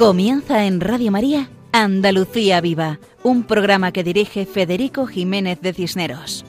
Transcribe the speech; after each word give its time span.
Comienza 0.00 0.64
en 0.64 0.80
Radio 0.80 1.10
María 1.10 1.50
Andalucía 1.72 2.62
Viva, 2.62 3.00
un 3.22 3.42
programa 3.42 3.92
que 3.92 4.02
dirige 4.02 4.46
Federico 4.46 5.06
Jiménez 5.06 5.60
de 5.60 5.74
Cisneros. 5.74 6.46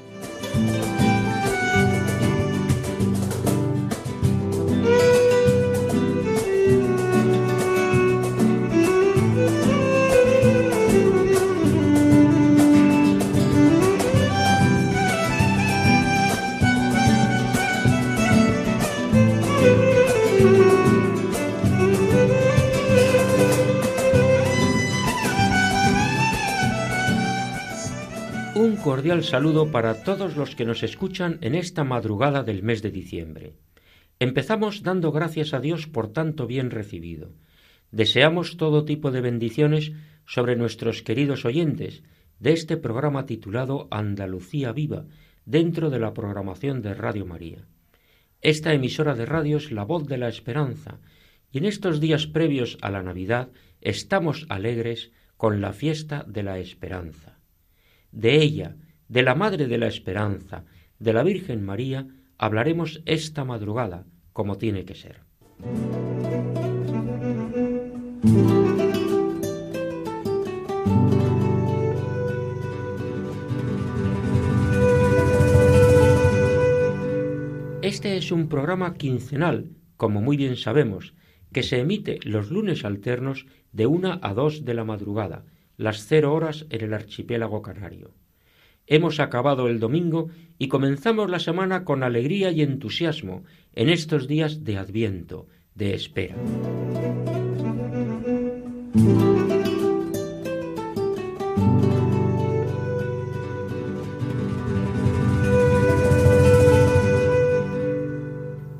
Cordial 28.82 29.24
saludo 29.24 29.72
para 29.72 30.04
todos 30.04 30.36
los 30.36 30.56
que 30.56 30.66
nos 30.66 30.82
escuchan 30.82 31.38
en 31.42 31.56
esta 31.56 31.84
madrugada 31.84 32.42
del 32.44 32.64
mes 32.64 32.82
de 32.82 32.90
diciembre. 32.90 33.54
Empezamos 34.20 34.82
dando 34.82 35.12
gracias 35.12 35.54
a 35.54 35.60
Dios 35.60 35.88
por 35.88 36.12
tanto 36.12 36.48
bien 36.48 36.72
recibido. 36.72 37.32
Deseamos 37.92 38.58
todo 38.58 38.84
tipo 38.84 39.12
de 39.12 39.22
bendiciones 39.22 39.92
sobre 40.26 40.56
nuestros 40.56 41.04
queridos 41.04 41.46
oyentes 41.46 42.04
de 42.40 42.54
este 42.54 42.76
programa 42.76 43.26
titulado 43.26 43.88
Andalucía 43.92 44.72
Viva, 44.72 45.06
dentro 45.46 45.90
de 45.90 46.00
la 46.00 46.14
programación 46.14 46.82
de 46.82 46.94
Radio 46.96 47.26
María. 47.26 47.68
Esta 48.42 48.74
emisora 48.74 49.14
de 49.14 49.28
radio 49.28 49.58
es 49.58 49.72
la 49.72 49.84
voz 49.84 50.08
de 50.08 50.18
la 50.18 50.28
esperanza, 50.28 51.00
y 51.52 51.60
en 51.60 51.66
estos 51.66 52.00
días 52.00 52.26
previos 52.26 52.78
a 52.82 52.90
la 52.90 53.04
Navidad 53.04 53.50
estamos 53.82 54.46
alegres 54.50 55.12
con 55.38 55.62
la 55.62 55.74
fiesta 55.74 56.26
de 56.28 56.44
la 56.44 56.58
esperanza. 56.58 57.31
De 58.12 58.42
ella, 58.42 58.76
de 59.08 59.24
la 59.24 59.36
Madre 59.36 59.68
de 59.68 59.78
la 59.78 59.88
Esperanza, 59.88 60.66
de 61.00 61.14
la 61.14 61.24
Virgen 61.24 61.64
María, 61.64 62.08
hablaremos 62.38 63.02
esta 63.06 63.46
madrugada, 63.46 64.06
como 64.34 64.58
tiene 64.58 64.86
que 64.86 64.96
ser. 64.96 65.22
Este 77.82 78.18
es 78.18 78.32
un 78.32 78.48
programa 78.48 78.94
quincenal, 78.96 79.72
como 79.98 80.22
muy 80.22 80.38
bien 80.38 80.56
sabemos, 80.56 81.14
que 81.52 81.64
se 81.64 81.80
emite 81.80 82.20
los 82.24 82.50
lunes 82.50 82.86
alternos 82.86 83.46
de 83.72 83.86
una 83.86 84.20
a 84.22 84.34
dos 84.34 84.64
de 84.66 84.74
la 84.74 84.86
madrugada, 84.86 85.46
las 85.82 86.06
cero 86.06 86.34
horas 86.34 86.68
en 86.70 86.82
el 86.82 86.94
archipiélago 86.94 87.64
canario. 87.64 88.14
Hemos 88.86 89.20
acabado 89.20 89.68
el 89.68 89.80
domingo 89.80 90.30
y 90.60 90.68
comenzamos 90.68 91.30
la 91.30 91.40
semana 91.40 91.86
con 91.86 92.04
alegría 92.04 92.52
y 92.52 92.62
entusiasmo 92.62 93.44
en 93.74 93.90
estos 93.90 94.28
días 94.28 94.64
de 94.64 94.78
adviento, 94.78 95.48
de 95.74 95.96
espera. 95.96 96.36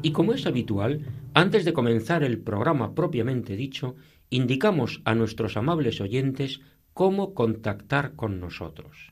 Y 0.04 0.12
como 0.12 0.34
es 0.34 0.46
habitual, 0.46 1.02
antes 1.34 1.66
de 1.66 1.74
comenzar 1.74 2.24
el 2.24 2.40
programa 2.40 2.94
propiamente 2.94 3.56
dicho, 3.56 3.96
indicamos 4.30 5.02
a 5.06 5.16
nuestros 5.16 5.58
amables 5.58 6.00
oyentes 6.02 6.62
cómo 6.94 7.34
contactar 7.34 8.16
con 8.16 8.40
nosotros. 8.40 9.12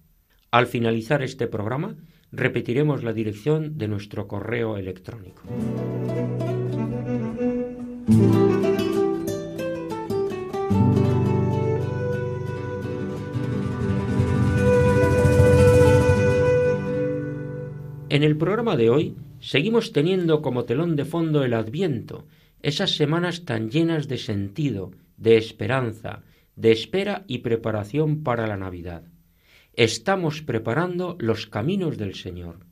Al 0.53 0.67
finalizar 0.67 1.23
este 1.23 1.47
programa, 1.47 1.97
repetiremos 2.33 3.03
la 3.03 3.13
dirección 3.13 3.79
de 3.79 3.89
nuestro 3.89 4.29
correo 4.29 4.77
electrónico. 4.77 5.43
En 18.11 18.25
el 18.25 18.37
programa 18.37 18.77
de 18.77 18.91
hoy 18.91 19.15
seguimos 19.39 19.93
teniendo 19.93 20.43
como 20.43 20.65
telón 20.65 20.97
de 20.97 21.05
fondo 21.05 21.45
el 21.45 21.55
Adviento, 21.55 22.27
esas 22.61 22.97
semanas 22.97 23.45
tan 23.45 23.71
llenas 23.71 24.09
de 24.09 24.19
sentido, 24.19 24.91
de 25.17 25.37
esperanza, 25.37 26.25
de 26.57 26.73
espera 26.73 27.23
y 27.29 27.39
preparación 27.39 28.25
para 28.25 28.49
la 28.49 28.57
Navidad. 28.57 29.05
Estamos 29.75 30.43
preparando 30.43 31.17
los 31.21 31.47
caminos 31.47 31.99
del 31.99 32.17
Señor. 32.17 32.67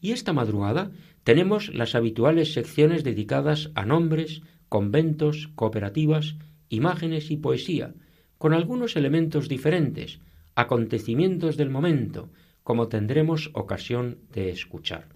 Y 0.00 0.12
esta 0.12 0.32
madrugada 0.32 0.92
tenemos 1.24 1.74
las 1.74 1.96
habituales 1.96 2.52
secciones 2.52 3.02
dedicadas 3.02 3.72
a 3.74 3.84
nombres, 3.84 4.42
conventos, 4.68 5.48
cooperativas, 5.56 6.36
imágenes 6.68 7.32
y 7.32 7.38
poesía, 7.38 7.92
con 8.38 8.52
algunos 8.52 8.94
elementos 8.94 9.48
diferentes, 9.48 10.20
acontecimientos 10.54 11.56
del 11.56 11.70
momento, 11.70 12.30
como 12.64 12.88
tendremos 12.88 13.50
ocasión 13.52 14.18
de 14.32 14.50
escuchar. 14.50 15.06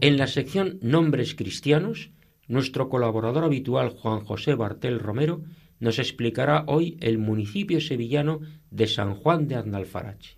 En 0.00 0.18
la 0.18 0.26
sección 0.26 0.78
Nombres 0.82 1.34
Cristianos, 1.34 2.10
nuestro 2.46 2.90
colaborador 2.90 3.44
habitual 3.44 3.88
Juan 3.88 4.20
José 4.20 4.54
Bartel 4.54 4.98
Romero 4.98 5.44
nos 5.78 5.98
explicará 5.98 6.64
hoy 6.66 6.98
el 7.00 7.16
municipio 7.16 7.80
sevillano 7.80 8.40
de 8.70 8.86
San 8.86 9.14
Juan 9.14 9.48
de 9.48 9.54
Andalfarache. 9.54 10.36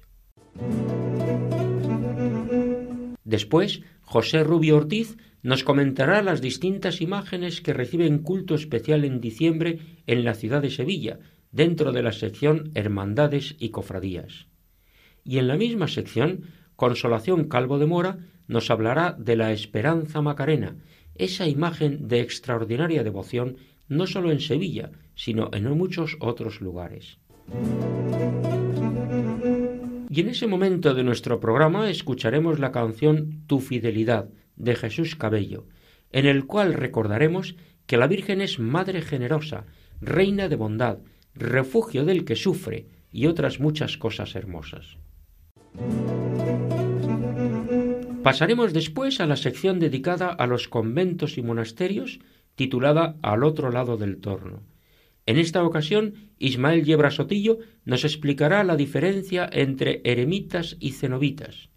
Después, 3.26 3.82
José 4.02 4.44
Rubio 4.44 4.76
Ortiz 4.76 5.16
nos 5.42 5.64
comentará 5.64 6.22
las 6.22 6.40
distintas 6.40 7.00
imágenes 7.00 7.60
que 7.60 7.72
reciben 7.72 8.20
culto 8.20 8.54
especial 8.54 9.04
en 9.04 9.20
diciembre 9.20 9.80
en 10.06 10.24
la 10.24 10.34
ciudad 10.34 10.62
de 10.62 10.70
Sevilla, 10.70 11.18
dentro 11.50 11.90
de 11.90 12.02
la 12.02 12.12
sección 12.12 12.70
Hermandades 12.74 13.56
y 13.58 13.70
Cofradías. 13.70 14.46
Y 15.24 15.38
en 15.38 15.48
la 15.48 15.56
misma 15.56 15.88
sección, 15.88 16.44
Consolación 16.76 17.48
Calvo 17.48 17.78
de 17.78 17.86
Mora 17.86 18.18
nos 18.46 18.70
hablará 18.70 19.16
de 19.18 19.34
la 19.34 19.50
Esperanza 19.50 20.22
Macarena, 20.22 20.76
esa 21.16 21.48
imagen 21.48 22.06
de 22.06 22.20
extraordinaria 22.20 23.02
devoción 23.02 23.56
no 23.88 24.06
solo 24.06 24.30
en 24.30 24.38
Sevilla, 24.38 24.92
sino 25.16 25.50
en 25.52 25.68
muchos 25.76 26.16
otros 26.20 26.60
lugares. 26.60 27.18
Y 30.08 30.20
en 30.20 30.28
ese 30.28 30.46
momento 30.46 30.94
de 30.94 31.02
nuestro 31.02 31.40
programa 31.40 31.90
escucharemos 31.90 32.58
la 32.58 32.72
canción 32.72 33.42
Tu 33.46 33.60
fidelidad 33.60 34.28
de 34.56 34.76
Jesús 34.76 35.16
Cabello, 35.16 35.66
en 36.12 36.26
el 36.26 36.46
cual 36.46 36.74
recordaremos 36.74 37.56
que 37.86 37.96
la 37.96 38.06
Virgen 38.06 38.40
es 38.40 38.58
Madre 38.58 39.02
generosa, 39.02 39.64
Reina 40.00 40.48
de 40.48 40.56
bondad, 40.56 40.98
refugio 41.34 42.04
del 42.04 42.24
que 42.24 42.36
sufre 42.36 42.86
y 43.10 43.26
otras 43.26 43.60
muchas 43.60 43.96
cosas 43.96 44.34
hermosas. 44.34 44.98
Pasaremos 48.22 48.72
después 48.72 49.20
a 49.20 49.26
la 49.26 49.36
sección 49.36 49.78
dedicada 49.78 50.28
a 50.28 50.46
los 50.46 50.68
conventos 50.68 51.38
y 51.38 51.42
monasterios, 51.42 52.18
titulada 52.54 53.16
Al 53.22 53.44
otro 53.44 53.70
lado 53.70 53.96
del 53.96 54.18
torno 54.18 54.62
en 55.26 55.38
esta 55.38 55.64
ocasión, 55.64 56.14
Ismael 56.38 56.84
Yebra 56.84 57.10
Sotillo 57.10 57.58
nos 57.84 58.04
explicará 58.04 58.62
la 58.62 58.76
diferencia 58.76 59.48
entre 59.52 60.00
eremitas 60.04 60.76
y 60.78 60.92
cenobitas. 60.92 61.68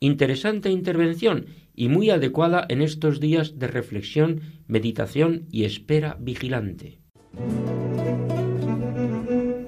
Interesante 0.00 0.70
intervención 0.70 1.46
y 1.74 1.88
muy 1.88 2.10
adecuada 2.10 2.66
en 2.68 2.82
estos 2.82 3.20
días 3.20 3.58
de 3.58 3.68
reflexión, 3.68 4.40
meditación 4.66 5.46
y 5.50 5.64
espera 5.64 6.16
vigilante. 6.20 6.98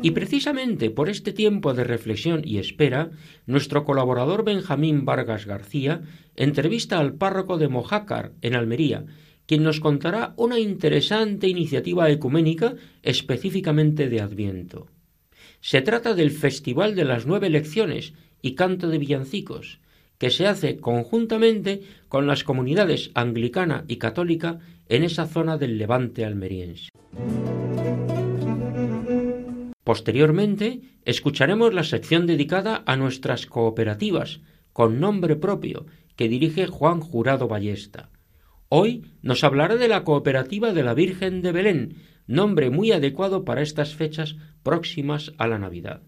Y 0.02 0.12
precisamente 0.12 0.90
por 0.90 1.08
este 1.08 1.32
tiempo 1.32 1.74
de 1.74 1.84
reflexión 1.84 2.40
y 2.44 2.58
espera, 2.58 3.10
nuestro 3.46 3.84
colaborador 3.84 4.44
Benjamín 4.44 5.04
Vargas 5.04 5.46
García 5.46 6.02
entrevista 6.36 6.98
al 6.98 7.14
párroco 7.14 7.58
de 7.58 7.68
Mojácar, 7.68 8.32
en 8.40 8.54
Almería, 8.54 9.04
quien 9.50 9.64
nos 9.64 9.80
contará 9.80 10.32
una 10.36 10.60
interesante 10.60 11.48
iniciativa 11.48 12.08
ecuménica 12.08 12.76
específicamente 13.02 14.08
de 14.08 14.20
Adviento. 14.20 14.86
Se 15.60 15.82
trata 15.82 16.14
del 16.14 16.30
Festival 16.30 16.94
de 16.94 17.04
las 17.04 17.26
Nueve 17.26 17.50
Lecciones 17.50 18.14
y 18.40 18.54
Canto 18.54 18.86
de 18.86 18.98
Villancicos, 18.98 19.80
que 20.18 20.30
se 20.30 20.46
hace 20.46 20.76
conjuntamente 20.76 21.82
con 22.06 22.28
las 22.28 22.44
comunidades 22.44 23.10
anglicana 23.14 23.84
y 23.88 23.96
católica 23.96 24.60
en 24.88 25.02
esa 25.02 25.26
zona 25.26 25.58
del 25.58 25.78
levante 25.78 26.24
almeriense. 26.24 26.90
Posteriormente, 29.82 30.82
escucharemos 31.04 31.74
la 31.74 31.82
sección 31.82 32.28
dedicada 32.28 32.84
a 32.86 32.94
nuestras 32.94 33.46
cooperativas, 33.46 34.42
con 34.72 35.00
nombre 35.00 35.34
propio, 35.34 35.86
que 36.14 36.28
dirige 36.28 36.68
Juan 36.68 37.00
Jurado 37.00 37.48
Ballesta. 37.48 38.10
Hoy 38.72 39.04
nos 39.20 39.42
hablará 39.42 39.74
de 39.74 39.88
la 39.88 40.04
cooperativa 40.04 40.72
de 40.72 40.84
la 40.84 40.94
Virgen 40.94 41.42
de 41.42 41.50
Belén, 41.50 41.96
nombre 42.28 42.70
muy 42.70 42.92
adecuado 42.92 43.44
para 43.44 43.62
estas 43.62 43.96
fechas 43.96 44.36
próximas 44.62 45.32
a 45.38 45.48
la 45.48 45.58
Navidad. 45.58 46.02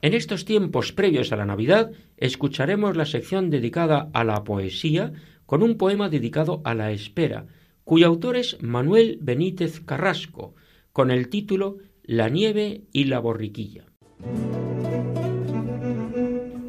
En 0.00 0.14
estos 0.14 0.46
tiempos 0.46 0.92
previos 0.92 1.30
a 1.30 1.36
la 1.36 1.44
Navidad 1.44 1.90
escucharemos 2.16 2.96
la 2.96 3.04
sección 3.04 3.50
dedicada 3.50 4.08
a 4.14 4.24
la 4.24 4.44
poesía 4.44 5.12
con 5.44 5.62
un 5.62 5.76
poema 5.76 6.08
dedicado 6.08 6.62
a 6.64 6.74
la 6.74 6.90
espera, 6.90 7.44
cuyo 7.84 8.06
autor 8.06 8.36
es 8.36 8.56
Manuel 8.62 9.18
Benítez 9.20 9.80
Carrasco, 9.80 10.54
con 10.94 11.10
el 11.10 11.28
título 11.28 11.76
La 12.02 12.30
nieve 12.30 12.84
y 12.92 13.04
la 13.04 13.18
borriquilla. 13.18 13.84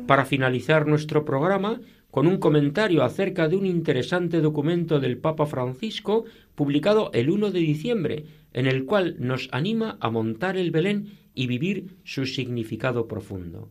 Para 0.07 0.25
finalizar 0.25 0.87
nuestro 0.87 1.23
programa, 1.23 1.79
con 2.11 2.27
un 2.27 2.37
comentario 2.37 3.03
acerca 3.03 3.47
de 3.47 3.55
un 3.55 3.65
interesante 3.65 4.41
documento 4.41 4.99
del 4.99 5.17
Papa 5.17 5.45
Francisco 5.45 6.25
publicado 6.53 7.09
el 7.13 7.29
1 7.29 7.51
de 7.51 7.59
diciembre, 7.59 8.25
en 8.53 8.67
el 8.67 8.85
cual 8.85 9.15
nos 9.17 9.47
anima 9.51 9.97
a 10.01 10.09
montar 10.09 10.57
el 10.57 10.71
Belén 10.71 11.17
y 11.33 11.47
vivir 11.47 11.95
su 12.03 12.25
significado 12.25 13.07
profundo. 13.07 13.69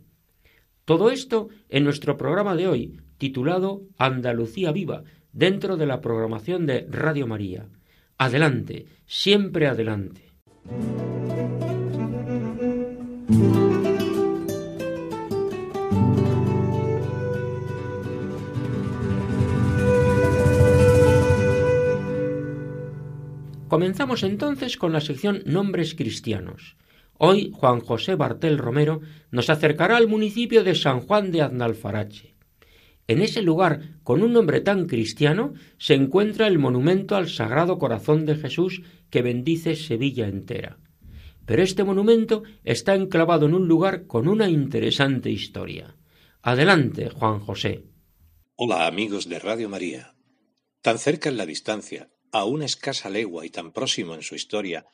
Todo 0.86 1.10
esto 1.10 1.48
en 1.68 1.84
nuestro 1.84 2.16
programa 2.16 2.56
de 2.56 2.66
hoy, 2.66 3.00
titulado 3.18 3.82
Andalucía 3.98 4.72
Viva, 4.72 5.04
dentro 5.32 5.76
de 5.76 5.86
la 5.86 6.00
programación 6.00 6.66
de 6.66 6.86
Radio 6.90 7.26
María. 7.26 7.68
Adelante, 8.16 8.86
siempre 9.06 9.66
adelante. 9.66 10.22
Comenzamos 23.70 24.24
entonces 24.24 24.76
con 24.76 24.92
la 24.92 25.00
sección 25.00 25.44
Nombres 25.46 25.94
Cristianos. 25.94 26.76
Hoy 27.18 27.52
Juan 27.54 27.78
José 27.78 28.16
Bartel 28.16 28.58
Romero 28.58 29.00
nos 29.30 29.48
acercará 29.48 29.96
al 29.96 30.08
municipio 30.08 30.64
de 30.64 30.74
San 30.74 31.02
Juan 31.02 31.30
de 31.30 31.42
Aznalfarache. 31.42 32.34
En 33.06 33.22
ese 33.22 33.42
lugar, 33.42 34.00
con 34.02 34.24
un 34.24 34.32
nombre 34.32 34.60
tan 34.60 34.86
cristiano, 34.86 35.54
se 35.78 35.94
encuentra 35.94 36.48
el 36.48 36.58
monumento 36.58 37.14
al 37.14 37.28
Sagrado 37.28 37.78
Corazón 37.78 38.26
de 38.26 38.34
Jesús 38.34 38.82
que 39.08 39.22
bendice 39.22 39.76
Sevilla 39.76 40.26
entera. 40.26 40.80
Pero 41.46 41.62
este 41.62 41.84
monumento 41.84 42.42
está 42.64 42.96
enclavado 42.96 43.46
en 43.46 43.54
un 43.54 43.68
lugar 43.68 44.08
con 44.08 44.26
una 44.26 44.48
interesante 44.48 45.30
historia. 45.30 45.94
Adelante, 46.42 47.08
Juan 47.08 47.38
José. 47.38 47.84
Hola 48.56 48.88
amigos 48.88 49.28
de 49.28 49.38
Radio 49.38 49.68
María. 49.68 50.16
Tan 50.82 50.98
cerca 50.98 51.28
en 51.28 51.36
la 51.36 51.46
distancia, 51.46 52.10
a 52.32 52.44
una 52.44 52.64
escasa 52.64 53.10
legua 53.10 53.44
y 53.44 53.50
tan 53.50 53.72
próximo 53.72 54.14
en 54.14 54.22
su 54.22 54.34
historia, 54.34 54.86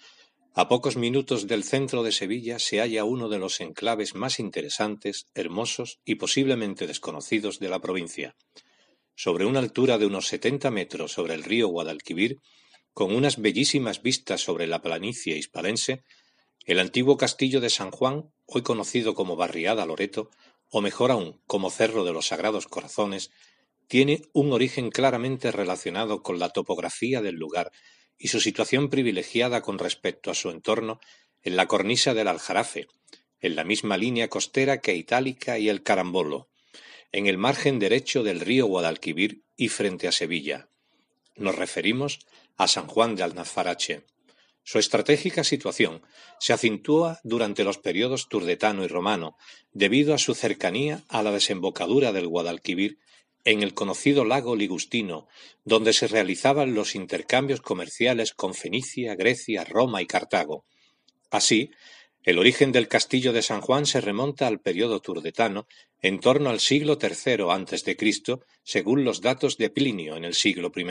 a 0.58 0.68
pocos 0.68 0.96
minutos 0.96 1.46
del 1.46 1.64
centro 1.64 2.02
de 2.02 2.12
Sevilla 2.12 2.58
se 2.58 2.78
halla 2.80 3.04
uno 3.04 3.28
de 3.28 3.38
los 3.38 3.60
enclaves 3.60 4.14
más 4.14 4.40
interesantes, 4.40 5.26
hermosos 5.34 6.00
y 6.02 6.14
posiblemente 6.14 6.86
desconocidos 6.86 7.58
de 7.58 7.68
la 7.68 7.80
provincia. 7.80 8.36
Sobre 9.14 9.44
una 9.44 9.58
altura 9.58 9.98
de 9.98 10.06
unos 10.06 10.28
setenta 10.28 10.70
metros 10.70 11.12
sobre 11.12 11.34
el 11.34 11.44
río 11.44 11.68
Guadalquivir, 11.68 12.38
con 12.94 13.14
unas 13.14 13.38
bellísimas 13.38 14.00
vistas 14.00 14.40
sobre 14.40 14.66
la 14.66 14.80
planicie 14.80 15.36
hispalense, 15.36 16.04
el 16.64 16.78
antiguo 16.78 17.18
castillo 17.18 17.60
de 17.60 17.68
San 17.68 17.90
Juan, 17.90 18.32
hoy 18.46 18.62
conocido 18.62 19.14
como 19.14 19.36
Barriada 19.36 19.84
Loreto, 19.84 20.30
o 20.70 20.80
mejor 20.80 21.10
aún 21.10 21.42
como 21.46 21.70
Cerro 21.70 22.02
de 22.06 22.14
los 22.14 22.28
Sagrados 22.28 22.66
Corazones, 22.66 23.30
tiene 23.88 24.22
un 24.32 24.52
origen 24.52 24.90
claramente 24.90 25.52
relacionado 25.52 26.22
con 26.22 26.38
la 26.38 26.50
topografía 26.50 27.22
del 27.22 27.36
lugar 27.36 27.70
y 28.18 28.28
su 28.28 28.40
situación 28.40 28.88
privilegiada 28.88 29.62
con 29.62 29.78
respecto 29.78 30.30
a 30.30 30.34
su 30.34 30.50
entorno 30.50 31.00
en 31.42 31.56
la 31.56 31.66
cornisa 31.66 32.14
del 32.14 32.28
Aljarafe, 32.28 32.88
en 33.40 33.56
la 33.56 33.64
misma 33.64 33.96
línea 33.96 34.28
costera 34.28 34.80
que 34.80 34.94
Itálica 34.94 35.58
y 35.58 35.68
el 35.68 35.82
Carambolo, 35.82 36.48
en 37.12 37.26
el 37.26 37.38
margen 37.38 37.78
derecho 37.78 38.22
del 38.22 38.40
río 38.40 38.66
Guadalquivir 38.66 39.44
y 39.56 39.68
frente 39.68 40.08
a 40.08 40.12
Sevilla. 40.12 40.68
Nos 41.36 41.54
referimos 41.54 42.20
a 42.56 42.66
San 42.66 42.86
Juan 42.86 43.14
de 43.14 43.22
Alnazfarache. 43.22 44.04
Su 44.64 44.78
estratégica 44.78 45.44
situación 45.44 46.02
se 46.40 46.52
acentúa 46.52 47.20
durante 47.22 47.62
los 47.62 47.78
periodos 47.78 48.28
turdetano 48.28 48.84
y 48.84 48.88
romano, 48.88 49.36
debido 49.72 50.12
a 50.14 50.18
su 50.18 50.34
cercanía 50.34 51.04
a 51.08 51.22
la 51.22 51.30
desembocadura 51.30 52.12
del 52.12 52.26
Guadalquivir 52.26 52.98
en 53.46 53.62
el 53.62 53.74
conocido 53.74 54.24
lago 54.24 54.56
Ligustino, 54.56 55.28
donde 55.64 55.92
se 55.92 56.08
realizaban 56.08 56.74
los 56.74 56.96
intercambios 56.96 57.60
comerciales 57.60 58.32
con 58.32 58.54
Fenicia, 58.54 59.14
Grecia, 59.14 59.64
Roma 59.64 60.02
y 60.02 60.06
Cartago. 60.06 60.64
Así, 61.30 61.70
el 62.24 62.40
origen 62.40 62.72
del 62.72 62.88
castillo 62.88 63.32
de 63.32 63.42
San 63.42 63.60
Juan 63.60 63.86
se 63.86 64.00
remonta 64.00 64.48
al 64.48 64.60
periodo 64.60 64.98
turdetano, 64.98 65.68
en 66.02 66.18
torno 66.18 66.50
al 66.50 66.58
siglo 66.58 66.98
III 67.00 67.44
a.C., 67.48 67.96
según 68.64 69.04
los 69.04 69.20
datos 69.20 69.56
de 69.56 69.70
Plinio 69.70 70.16
en 70.16 70.24
el 70.24 70.34
siglo 70.34 70.72
I, 70.74 70.84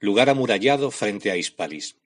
lugar 0.00 0.28
amurallado 0.28 0.90
frente 0.90 1.30
a 1.30 1.36
Hispalis. 1.38 1.96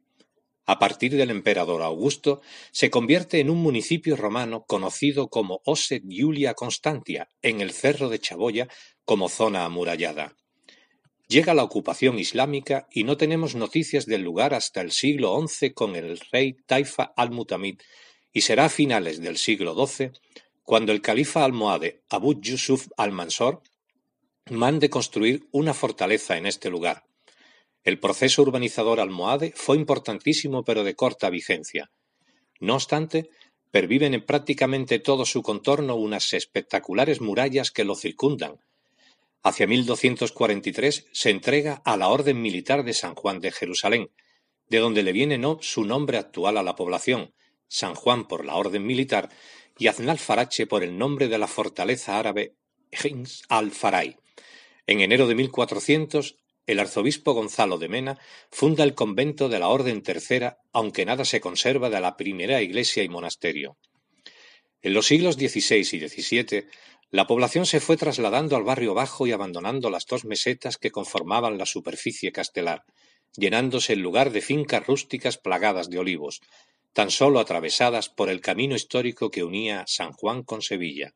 A 0.66 0.78
partir 0.78 1.14
del 1.14 1.30
emperador 1.30 1.82
Augusto, 1.82 2.40
se 2.70 2.90
convierte 2.90 3.40
en 3.40 3.50
un 3.50 3.58
municipio 3.58 4.16
romano 4.16 4.64
conocido 4.66 5.28
como 5.28 5.60
Oset 5.64 6.02
Iulia 6.08 6.54
Constantia, 6.54 7.28
en 7.42 7.60
el 7.60 7.72
cerro 7.72 8.08
de 8.08 8.18
Chaboya, 8.18 8.68
como 9.04 9.28
zona 9.28 9.64
amurallada. 9.64 10.36
Llega 11.28 11.54
la 11.54 11.64
ocupación 11.64 12.18
islámica 12.18 12.86
y 12.90 13.04
no 13.04 13.16
tenemos 13.16 13.54
noticias 13.54 14.06
del 14.06 14.22
lugar 14.22 14.54
hasta 14.54 14.80
el 14.80 14.92
siglo 14.92 15.38
XI 15.46 15.72
con 15.72 15.96
el 15.96 16.20
rey 16.30 16.56
Taifa 16.66 17.12
al-Mutamid 17.16 17.80
y 18.32 18.42
será 18.42 18.66
a 18.66 18.68
finales 18.68 19.20
del 19.20 19.38
siglo 19.38 19.74
XII 19.74 20.12
cuando 20.62 20.92
el 20.92 21.00
califa 21.00 21.44
almohade 21.44 22.02
Abu 22.08 22.40
Yusuf 22.40 22.88
al-Mansor 22.96 23.62
mande 24.50 24.90
construir 24.90 25.46
una 25.50 25.72
fortaleza 25.72 26.36
en 26.36 26.46
este 26.46 26.68
lugar. 26.70 27.04
El 27.84 28.00
proceso 28.00 28.42
urbanizador 28.42 28.98
almohade 28.98 29.52
fue 29.54 29.76
importantísimo 29.76 30.64
pero 30.64 30.84
de 30.84 30.96
corta 30.96 31.30
vigencia. 31.30 31.90
No 32.60 32.74
obstante, 32.74 33.30
perviven 33.70 34.14
en 34.14 34.24
prácticamente 34.24 34.98
todo 34.98 35.26
su 35.26 35.42
contorno 35.42 35.96
unas 35.96 36.32
espectaculares 36.32 37.20
murallas 37.20 37.70
que 37.70 37.84
lo 37.84 37.94
circundan, 37.94 38.60
Hacia 39.46 39.66
1243 39.66 41.04
se 41.12 41.28
entrega 41.28 41.82
a 41.84 41.98
la 41.98 42.08
Orden 42.08 42.40
Militar 42.40 42.82
de 42.82 42.94
San 42.94 43.14
Juan 43.14 43.40
de 43.40 43.52
Jerusalén, 43.52 44.10
de 44.70 44.78
donde 44.78 45.02
le 45.02 45.12
viene 45.12 45.36
no 45.36 45.58
su 45.60 45.84
nombre 45.84 46.16
actual 46.16 46.56
a 46.56 46.62
la 46.62 46.76
población, 46.76 47.34
San 47.68 47.94
Juan 47.94 48.26
por 48.26 48.46
la 48.46 48.54
Orden 48.54 48.86
Militar 48.86 49.28
y 49.78 49.88
Aznalfarache 49.88 50.66
por 50.66 50.82
el 50.82 50.96
nombre 50.96 51.28
de 51.28 51.36
la 51.36 51.46
fortaleza 51.46 52.18
árabe 52.18 52.54
Hins 52.90 53.42
al-Faray. 53.50 54.16
En 54.86 55.02
enero 55.02 55.26
de 55.26 55.34
1400, 55.34 56.36
el 56.66 56.80
arzobispo 56.80 57.32
Gonzalo 57.32 57.78
de 57.78 57.88
Mena 57.88 58.18
funda 58.50 58.84
el 58.84 58.94
convento 58.94 59.48
de 59.48 59.58
la 59.58 59.68
Orden 59.68 60.02
Tercera, 60.02 60.58
aunque 60.72 61.04
nada 61.04 61.24
se 61.24 61.40
conserva 61.40 61.90
de 61.90 62.00
la 62.00 62.16
primera 62.16 62.62
iglesia 62.62 63.02
y 63.02 63.08
monasterio. 63.08 63.76
En 64.82 64.94
los 64.94 65.06
siglos 65.06 65.36
XVI 65.36 65.80
y 65.80 66.08
XVII, 66.08 66.66
la 67.10 67.26
población 67.26 67.64
se 67.64 67.80
fue 67.80 67.96
trasladando 67.96 68.56
al 68.56 68.64
barrio 68.64 68.94
bajo 68.94 69.26
y 69.26 69.32
abandonando 69.32 69.88
las 69.90 70.06
dos 70.06 70.24
mesetas 70.24 70.78
que 70.78 70.90
conformaban 70.90 71.58
la 71.58 71.66
superficie 71.66 72.32
castelar, 72.32 72.84
llenándose 73.36 73.92
el 73.92 74.00
lugar 74.00 74.30
de 74.32 74.40
fincas 74.40 74.86
rústicas 74.86 75.38
plagadas 75.38 75.90
de 75.90 75.98
olivos, 75.98 76.40
tan 76.92 77.10
solo 77.10 77.40
atravesadas 77.40 78.08
por 78.08 78.30
el 78.30 78.40
camino 78.40 78.74
histórico 78.74 79.30
que 79.30 79.44
unía 79.44 79.84
San 79.86 80.12
Juan 80.12 80.42
con 80.42 80.62
Sevilla. 80.62 81.14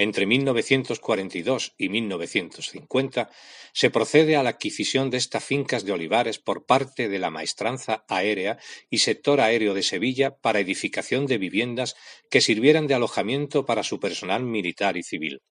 Entre 0.00 0.26
1942 0.26 1.74
y 1.76 1.88
1950 1.88 3.30
se 3.72 3.90
procede 3.90 4.36
a 4.36 4.44
la 4.44 4.50
adquisición 4.50 5.10
de 5.10 5.16
estas 5.16 5.44
fincas 5.44 5.84
de 5.84 5.90
olivares 5.90 6.38
por 6.38 6.66
parte 6.66 7.08
de 7.08 7.18
la 7.18 7.30
Maestranza 7.30 8.04
Aérea 8.08 8.58
y 8.90 8.98
Sector 8.98 9.40
Aéreo 9.40 9.74
de 9.74 9.82
Sevilla 9.82 10.36
para 10.36 10.60
edificación 10.60 11.26
de 11.26 11.38
viviendas 11.38 11.96
que 12.30 12.40
sirvieran 12.40 12.86
de 12.86 12.94
alojamiento 12.94 13.66
para 13.66 13.82
su 13.82 13.98
personal 13.98 14.44
militar 14.44 14.96
y 14.96 15.02
civil. 15.02 15.42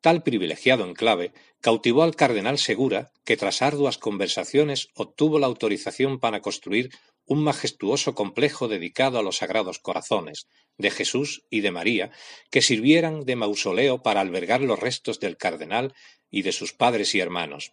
Tal 0.00 0.22
privilegiado 0.22 0.86
enclave 0.86 1.32
cautivó 1.60 2.02
al 2.02 2.14
cardenal 2.16 2.58
Segura, 2.58 3.10
que 3.24 3.38
tras 3.38 3.62
arduas 3.62 3.96
conversaciones 3.96 4.88
obtuvo 4.94 5.38
la 5.38 5.46
autorización 5.46 6.18
para 6.18 6.40
construir 6.40 6.90
un 7.26 7.42
majestuoso 7.42 8.14
complejo 8.14 8.68
dedicado 8.68 9.18
a 9.18 9.22
los 9.22 9.38
sagrados 9.38 9.78
corazones 9.78 10.46
de 10.78 10.90
Jesús 10.90 11.44
y 11.50 11.60
de 11.60 11.70
María, 11.70 12.10
que 12.50 12.62
sirvieran 12.62 13.24
de 13.24 13.36
mausoleo 13.36 14.02
para 14.02 14.20
albergar 14.20 14.60
los 14.60 14.78
restos 14.78 15.20
del 15.20 15.36
cardenal 15.36 15.94
y 16.30 16.42
de 16.42 16.52
sus 16.52 16.72
padres 16.72 17.14
y 17.14 17.20
hermanos. 17.20 17.72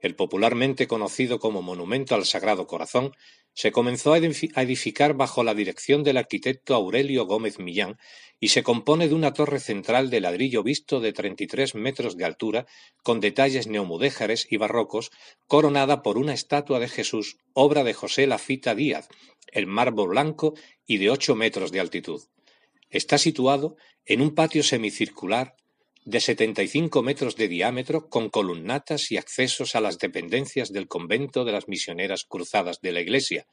El 0.00 0.14
popularmente 0.14 0.86
conocido 0.86 1.38
como 1.38 1.62
Monumento 1.62 2.14
al 2.14 2.26
Sagrado 2.26 2.66
Corazón 2.66 3.16
se 3.54 3.70
comenzó 3.70 4.12
a 4.12 4.18
edificar 4.18 5.14
bajo 5.14 5.44
la 5.44 5.54
dirección 5.54 6.02
del 6.02 6.16
arquitecto 6.16 6.74
Aurelio 6.74 7.24
Gómez 7.24 7.60
Millán 7.60 7.98
y 8.40 8.48
se 8.48 8.64
compone 8.64 9.08
de 9.08 9.14
una 9.14 9.32
torre 9.32 9.60
central 9.60 10.10
de 10.10 10.20
ladrillo 10.20 10.64
visto 10.64 11.00
de 11.00 11.12
33 11.12 11.76
metros 11.76 12.16
de 12.16 12.24
altura, 12.24 12.66
con 13.02 13.20
detalles 13.20 13.68
neomudéjares 13.68 14.48
y 14.50 14.56
barrocos, 14.56 15.12
coronada 15.46 16.02
por 16.02 16.18
una 16.18 16.34
estatua 16.34 16.80
de 16.80 16.88
Jesús, 16.88 17.38
obra 17.52 17.84
de 17.84 17.94
José 17.94 18.26
Lafita 18.26 18.74
Díaz, 18.74 19.08
el 19.52 19.66
mármol 19.66 20.08
blanco 20.10 20.54
y 20.84 20.98
de 20.98 21.10
8 21.10 21.36
metros 21.36 21.70
de 21.70 21.80
altitud. 21.80 22.22
Está 22.90 23.18
situado 23.18 23.76
en 24.04 24.20
un 24.20 24.34
patio 24.34 24.62
semicircular 24.64 25.54
de 26.04 26.20
75 26.20 27.02
metros 27.02 27.36
de 27.36 27.48
diámetro 27.48 28.08
con 28.08 28.28
columnatas 28.28 29.10
y 29.10 29.16
accesos 29.16 29.74
a 29.74 29.80
las 29.80 29.98
dependencias 29.98 30.70
del 30.72 30.86
convento 30.86 31.44
de 31.44 31.52
las 31.52 31.66
misioneras 31.66 32.24
cruzadas 32.24 32.80
de 32.80 32.92
la 32.92 33.00
iglesia, 33.00 33.46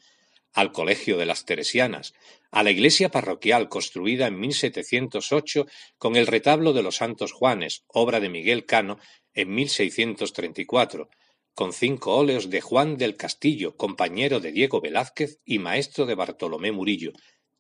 al 0.53 0.72
Colegio 0.74 1.17
de 1.17 1.25
las 1.25 1.46
Teresianas, 1.46 2.13
a 2.51 2.63
la 2.63 2.72
iglesia 2.72 3.10
parroquial 3.10 3.70
construida 3.70 4.27
en 4.27 4.39
1708 4.39 5.65
con 5.98 6.17
el 6.17 6.27
retablo 6.27 6.74
de 6.74 6.84
los 6.84 6.98
Santos 6.98 7.31
Juanes, 7.31 7.84
obra 7.88 8.20
de 8.20 8.29
Miguel 8.29 8.65
Cano, 8.65 9.00
en 9.34 9.53
1634, 9.55 11.10
con 11.53 11.72
cinco 11.72 12.17
óleos 12.17 12.50
de 12.50 12.60
Juan 12.60 12.98
del 12.98 13.15
Castillo, 13.15 13.77
compañero 13.77 14.41
de 14.41 14.51
Diego 14.51 14.81
Velázquez 14.81 15.39
y 15.46 15.60
maestro 15.60 16.05
de 16.05 16.15
Bartolomé 16.15 16.74
Murillo, 16.74 17.13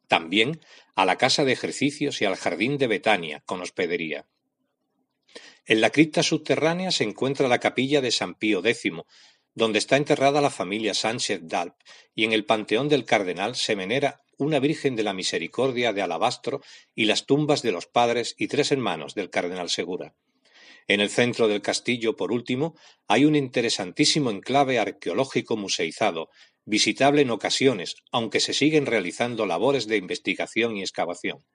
también 0.07 0.59
a 0.95 1.05
la 1.05 1.17
casa 1.17 1.45
de 1.45 1.53
ejercicios 1.53 2.21
y 2.21 2.25
al 2.25 2.35
jardín 2.35 2.77
de 2.77 2.87
Betania, 2.87 3.41
con 3.45 3.61
hospedería. 3.61 4.27
En 5.65 5.79
la 5.79 5.91
cripta 5.91 6.23
subterránea 6.23 6.91
se 6.91 7.03
encuentra 7.03 7.47
la 7.47 7.59
capilla 7.59 8.01
de 8.01 8.11
San 8.11 8.35
Pío 8.35 8.65
X, 8.65 8.91
donde 9.53 9.79
está 9.79 9.97
enterrada 9.97 10.41
la 10.41 10.49
familia 10.49 10.93
Sánchez 10.93 11.41
d'Alp, 11.43 11.75
y 12.15 12.23
en 12.23 12.33
el 12.33 12.45
panteón 12.45 12.89
del 12.89 13.05
cardenal 13.05 13.55
se 13.55 13.75
venera 13.75 14.21
una 14.37 14.59
Virgen 14.59 14.95
de 14.95 15.03
la 15.03 15.13
Misericordia 15.13 15.93
de 15.93 16.01
alabastro 16.01 16.61
y 16.95 17.05
las 17.05 17.27
tumbas 17.27 17.61
de 17.61 17.71
los 17.71 17.85
padres 17.85 18.33
y 18.39 18.47
tres 18.47 18.71
hermanos 18.71 19.13
del 19.13 19.29
cardenal 19.29 19.69
Segura. 19.69 20.15
En 20.87 20.99
el 20.99 21.11
centro 21.11 21.47
del 21.47 21.61
castillo, 21.61 22.15
por 22.15 22.31
último, 22.31 22.75
hay 23.07 23.25
un 23.25 23.35
interesantísimo 23.35 24.31
enclave 24.31 24.79
arqueológico 24.79 25.57
museizado, 25.57 26.29
visitable 26.65 27.21
en 27.21 27.29
ocasiones, 27.29 27.97
aunque 28.11 28.39
se 28.39 28.53
siguen 28.53 28.87
realizando 28.87 29.45
labores 29.45 29.85
de 29.85 29.97
investigación 29.97 30.75
y 30.75 30.81
excavación. 30.81 31.45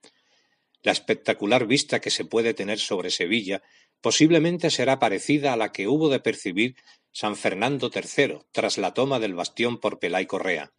La 0.83 0.93
espectacular 0.93 1.67
vista 1.67 2.01
que 2.01 2.11
se 2.11 2.25
puede 2.25 2.55
tener 2.55 2.79
sobre 2.79 3.11
Sevilla 3.11 3.63
posiblemente 4.01 4.71
será 4.71 4.99
parecida 4.99 5.53
a 5.53 5.57
la 5.57 5.73
que 5.73 5.89
hubo 5.89 6.09
de 6.09 6.21
percibir 6.21 6.77
San 7.13 7.37
Fernando 7.37 7.91
III 7.95 8.41
tras 8.53 8.79
la 8.79 8.95
toma 8.95 9.19
del 9.19 9.35
bastión 9.35 9.79
por 9.79 9.99
Pelay 9.99 10.27
Correa. 10.27 10.73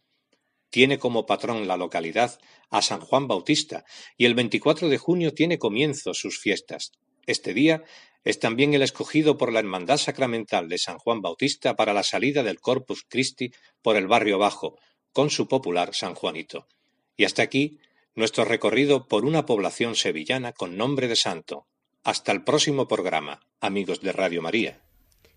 Tiene 0.70 0.98
como 0.98 1.26
patrón 1.26 1.66
la 1.66 1.76
localidad 1.76 2.38
a 2.70 2.82
San 2.82 3.00
Juan 3.00 3.26
Bautista 3.26 3.84
y 4.16 4.26
el 4.26 4.34
24 4.34 4.88
de 4.88 4.98
junio 4.98 5.32
tiene 5.32 5.58
comienzo 5.58 6.14
sus 6.14 6.38
fiestas. 6.38 6.92
Este 7.26 7.54
día 7.54 7.82
es 8.24 8.38
también 8.38 8.74
el 8.74 8.82
escogido 8.82 9.38
por 9.38 9.52
la 9.52 9.60
Hermandad 9.60 9.96
Sacramental 9.96 10.68
de 10.68 10.78
San 10.78 10.98
Juan 10.98 11.22
Bautista 11.22 11.76
para 11.76 11.94
la 11.94 12.02
salida 12.02 12.42
del 12.42 12.60
Corpus 12.60 13.04
Christi 13.08 13.52
por 13.82 13.96
el 13.96 14.06
barrio 14.06 14.38
bajo, 14.38 14.78
con 15.12 15.30
su 15.30 15.48
popular 15.48 15.94
San 15.94 16.14
Juanito. 16.14 16.66
Y 17.16 17.24
hasta 17.24 17.42
aquí 17.42 17.78
nuestro 18.14 18.44
recorrido 18.44 19.08
por 19.08 19.24
una 19.24 19.46
población 19.46 19.94
sevillana 19.94 20.52
con 20.52 20.76
nombre 20.76 21.08
de 21.08 21.16
santo. 21.16 21.66
Hasta 22.08 22.32
el 22.32 22.42
próximo 22.42 22.88
programa, 22.88 23.40
amigos 23.60 24.00
de 24.00 24.12
Radio 24.12 24.40
María. 24.40 24.80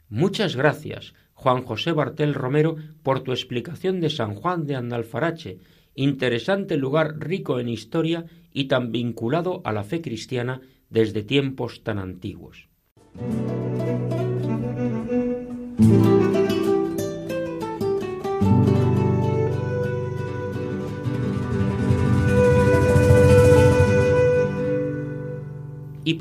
Muchas 0.07 0.55
gracias, 0.55 1.13
Juan 1.33 1.63
José 1.63 1.91
Bartel 1.91 2.33
Romero, 2.33 2.77
por 3.03 3.23
tu 3.23 3.33
explicación 3.33 3.99
de 3.99 4.09
San 4.09 4.35
Juan 4.35 4.65
de 4.65 4.77
Andalfarache, 4.77 5.59
interesante 5.95 6.77
lugar 6.77 7.15
rico 7.19 7.59
en 7.59 7.67
historia 7.67 8.23
y 8.53 8.69
tan 8.69 8.93
vinculado 8.93 9.61
a 9.65 9.73
la 9.73 9.83
fe 9.83 10.01
cristiana 10.01 10.61
desde 10.89 11.23
tiempos 11.23 11.83
tan 11.83 11.99
antiguos. 11.99 12.69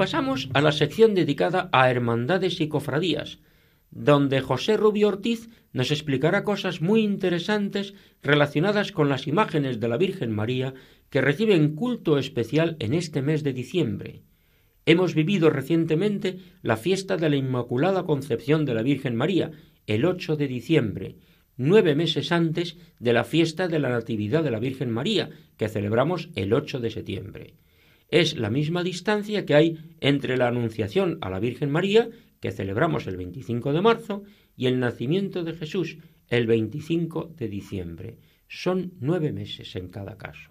Pasamos 0.01 0.49
a 0.55 0.63
la 0.63 0.73
sección 0.73 1.15
dedicada 1.15 1.69
a 1.73 1.91
hermandades 1.91 2.63
y 2.63 2.69
cofradías, 2.69 3.39
donde 3.91 4.41
José 4.41 4.79
Rubio 4.79 5.09
Ortiz 5.09 5.51
nos 5.75 5.91
explicará 5.91 6.43
cosas 6.43 6.81
muy 6.81 7.03
interesantes 7.03 7.93
relacionadas 8.23 8.93
con 8.93 9.11
las 9.11 9.27
imágenes 9.27 9.79
de 9.79 9.89
la 9.89 9.99
Virgen 9.99 10.35
María 10.35 10.73
que 11.11 11.21
reciben 11.21 11.75
culto 11.75 12.17
especial 12.17 12.77
en 12.79 12.95
este 12.95 13.21
mes 13.21 13.43
de 13.43 13.53
diciembre. 13.53 14.23
Hemos 14.87 15.15
vivido 15.15 15.51
recientemente 15.51 16.39
la 16.63 16.79
fiesta 16.79 17.19
de 17.19 17.29
la 17.29 17.37
Inmaculada 17.37 18.05
Concepción 18.05 18.65
de 18.65 18.73
la 18.73 18.83
Virgen 18.83 19.17
María, 19.17 19.51
el 19.87 20.07
8 20.07 20.37
de 20.37 20.49
diciembre, 20.49 21.17
nueve 21.59 21.95
meses 21.95 22.33
antes 22.33 22.79
de 23.01 23.13
la 23.13 23.25
fiesta 23.25 23.69
de 23.69 23.79
la 23.79 23.91
Natividad 23.91 24.43
de 24.43 24.51
la 24.51 24.61
Virgen 24.61 24.89
María, 24.89 25.29
que 25.59 25.69
celebramos 25.69 26.31
el 26.37 26.55
8 26.55 26.81
de 26.81 26.91
septiembre 26.91 27.55
es 28.11 28.37
la 28.37 28.51
misma 28.51 28.83
distancia 28.83 29.47
que 29.47 29.55
hay 29.55 29.79
entre 30.01 30.37
la 30.37 30.49
Anunciación 30.49 31.19
a 31.21 31.31
la 31.31 31.41
Virgen 31.41 31.71
María, 31.71 32.09
que 32.41 32.51
celebramos 32.51 33.07
el 33.07 33.17
25 33.17 33.73
de 33.73 33.81
marzo, 33.81 34.23
y 34.57 34.67
el 34.67 34.81
nacimiento 34.81 35.45
de 35.45 35.55
Jesús, 35.55 35.99
el 36.29 36.47
25 36.47 37.33
de 37.37 37.49
diciembre. 37.49 38.19
Son 38.49 38.93
nueve 39.01 39.33
meses 39.33 39.77
en 39.77 39.89
cada 39.89 40.19
caso. 40.19 40.51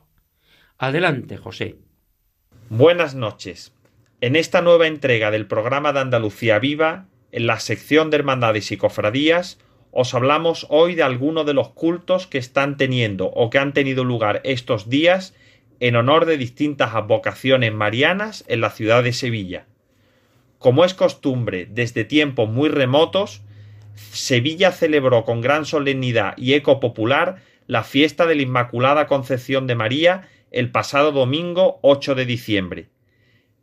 Adelante, 0.78 1.38
José. 1.38 1.78
Buenas 2.70 3.16
noches. 3.16 3.74
En 4.22 4.36
esta 4.36 4.62
nueva 4.62 4.88
entrega 4.88 5.32
del 5.32 5.48
programa 5.48 5.92
de 5.92 6.00
Andalucía 6.00 6.60
Viva, 6.60 7.08
en 7.32 7.48
la 7.48 7.60
sección 7.60 8.10
de 8.10 8.18
Hermandades 8.18 8.72
y 8.72 8.78
Cofradías, 8.78 9.60
os 9.92 10.14
hablamos 10.14 10.68
hoy 10.70 10.96
de 10.96 11.04
algunos 11.04 11.46
de 11.46 11.54
los 11.54 11.70
cultos 11.70 12.28
que 12.28 12.38
están 12.38 12.78
teniendo 12.78 13.28
o 13.28 13.50
que 13.50 13.58
han 13.58 13.74
tenido 13.74 14.04
lugar 14.04 14.42
estos 14.44 14.90
días 14.90 15.34
en 15.80 15.96
honor 15.96 16.26
de 16.26 16.38
distintas 16.38 16.94
advocaciones 16.94 17.74
marianas 17.74 18.44
en 18.48 18.62
la 18.62 18.70
ciudad 18.70 19.04
de 19.04 19.14
Sevilla. 19.14 19.66
Como 20.58 20.84
es 20.84 20.94
costumbre 20.94 21.68
desde 21.70 22.04
tiempos 22.04 22.50
muy 22.50 22.70
remotos, 22.70 23.42
Sevilla 23.96 24.72
celebró 24.72 25.24
con 25.24 25.42
gran 25.42 25.66
solemnidad 25.66 26.34
y 26.38 26.54
eco 26.54 26.80
popular 26.80 27.38
la 27.68 27.84
fiesta 27.84 28.26
de 28.26 28.36
la 28.36 28.42
Inmaculada 28.42 29.08
Concepción 29.08 29.68
de 29.68 29.76
María 29.76 30.28
el 30.52 30.72
pasado 30.72 31.12
domingo 31.12 31.80
8 31.82 32.16
de 32.16 32.26
diciembre. 32.26 32.88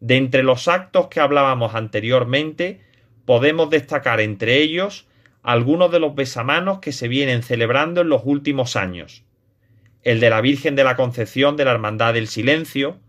De 0.00 0.16
entre 0.16 0.42
los 0.42 0.68
actos 0.68 1.08
que 1.08 1.20
hablábamos 1.20 1.74
anteriormente, 1.74 2.80
podemos 3.24 3.68
destacar 3.70 4.20
entre 4.20 4.58
ellos 4.58 5.06
algunos 5.42 5.90
de 5.90 6.00
los 6.00 6.14
besamanos 6.14 6.78
que 6.78 6.92
se 6.92 7.08
vienen 7.08 7.42
celebrando 7.42 8.00
en 8.02 8.08
los 8.08 8.22
últimos 8.24 8.76
años 8.76 9.26
el 10.06 10.20
de 10.20 10.30
la 10.30 10.40
Virgen 10.40 10.76
de 10.76 10.84
la 10.84 10.94
Concepción 10.94 11.56
de 11.56 11.64
la 11.64 11.72
Hermandad 11.72 12.14
del 12.14 12.28
Silencio, 12.28 13.00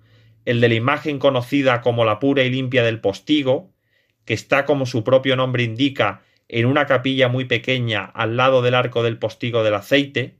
el 0.45 0.59
de 0.61 0.67
la 0.67 0.73
imagen 0.73 1.19
conocida 1.19 1.81
como 1.81 2.05
la 2.05 2.17
pura 2.17 2.41
y 2.41 2.49
limpia 2.49 2.81
del 2.81 2.99
postigo, 3.01 3.71
que 4.25 4.33
está 4.33 4.65
como 4.65 4.87
su 4.87 5.03
propio 5.03 5.35
nombre 5.35 5.61
indica 5.61 6.23
en 6.47 6.65
una 6.65 6.87
capilla 6.87 7.27
muy 7.27 7.45
pequeña 7.45 8.03
al 8.03 8.35
lado 8.35 8.63
del 8.63 8.73
arco 8.73 9.03
del 9.03 9.19
postigo 9.19 9.63
del 9.63 9.75
aceite, 9.75 10.37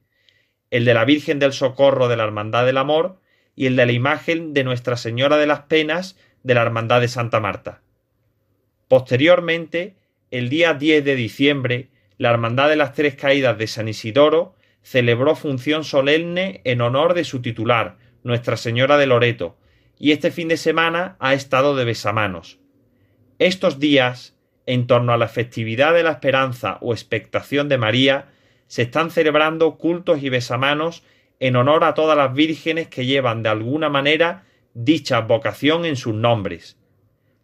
el 0.72 0.84
de 0.84 0.96
la 0.96 1.06
Virgen 1.06 1.38
del 1.38 1.54
Socorro 1.54 2.08
de 2.08 2.18
la 2.18 2.24
Hermandad 2.24 2.66
del 2.66 2.78
Amor 2.78 3.22
y 3.56 3.68
el 3.68 3.76
de 3.76 3.86
la 3.86 3.92
imagen 3.92 4.56
de 4.56 4.64
Nuestra 4.64 4.98
Señora 4.98 5.38
de 5.38 5.46
las 5.46 5.60
Penas 5.62 6.18
de 6.42 6.56
la 6.56 6.64
Hermandad 6.64 7.02
de 7.02 7.08
Santa 7.08 7.40
Marta. 7.40 7.84
Posteriormente, 8.88 9.96
el 10.32 10.50
día 10.50 10.74
10 10.74 11.06
de 11.06 11.16
diciembre, 11.16 11.90
la 12.18 12.32
Hermandad 12.32 12.68
de 12.68 12.78
las 12.78 12.94
Tres 12.94 13.14
Caídas 13.14 13.60
de 13.60 13.68
San 13.68 13.88
Isidoro 13.88 14.57
celebró 14.88 15.36
función 15.36 15.84
solemne 15.84 16.62
en 16.64 16.80
honor 16.80 17.14
de 17.14 17.26
su 17.26 17.42
titular, 17.42 17.98
Nuestra 18.24 18.56
Señora 18.56 18.96
de 18.96 19.06
Loreto, 19.06 19.58
y 20.00 20.14
este 20.14 20.32
fin 20.32 20.48
de 20.48 20.56
semana 20.56 21.18
ha 21.20 21.34
estado 21.34 21.76
de 21.76 21.84
besamanos. 21.84 22.60
Estos 23.38 23.80
días, 23.80 24.38
en 24.66 24.88
torno 24.88 25.12
a 25.12 25.18
la 25.18 25.28
festividad 25.28 25.94
de 25.94 26.04
la 26.04 26.12
esperanza 26.12 26.78
o 26.80 26.94
expectación 26.94 27.68
de 27.68 27.78
María, 27.78 28.28
se 28.68 28.84
están 28.84 29.12
celebrando 29.12 29.78
cultos 29.78 30.24
y 30.24 30.30
besamanos 30.30 31.04
en 31.42 31.58
honor 31.58 31.84
a 31.84 31.94
todas 31.94 32.16
las 32.16 32.34
vírgenes 32.34 32.88
que 32.88 33.06
llevan 33.06 33.44
de 33.44 33.50
alguna 33.50 33.90
manera 33.90 34.46
dicha 34.74 35.20
vocación 35.20 35.84
en 35.84 35.98
sus 35.98 36.16
nombres. 36.16 36.78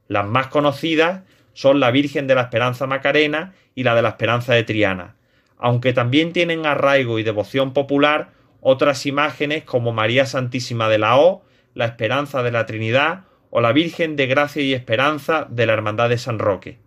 Las 0.07 0.25
más 0.25 0.47
conocidas 0.47 1.23
son 1.51 1.81
la 1.81 1.91
Virgen 1.91 2.25
de 2.25 2.35
la 2.35 2.43
Esperanza 2.43 2.87
Macarena 2.87 3.53
y 3.75 3.83
la 3.83 3.95
de 3.95 4.01
la 4.01 4.09
Esperanza 4.09 4.53
de 4.53 4.63
Triana, 4.63 5.17
aunque 5.63 5.93
también 5.93 6.33
tienen 6.33 6.65
arraigo 6.65 7.19
y 7.19 7.23
devoción 7.23 7.71
popular 7.71 8.31
Otras 8.59 9.05
imágenes 9.05 9.63
como 9.63 9.93
María 9.93 10.25
Santísima 10.25 10.89
de 10.89 10.97
la 10.97 11.17
O, 11.17 11.45
la 11.73 11.85
Esperanza 11.85 12.43
de 12.43 12.51
la 12.51 12.65
Trinidad 12.65 13.23
o 13.49 13.61
la 13.61 13.71
Virgen 13.71 14.17
de 14.17 14.27
Gracia 14.27 14.61
y 14.61 14.73
Esperanza 14.73 15.47
de 15.49 15.65
la 15.65 15.71
Hermandad 15.71 16.09
de 16.09 16.17
San 16.17 16.37
Roque. 16.37 16.79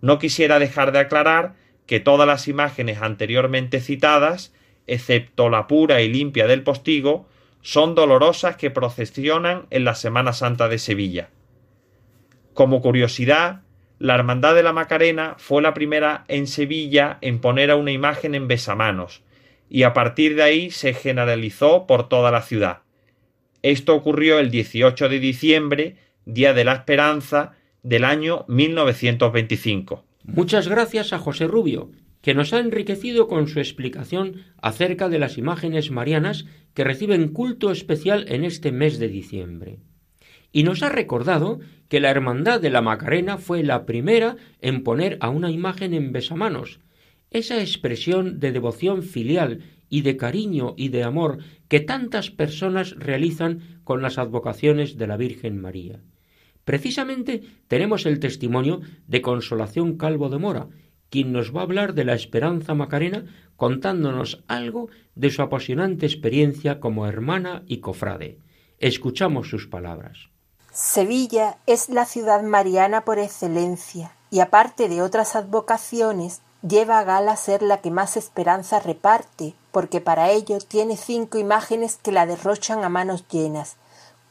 No 0.00 0.20
quisiera 0.20 0.60
dejar 0.60 0.92
de 0.92 1.00
aclarar 1.00 1.54
que 1.86 1.98
todas 1.98 2.28
las 2.28 2.46
imágenes 2.46 3.02
anteriormente 3.02 3.80
citadas, 3.80 4.54
excepto 4.86 5.48
la 5.48 5.66
pura 5.66 6.00
y 6.00 6.08
limpia 6.08 6.46
del 6.46 6.62
postigo, 6.62 7.28
son 7.60 7.96
dolorosas 7.96 8.56
que 8.56 8.70
procesionan 8.70 9.66
en 9.70 9.84
la 9.84 9.96
Semana 9.96 10.32
Santa 10.32 10.68
de 10.68 10.78
Sevilla. 10.78 11.30
Como 12.54 12.82
curiosidad, 12.82 13.62
la 13.98 14.14
Hermandad 14.14 14.54
de 14.54 14.62
la 14.62 14.72
Macarena 14.72 15.36
fue 15.38 15.62
la 15.62 15.74
primera 15.74 16.24
en 16.28 16.46
Sevilla 16.46 17.18
en 17.20 17.40
poner 17.40 17.70
a 17.70 17.76
una 17.76 17.92
imagen 17.92 18.34
en 18.34 18.48
besamanos, 18.48 19.22
y 19.68 19.84
a 19.84 19.92
partir 19.92 20.36
de 20.36 20.42
ahí 20.42 20.70
se 20.70 20.92
generalizó 20.92 21.86
por 21.86 22.08
toda 22.08 22.30
la 22.30 22.42
ciudad. 22.42 22.82
Esto 23.62 23.94
ocurrió 23.94 24.38
el 24.38 24.50
18 24.50 25.08
de 25.08 25.18
diciembre, 25.18 25.96
Día 26.24 26.52
de 26.52 26.64
la 26.64 26.74
Esperanza, 26.74 27.52
del 27.82 28.04
año 28.04 28.44
1925. 28.48 30.04
Muchas 30.24 30.68
gracias 30.68 31.12
a 31.12 31.18
José 31.18 31.46
Rubio, 31.46 31.90
que 32.20 32.34
nos 32.34 32.52
ha 32.52 32.58
enriquecido 32.58 33.28
con 33.28 33.48
su 33.48 33.60
explicación 33.60 34.42
acerca 34.60 35.08
de 35.08 35.20
las 35.20 35.38
imágenes 35.38 35.90
marianas 35.90 36.44
que 36.74 36.84
reciben 36.84 37.28
culto 37.28 37.70
especial 37.70 38.26
en 38.28 38.44
este 38.44 38.72
mes 38.72 38.98
de 38.98 39.08
diciembre. 39.08 39.78
Y 40.56 40.62
nos 40.62 40.82
ha 40.82 40.88
recordado 40.88 41.60
que 41.90 42.00
la 42.00 42.08
Hermandad 42.08 42.62
de 42.62 42.70
la 42.70 42.80
Macarena 42.80 43.36
fue 43.36 43.62
la 43.62 43.84
primera 43.84 44.36
en 44.62 44.84
poner 44.84 45.18
a 45.20 45.28
una 45.28 45.50
imagen 45.50 45.92
en 45.92 46.12
besamanos, 46.12 46.80
esa 47.30 47.60
expresión 47.60 48.40
de 48.40 48.52
devoción 48.52 49.02
filial 49.02 49.64
y 49.90 50.00
de 50.00 50.16
cariño 50.16 50.72
y 50.78 50.88
de 50.88 51.02
amor 51.02 51.40
que 51.68 51.80
tantas 51.80 52.30
personas 52.30 52.96
realizan 52.96 53.82
con 53.84 54.00
las 54.00 54.16
advocaciones 54.16 54.96
de 54.96 55.06
la 55.06 55.18
Virgen 55.18 55.60
María. 55.60 56.00
Precisamente 56.64 57.42
tenemos 57.68 58.06
el 58.06 58.18
testimonio 58.18 58.80
de 59.06 59.20
Consolación 59.20 59.98
Calvo 59.98 60.30
de 60.30 60.38
Mora, 60.38 60.68
quien 61.10 61.32
nos 61.32 61.54
va 61.54 61.60
a 61.60 61.64
hablar 61.64 61.92
de 61.92 62.06
la 62.06 62.14
esperanza 62.14 62.72
macarena 62.72 63.26
contándonos 63.56 64.42
algo 64.48 64.88
de 65.14 65.28
su 65.28 65.42
apasionante 65.42 66.06
experiencia 66.06 66.80
como 66.80 67.06
hermana 67.06 67.62
y 67.66 67.80
cofrade. 67.80 68.38
Escuchamos 68.78 69.50
sus 69.50 69.66
palabras. 69.66 70.30
Sevilla 70.76 71.56
es 71.66 71.88
la 71.88 72.04
ciudad 72.04 72.42
mariana 72.42 73.00
por 73.00 73.18
excelencia 73.18 74.12
y 74.30 74.40
aparte 74.40 74.90
de 74.90 75.00
otras 75.00 75.34
advocaciones 75.34 76.42
lleva 76.60 76.98
a 76.98 77.04
gala 77.04 77.34
ser 77.36 77.62
la 77.62 77.80
que 77.80 77.90
más 77.90 78.18
esperanza 78.18 78.78
reparte, 78.78 79.54
porque 79.72 80.02
para 80.02 80.30
ello 80.30 80.58
tiene 80.58 80.98
cinco 80.98 81.38
imágenes 81.38 81.96
que 81.96 82.12
la 82.12 82.26
derrochan 82.26 82.84
a 82.84 82.90
manos 82.90 83.24
llenas, 83.28 83.76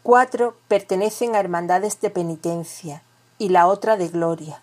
Cuatro 0.05 0.55
pertenecen 0.67 1.35
a 1.35 1.39
hermandades 1.39 1.99
de 1.99 2.11
penitencia 2.11 3.01
y 3.39 3.49
la 3.49 3.65
otra 3.65 3.97
de 3.97 4.07
gloria. 4.09 4.61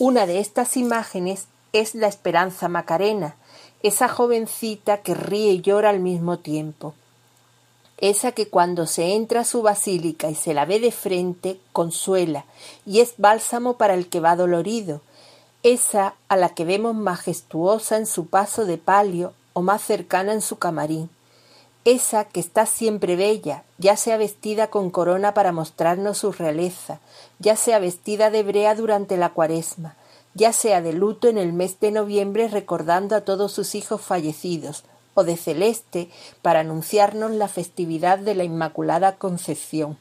Una 0.00 0.26
de 0.26 0.40
estas 0.40 0.76
imágenes 0.76 1.46
es 1.72 1.94
la 1.94 2.08
Esperanza 2.08 2.66
Macarena, 2.66 3.36
esa 3.84 4.08
jovencita 4.08 4.96
que 4.96 5.14
ríe 5.14 5.52
y 5.52 5.60
llora 5.60 5.90
al 5.90 6.00
mismo 6.00 6.40
tiempo. 6.40 6.92
Esa 7.98 8.32
que 8.32 8.48
cuando 8.48 8.86
se 8.86 9.14
entra 9.14 9.40
a 9.40 9.44
su 9.44 9.62
basílica 9.62 10.30
y 10.30 10.34
se 10.34 10.54
la 10.54 10.64
ve 10.64 10.80
de 10.80 10.92
frente, 10.92 11.60
consuela 11.72 12.44
y 12.84 13.00
es 13.00 13.14
bálsamo 13.18 13.76
para 13.76 13.94
el 13.94 14.08
que 14.08 14.20
va 14.20 14.36
dolorido. 14.36 15.00
Esa 15.62 16.14
a 16.28 16.36
la 16.36 16.50
que 16.50 16.64
vemos 16.64 16.94
majestuosa 16.94 17.96
en 17.96 18.06
su 18.06 18.26
paso 18.26 18.66
de 18.66 18.78
palio 18.78 19.32
o 19.52 19.62
más 19.62 19.82
cercana 19.82 20.32
en 20.32 20.42
su 20.42 20.58
camarín 20.58 21.08
esa 21.84 22.24
que 22.24 22.40
está 22.40 22.64
siempre 22.64 23.14
bella, 23.14 23.64
ya 23.78 23.96
sea 23.96 24.16
vestida 24.16 24.68
con 24.68 24.90
corona 24.90 25.34
para 25.34 25.52
mostrarnos 25.52 26.18
su 26.18 26.32
realeza, 26.32 27.00
ya 27.38 27.56
sea 27.56 27.78
vestida 27.78 28.30
de 28.30 28.42
brea 28.42 28.74
durante 28.74 29.16
la 29.18 29.30
cuaresma, 29.30 29.94
ya 30.32 30.52
sea 30.52 30.80
de 30.80 30.94
luto 30.94 31.28
en 31.28 31.36
el 31.36 31.52
mes 31.52 31.78
de 31.80 31.90
noviembre 31.90 32.48
recordando 32.48 33.14
a 33.14 33.20
todos 33.20 33.52
sus 33.52 33.74
hijos 33.74 34.00
fallecidos, 34.00 34.84
o 35.14 35.24
de 35.24 35.36
celeste 35.36 36.10
para 36.42 36.60
anunciarnos 36.60 37.30
la 37.32 37.48
festividad 37.48 38.18
de 38.18 38.34
la 38.34 38.44
Inmaculada 38.44 39.16
Concepción. 39.16 39.96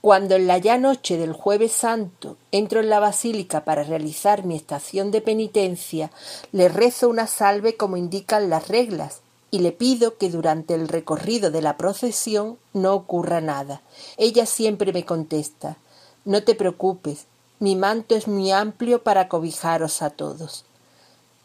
Cuando 0.00 0.34
en 0.34 0.46
la 0.46 0.58
ya 0.58 0.76
noche 0.76 1.16
del 1.16 1.32
jueves 1.32 1.72
santo 1.72 2.36
entro 2.52 2.80
en 2.80 2.90
la 2.90 3.00
basílica 3.00 3.64
para 3.64 3.84
realizar 3.84 4.44
mi 4.44 4.54
estación 4.54 5.10
de 5.10 5.20
penitencia, 5.20 6.10
le 6.52 6.68
rezo 6.68 7.08
una 7.08 7.26
salve 7.26 7.76
como 7.76 7.96
indican 7.96 8.50
las 8.50 8.68
reglas, 8.68 9.22
y 9.54 9.60
le 9.60 9.70
pido 9.70 10.18
que 10.18 10.30
durante 10.30 10.74
el 10.74 10.88
recorrido 10.88 11.52
de 11.52 11.62
la 11.62 11.76
procesión 11.76 12.58
no 12.72 12.92
ocurra 12.92 13.40
nada. 13.40 13.82
Ella 14.16 14.46
siempre 14.46 14.92
me 14.92 15.04
contesta 15.04 15.76
No 16.24 16.42
te 16.42 16.56
preocupes, 16.56 17.26
mi 17.60 17.76
manto 17.76 18.16
es 18.16 18.26
muy 18.26 18.50
amplio 18.50 19.04
para 19.04 19.28
cobijaros 19.28 20.02
a 20.02 20.10
todos. 20.10 20.64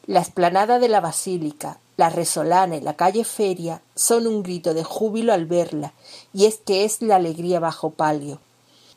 La 0.08 0.22
esplanada 0.22 0.80
de 0.80 0.90
la 0.90 1.02
basílica, 1.02 1.80
la 2.00 2.10
resolana 2.10 2.78
y 2.78 2.80
la 2.80 2.94
calle 2.94 3.26
Feria 3.26 3.82
son 3.94 4.26
un 4.26 4.42
grito 4.42 4.74
de 4.74 4.86
júbilo 4.86 5.34
al 5.34 5.46
verla, 5.46 5.94
y 6.32 6.46
es 6.46 6.60
que 6.60 6.86
es 6.86 7.02
la 7.02 7.18
alegría 7.18 7.60
bajo 7.60 7.90
palio. 7.90 8.40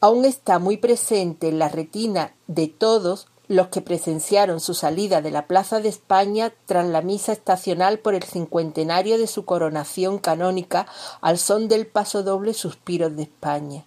Aún 0.00 0.24
está 0.24 0.60
muy 0.60 0.76
presente 0.76 1.48
en 1.48 1.58
la 1.58 1.68
retina 1.68 2.32
de 2.46 2.68
todos 2.68 3.26
los 3.48 3.66
que 3.68 3.80
presenciaron 3.80 4.60
su 4.60 4.74
salida 4.74 5.20
de 5.20 5.32
la 5.32 5.48
Plaza 5.48 5.80
de 5.80 5.88
España 5.88 6.52
tras 6.66 6.86
la 6.86 7.02
misa 7.02 7.32
estacional 7.32 7.98
por 7.98 8.14
el 8.14 8.22
cincuentenario 8.22 9.18
de 9.18 9.26
su 9.26 9.44
coronación 9.44 10.20
canónica 10.20 10.86
al 11.20 11.38
son 11.38 11.66
del 11.66 11.88
paso 11.88 12.22
doble 12.22 12.54
Suspiros 12.54 13.16
de 13.16 13.24
España. 13.24 13.84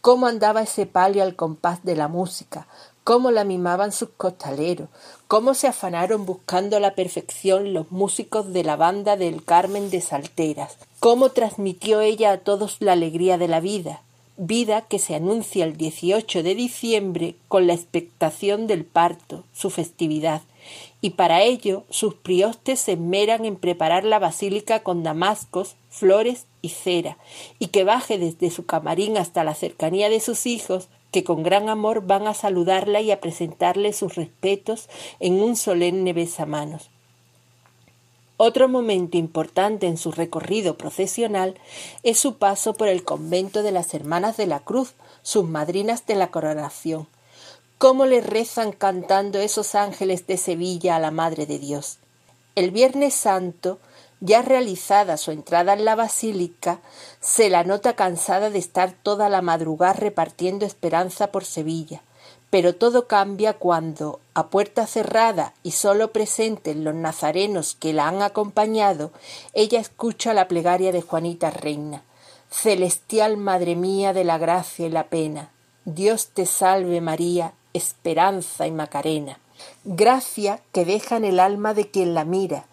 Cómo 0.00 0.26
andaba 0.26 0.62
ese 0.62 0.86
palio 0.86 1.22
al 1.22 1.36
compás 1.36 1.84
de 1.84 1.94
la 1.94 2.08
música, 2.08 2.66
cómo 3.08 3.30
la 3.30 3.44
mimaban 3.44 3.90
sus 3.90 4.10
costaleros, 4.18 4.90
cómo 5.28 5.54
se 5.54 5.66
afanaron 5.66 6.26
buscando 6.26 6.78
la 6.78 6.94
perfección 6.94 7.72
los 7.72 7.90
músicos 7.90 8.52
de 8.52 8.64
la 8.64 8.76
banda 8.76 9.16
del 9.16 9.42
Carmen 9.42 9.88
de 9.88 10.02
Salteras, 10.02 10.76
cómo 11.00 11.30
transmitió 11.30 12.02
ella 12.02 12.32
a 12.32 12.36
todos 12.36 12.76
la 12.80 12.92
alegría 12.92 13.38
de 13.38 13.48
la 13.48 13.60
vida, 13.60 14.02
vida 14.36 14.82
que 14.82 14.98
se 14.98 15.14
anuncia 15.14 15.64
el 15.64 15.78
18 15.78 16.42
de 16.42 16.54
diciembre 16.54 17.34
con 17.48 17.66
la 17.66 17.72
expectación 17.72 18.66
del 18.66 18.84
parto, 18.84 19.42
su 19.54 19.70
festividad, 19.70 20.42
y 21.00 21.10
para 21.10 21.42
ello 21.42 21.84
sus 21.88 22.12
priostes 22.12 22.78
se 22.78 22.92
esmeran 22.92 23.46
en 23.46 23.56
preparar 23.56 24.04
la 24.04 24.18
basílica 24.18 24.82
con 24.82 25.02
damascos, 25.02 25.76
flores 25.88 26.44
y 26.60 26.68
cera, 26.68 27.16
y 27.58 27.68
que 27.68 27.84
baje 27.84 28.18
desde 28.18 28.50
su 28.50 28.66
camarín 28.66 29.16
hasta 29.16 29.44
la 29.44 29.54
cercanía 29.54 30.10
de 30.10 30.20
sus 30.20 30.44
hijos, 30.44 30.88
que 31.10 31.24
con 31.24 31.42
gran 31.42 31.68
amor 31.68 32.06
van 32.06 32.26
a 32.26 32.34
saludarla 32.34 33.00
y 33.00 33.10
a 33.10 33.20
presentarle 33.20 33.92
sus 33.92 34.14
respetos 34.14 34.88
en 35.20 35.40
un 35.40 35.56
solemne 35.56 36.12
besamanos. 36.12 36.90
Otro 38.40 38.68
momento 38.68 39.16
importante 39.16 39.88
en 39.88 39.96
su 39.96 40.12
recorrido 40.12 40.76
procesional 40.76 41.56
es 42.04 42.20
su 42.20 42.36
paso 42.36 42.74
por 42.74 42.86
el 42.86 43.02
convento 43.02 43.64
de 43.64 43.72
las 43.72 43.94
Hermanas 43.94 44.36
de 44.36 44.46
la 44.46 44.60
Cruz, 44.60 44.94
sus 45.22 45.48
madrinas 45.48 46.06
de 46.06 46.14
la 46.14 46.30
coronación. 46.30 47.08
¿Cómo 47.78 48.06
le 48.06 48.20
rezan 48.20 48.70
cantando 48.70 49.40
esos 49.40 49.74
ángeles 49.74 50.26
de 50.28 50.36
Sevilla 50.36 50.94
a 50.94 51.00
la 51.00 51.10
Madre 51.10 51.46
de 51.46 51.58
Dios? 51.58 51.98
El 52.54 52.70
Viernes 52.70 53.14
Santo, 53.14 53.78
ya 54.20 54.42
realizada 54.42 55.16
su 55.16 55.30
entrada 55.30 55.74
en 55.74 55.84
la 55.84 55.94
basílica, 55.94 56.80
se 57.20 57.50
la 57.50 57.64
nota 57.64 57.94
cansada 57.94 58.50
de 58.50 58.58
estar 58.58 58.92
toda 58.92 59.28
la 59.28 59.42
madrugada 59.42 59.92
repartiendo 59.94 60.66
esperanza 60.66 61.28
por 61.28 61.44
Sevilla. 61.44 62.02
Pero 62.50 62.74
todo 62.74 63.06
cambia 63.06 63.54
cuando, 63.54 64.20
a 64.34 64.46
puerta 64.46 64.86
cerrada 64.86 65.52
y 65.62 65.72
sólo 65.72 66.12
presentes 66.12 66.76
los 66.76 66.94
nazarenos 66.94 67.74
que 67.74 67.92
la 67.92 68.08
han 68.08 68.22
acompañado, 68.22 69.12
ella 69.52 69.80
escucha 69.80 70.32
la 70.32 70.48
plegaria 70.48 70.90
de 70.90 71.02
Juanita 71.02 71.50
Reina. 71.50 72.02
Celestial 72.50 73.36
Madre 73.36 73.76
mía 73.76 74.14
de 74.14 74.24
la 74.24 74.38
gracia 74.38 74.86
y 74.86 74.90
la 74.90 75.08
pena, 75.08 75.50
Dios 75.84 76.28
te 76.28 76.46
salve 76.46 77.02
María, 77.02 77.52
esperanza 77.74 78.66
y 78.66 78.70
macarena. 78.70 79.38
Gracia 79.84 80.60
que 80.72 80.86
deja 80.86 81.18
en 81.18 81.24
el 81.24 81.40
alma 81.40 81.74
de 81.74 81.90
quien 81.90 82.14
la 82.14 82.24
mira, 82.24 82.66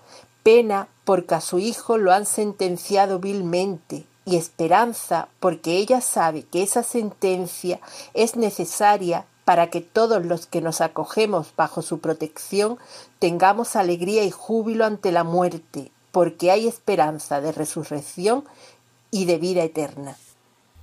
pena 0.43 0.88
porque 1.05 1.35
a 1.35 1.41
su 1.41 1.59
hijo 1.59 1.97
lo 1.97 2.11
han 2.11 2.25
sentenciado 2.25 3.19
vilmente, 3.19 4.05
y 4.25 4.35
esperanza 4.35 5.29
porque 5.39 5.77
ella 5.77 6.01
sabe 6.01 6.43
que 6.43 6.63
esa 6.63 6.83
sentencia 6.83 7.79
es 8.13 8.35
necesaria 8.35 9.25
para 9.45 9.69
que 9.69 9.81
todos 9.81 10.25
los 10.25 10.47
que 10.47 10.61
nos 10.61 10.81
acogemos 10.81 11.53
bajo 11.55 11.83
su 11.83 11.99
protección 11.99 12.77
tengamos 13.19 13.75
alegría 13.75 14.23
y 14.23 14.31
júbilo 14.31 14.85
ante 14.85 15.11
la 15.11 15.23
muerte, 15.23 15.91
porque 16.11 16.49
hay 16.49 16.67
esperanza 16.67 17.39
de 17.39 17.51
resurrección 17.51 18.43
y 19.11 19.25
de 19.25 19.37
vida 19.37 19.63
eterna. 19.63 20.17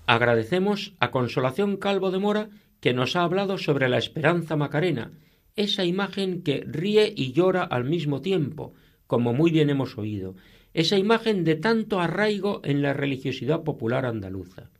Agradecemos 0.06 0.94
a 1.00 1.10
Consolación 1.10 1.76
Calvo 1.76 2.12
de 2.12 2.18
Mora 2.18 2.48
que 2.80 2.94
nos 2.94 3.16
ha 3.16 3.22
hablado 3.22 3.58
sobre 3.58 3.88
la 3.88 3.98
esperanza 3.98 4.56
macarena, 4.56 5.10
esa 5.56 5.84
imagen 5.84 6.42
que 6.42 6.64
ríe 6.66 7.12
y 7.14 7.32
llora 7.32 7.64
al 7.64 7.84
mismo 7.84 8.20
tiempo, 8.20 8.72
como 9.12 9.34
muy 9.34 9.50
bien 9.50 9.68
hemos 9.68 9.98
oído, 9.98 10.36
esa 10.72 10.96
imagen 10.96 11.44
de 11.44 11.54
tanto 11.54 12.00
arraigo 12.00 12.62
en 12.64 12.80
la 12.80 12.94
religiosidad 12.94 13.62
popular 13.62 14.06
andaluza. 14.06 14.70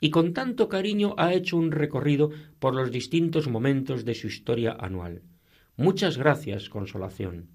Y 0.00 0.08
con 0.08 0.32
tanto 0.32 0.70
cariño 0.70 1.14
ha 1.18 1.34
hecho 1.34 1.58
un 1.58 1.70
recorrido 1.70 2.30
por 2.58 2.74
los 2.74 2.90
distintos 2.90 3.48
momentos 3.48 4.06
de 4.06 4.14
su 4.14 4.28
historia 4.28 4.74
anual. 4.80 5.20
Muchas 5.76 6.16
gracias, 6.16 6.70
Consolación. 6.70 7.50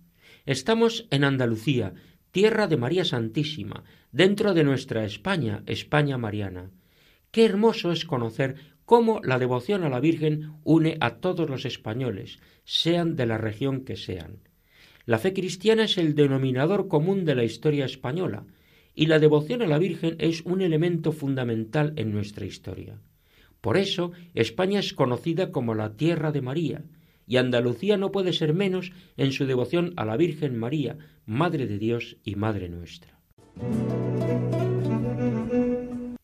Estamos 0.46 1.08
en 1.10 1.24
Andalucía, 1.24 1.96
tierra 2.30 2.68
de 2.68 2.78
María 2.78 3.04
Santísima, 3.04 3.84
dentro 4.12 4.54
de 4.54 4.63
nuestra 4.63 5.06
España, 5.06 5.63
España 5.65 6.20
mariana. 6.20 6.70
Qué 7.32 7.46
hermoso 7.46 7.91
es 7.91 8.06
conocer 8.06 8.58
cómo 8.86 9.22
la 9.24 9.39
devoción 9.39 9.84
a 9.84 9.89
la 9.89 10.00
Virgen 10.00 10.54
une 10.63 10.98
a 11.02 11.15
todos 11.15 11.50
los 11.50 11.65
españoles, 11.65 12.38
sean 12.63 13.15
de 13.15 13.26
la 13.26 13.39
región 13.39 13.86
que 13.86 13.96
sean. 13.96 14.41
La 15.06 15.20
fe 15.20 15.34
cristiana 15.34 15.84
es 15.84 15.98
el 15.98 16.15
denominador 16.15 16.88
común 16.88 17.26
de 17.26 17.36
la 17.36 17.44
historia 17.44 17.86
española, 17.86 18.46
y 18.96 19.06
la 19.06 19.20
devoción 19.20 19.62
a 19.62 19.68
la 19.68 19.78
Virgen 19.78 20.15
es 20.20 20.41
un 20.41 20.62
elemento 20.62 21.12
fundamental 21.12 21.94
en 21.96 22.12
nuestra 22.12 22.46
historia. 22.46 23.00
Por 23.62 23.78
eso, 23.78 24.13
España 24.34 24.80
es 24.80 24.94
conocida 24.94 25.52
como 25.52 25.76
la 25.76 25.96
tierra 25.96 26.32
de 26.32 26.41
María, 26.41 26.84
y 27.28 27.38
Andalucía 27.38 27.98
no 27.98 28.12
puede 28.12 28.34
ser 28.34 28.54
menos 28.54 28.94
en 29.18 29.32
su 29.32 29.46
devoción 29.46 29.94
a 29.96 30.06
la 30.06 30.18
Virgen 30.18 30.58
María, 30.58 30.98
Madre 31.26 31.68
de 31.68 31.78
Dios 31.78 32.18
y 32.24 32.36
Madre 32.36 32.70
nuestra. 32.70 33.20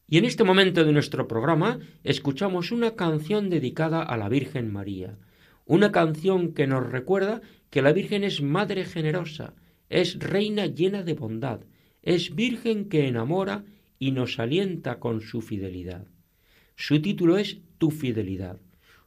Y 0.08 0.18
en 0.18 0.26
este 0.26 0.44
momento 0.44 0.84
de 0.84 0.92
nuestro 0.92 1.28
programa 1.28 1.80
escuchamos 2.04 2.72
una 2.72 2.96
canción 2.96 3.50
dedicada 3.50 4.02
a 4.04 4.18
la 4.18 4.28
Virgen 4.28 4.72
María, 4.72 5.18
una 5.66 5.92
canción 5.92 6.54
que 6.54 6.68
nos 6.68 6.92
recuerda 6.92 7.42
que 7.72 7.82
la 7.82 7.94
Virgen 7.94 8.24
es 8.24 8.42
Madre 8.42 8.86
generosa, 8.86 9.56
es 9.90 10.20
Reina 10.20 10.68
llena 10.68 11.02
de 11.02 11.16
bondad, 11.16 11.62
es 12.04 12.36
Virgen 12.36 12.90
que 12.90 13.08
enamora 13.08 13.64
y 13.98 14.12
nos 14.12 14.38
alienta 14.40 15.00
con 15.00 15.22
su 15.22 15.42
fidelidad. 15.42 16.06
Su 16.76 17.02
título 17.02 17.38
es 17.38 17.60
Tu 17.78 17.90
fidelidad. 17.90 18.60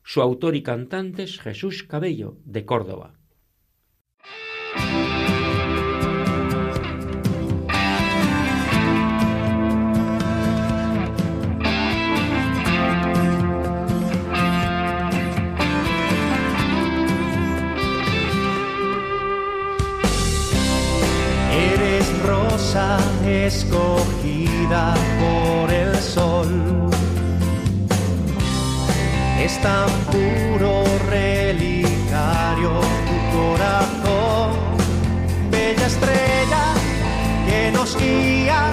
Su 0.03 0.22
autor 0.22 0.57
y 0.57 0.62
cantante 0.62 1.22
es 1.22 1.40
Jesús 1.40 1.83
Cabello, 1.83 2.38
de 2.44 2.64
Córdoba. 2.64 3.14
Escogida 23.47 24.95
por 25.21 25.71
el 25.71 25.95
sol. 25.97 26.89
Es 29.39 29.61
tan 29.61 29.89
puro 30.11 30.85
relicario 31.11 32.73
tu 33.09 33.17
corazón, 33.37 34.51
bella 35.51 35.87
estrella 35.87 36.65
que 37.47 37.71
nos 37.73 37.97
guía 37.99 38.71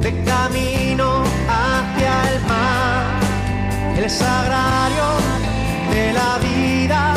de 0.00 0.10
camino 0.24 1.22
hacia 1.48 2.12
el 2.32 2.40
mar, 2.46 3.04
el 3.98 4.08
sagrario 4.08 5.08
de 5.92 6.12
la 6.14 6.38
vida 6.38 7.14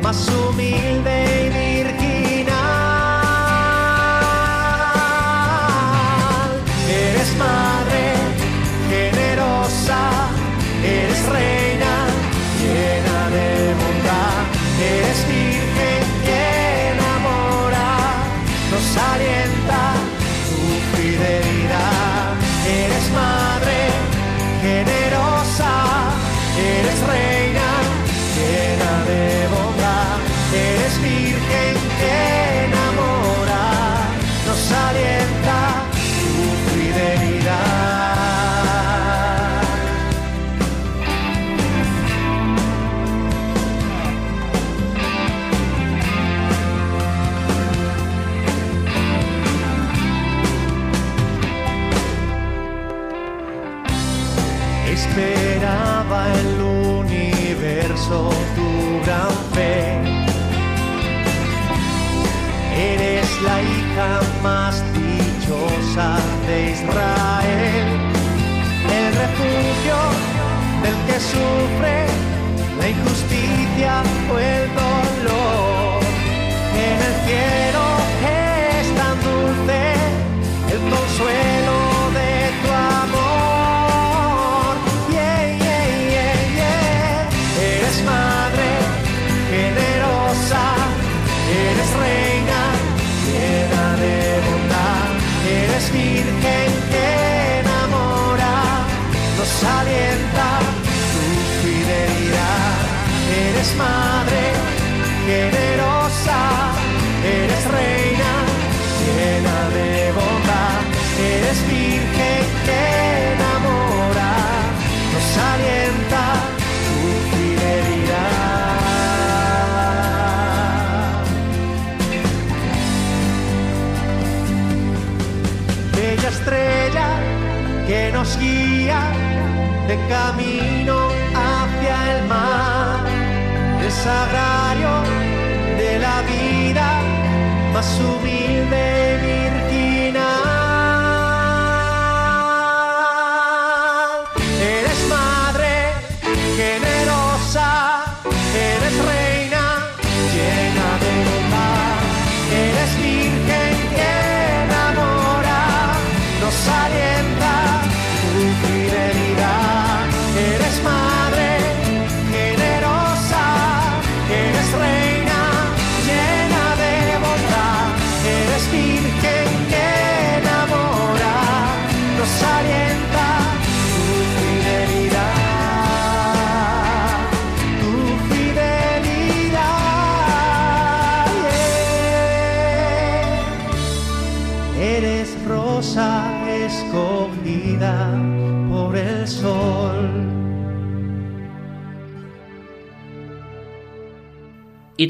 más 0.00 0.28
humilde 0.28 1.50
y 1.70 1.73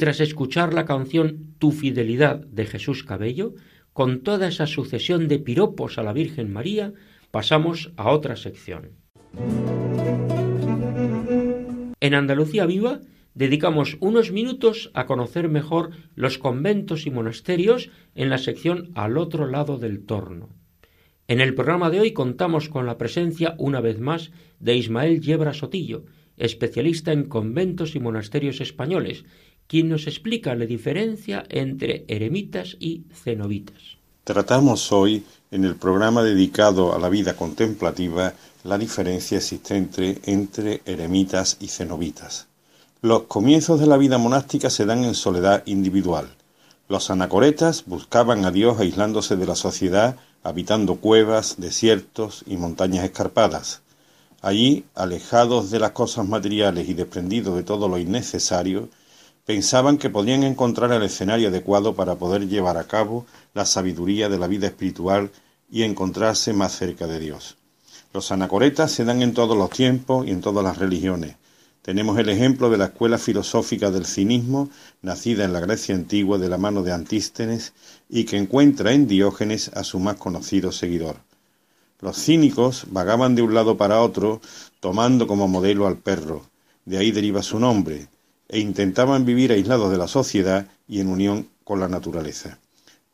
tras 0.04 0.20
escuchar 0.20 0.74
la 0.74 0.84
canción 0.84 1.54
Tu 1.58 1.72
fidelidad 1.72 2.36
de 2.36 2.66
Jesús 2.66 3.04
Cabello, 3.04 3.54
con 3.94 4.20
toda 4.20 4.48
esa 4.48 4.66
sucesión 4.66 5.28
de 5.28 5.38
piropos 5.38 5.96
a 5.96 6.02
la 6.02 6.12
Virgen 6.12 6.52
María, 6.52 6.92
pasamos 7.30 7.90
a 7.96 8.10
otra 8.10 8.36
sección. 8.36 8.90
En 12.00 12.12
Andalucía 12.12 12.66
Viva 12.66 13.00
dedicamos 13.32 13.96
unos 14.00 14.30
minutos 14.30 14.90
a 14.92 15.06
conocer 15.06 15.48
mejor 15.48 15.92
los 16.14 16.36
conventos 16.36 17.06
y 17.06 17.10
monasterios 17.10 17.88
en 18.14 18.28
la 18.28 18.36
sección 18.36 18.90
Al 18.94 19.16
otro 19.16 19.46
lado 19.46 19.78
del 19.78 20.04
torno. 20.04 20.50
En 21.28 21.40
el 21.40 21.54
programa 21.54 21.88
de 21.88 22.00
hoy 22.00 22.12
contamos 22.12 22.68
con 22.68 22.84
la 22.84 22.98
presencia 22.98 23.54
una 23.56 23.80
vez 23.80 24.00
más 24.00 24.32
de 24.60 24.76
Ismael 24.76 25.22
Yebra 25.22 25.54
Sotillo, 25.54 26.04
especialista 26.36 27.12
en 27.12 27.24
conventos 27.24 27.94
y 27.94 28.00
monasterios 28.00 28.60
españoles, 28.60 29.24
quien 29.66 29.88
nos 29.88 30.06
explica 30.06 30.54
la 30.54 30.66
diferencia 30.66 31.44
entre 31.48 32.04
eremitas 32.08 32.76
y 32.80 33.04
cenobitas. 33.12 33.98
Tratamos 34.24 34.90
hoy, 34.92 35.24
en 35.50 35.64
el 35.64 35.76
programa 35.76 36.22
dedicado 36.22 36.94
a 36.94 36.98
la 36.98 37.08
vida 37.08 37.36
contemplativa, 37.36 38.34
la 38.64 38.78
diferencia 38.78 39.36
existente 39.36 40.18
entre 40.24 40.80
eremitas 40.86 41.58
y 41.60 41.68
cenobitas. 41.68 42.46
Los 43.02 43.24
comienzos 43.24 43.80
de 43.80 43.86
la 43.86 43.98
vida 43.98 44.16
monástica 44.16 44.70
se 44.70 44.86
dan 44.86 45.04
en 45.04 45.14
soledad 45.14 45.62
individual. 45.66 46.26
Los 46.88 47.10
anacoretas 47.10 47.84
buscaban 47.86 48.46
a 48.46 48.50
Dios 48.50 48.80
aislándose 48.80 49.36
de 49.36 49.46
la 49.46 49.56
sociedad, 49.56 50.16
habitando 50.42 50.96
cuevas, 50.96 51.56
desiertos 51.58 52.44
y 52.46 52.56
montañas 52.56 53.04
escarpadas. 53.04 53.82
Allí, 54.40 54.84
alejados 54.94 55.70
de 55.70 55.80
las 55.80 55.90
cosas 55.90 56.26
materiales 56.26 56.88
y 56.88 56.94
desprendidos 56.94 57.56
de 57.56 57.62
todo 57.62 57.88
lo 57.88 57.98
innecesario, 57.98 58.88
pensaban 59.44 59.98
que 59.98 60.10
podían 60.10 60.42
encontrar 60.42 60.92
el 60.92 61.02
escenario 61.02 61.48
adecuado 61.48 61.94
para 61.94 62.14
poder 62.16 62.48
llevar 62.48 62.76
a 62.76 62.84
cabo 62.84 63.26
la 63.52 63.66
sabiduría 63.66 64.28
de 64.28 64.38
la 64.38 64.46
vida 64.46 64.66
espiritual 64.66 65.30
y 65.70 65.82
encontrarse 65.82 66.52
más 66.52 66.72
cerca 66.72 67.06
de 67.06 67.20
Dios. 67.20 67.56
Los 68.12 68.32
anacoretas 68.32 68.92
se 68.92 69.04
dan 69.04 69.22
en 69.22 69.34
todos 69.34 69.56
los 69.56 69.70
tiempos 69.70 70.26
y 70.26 70.30
en 70.30 70.40
todas 70.40 70.64
las 70.64 70.78
religiones. 70.78 71.36
Tenemos 71.82 72.18
el 72.18 72.30
ejemplo 72.30 72.70
de 72.70 72.78
la 72.78 72.86
escuela 72.86 73.18
filosófica 73.18 73.90
del 73.90 74.06
cinismo, 74.06 74.70
nacida 75.02 75.44
en 75.44 75.52
la 75.52 75.60
Grecia 75.60 75.94
antigua 75.94 76.38
de 76.38 76.48
la 76.48 76.56
mano 76.56 76.82
de 76.82 76.92
Antístenes 76.92 77.74
y 78.08 78.24
que 78.24 78.38
encuentra 78.38 78.92
en 78.92 79.06
Diógenes 79.06 79.68
a 79.74 79.84
su 79.84 79.98
más 79.98 80.16
conocido 80.16 80.72
seguidor. 80.72 81.16
Los 82.00 82.16
cínicos 82.16 82.86
vagaban 82.90 83.34
de 83.34 83.42
un 83.42 83.52
lado 83.52 83.76
para 83.76 84.00
otro, 84.00 84.40
tomando 84.80 85.26
como 85.26 85.46
modelo 85.48 85.86
al 85.86 85.98
perro, 85.98 86.46
de 86.86 86.98
ahí 86.98 87.12
deriva 87.12 87.42
su 87.42 87.58
nombre, 87.58 88.08
e 88.48 88.60
intentaban 88.60 89.24
vivir 89.24 89.52
aislados 89.52 89.90
de 89.90 89.98
la 89.98 90.08
sociedad 90.08 90.66
y 90.86 91.00
en 91.00 91.08
unión 91.08 91.48
con 91.64 91.80
la 91.80 91.88
naturaleza. 91.88 92.58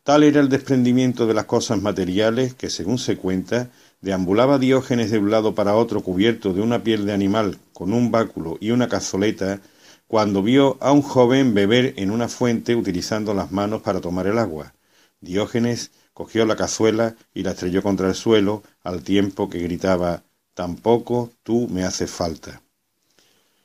Tal 0.03 0.23
era 0.23 0.41
el 0.41 0.49
desprendimiento 0.49 1.27
de 1.27 1.35
las 1.35 1.45
cosas 1.45 1.81
materiales 1.81 2.55
que, 2.55 2.69
según 2.69 2.97
se 2.97 3.17
cuenta, 3.17 3.69
deambulaba 4.01 4.57
Diógenes 4.57 5.11
de 5.11 5.19
un 5.19 5.29
lado 5.29 5.53
para 5.53 5.75
otro 5.75 6.01
cubierto 6.01 6.53
de 6.53 6.61
una 6.61 6.83
piel 6.83 7.05
de 7.05 7.13
animal 7.13 7.59
con 7.71 7.93
un 7.93 8.09
báculo 8.09 8.57
y 8.59 8.71
una 8.71 8.89
cazoleta, 8.89 9.61
cuando 10.07 10.41
vio 10.41 10.77
a 10.81 10.91
un 10.91 11.03
joven 11.03 11.53
beber 11.53 11.93
en 11.97 12.11
una 12.11 12.27
fuente 12.27 12.75
utilizando 12.75 13.33
las 13.33 13.51
manos 13.51 13.81
para 13.81 14.01
tomar 14.01 14.27
el 14.27 14.39
agua. 14.39 14.73
Diógenes 15.21 15.91
cogió 16.13 16.45
la 16.45 16.55
cazuela 16.55 17.15
y 17.33 17.43
la 17.43 17.51
estrelló 17.51 17.83
contra 17.83 18.09
el 18.09 18.15
suelo, 18.15 18.63
al 18.83 19.03
tiempo 19.03 19.49
que 19.49 19.59
gritaba 19.59 20.23
Tampoco 20.53 21.31
tú 21.43 21.67
me 21.69 21.83
haces 21.83 22.11
falta. 22.11 22.61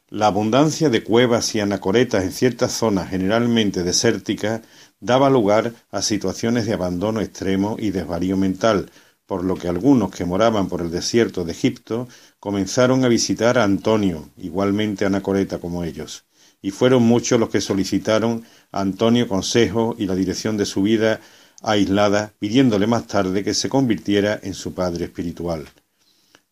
La 0.09 0.29
abundancia 0.29 0.88
de 0.88 1.03
cuevas 1.03 1.53
y 1.57 1.61
anacoretas 1.61 2.23
en 2.23 2.31
ciertas 2.31 2.71
zonas 2.71 3.11
generalmente 3.11 3.83
desérticas 3.83 4.61
daba 5.01 5.29
lugar 5.29 5.73
a 5.90 6.01
situaciones 6.01 6.64
de 6.66 6.75
abandono 6.75 7.21
extremo 7.21 7.75
y 7.77 7.90
desvarío 7.90 8.37
mental, 8.37 8.88
por 9.27 9.42
lo 9.42 9.57
que 9.57 9.66
algunos 9.66 10.12
que 10.12 10.25
moraban 10.25 10.69
por 10.69 10.81
el 10.81 10.92
desierto 10.92 11.45
de 11.45 11.51
Egipto 11.51 12.07
comenzaron 12.38 13.05
a 13.05 13.09
visitar 13.09 13.59
a 13.59 13.64
Antonio, 13.64 14.31
igualmente 14.37 15.05
anacoreta 15.05 15.59
como 15.59 15.83
ellos, 15.83 16.25
y 16.62 16.71
fueron 16.71 17.03
muchos 17.03 17.40
los 17.40 17.51
que 17.51 17.61
solicitaron 17.61 18.45
a 18.71 18.83
Antonio 18.83 19.27
consejo 19.27 19.97
y 19.99 20.07
la 20.07 20.14
dirección 20.14 20.57
de 20.57 20.66
su 20.66 20.83
vida 20.83 21.21
aislada, 21.62 22.33
pidiéndole 22.38 22.87
más 22.87 23.09
tarde 23.09 23.42
que 23.42 23.55
se 23.55 23.69
convirtiera 23.69 24.38
en 24.40 24.55
su 24.55 24.73
padre 24.73 25.07
espiritual. 25.07 25.66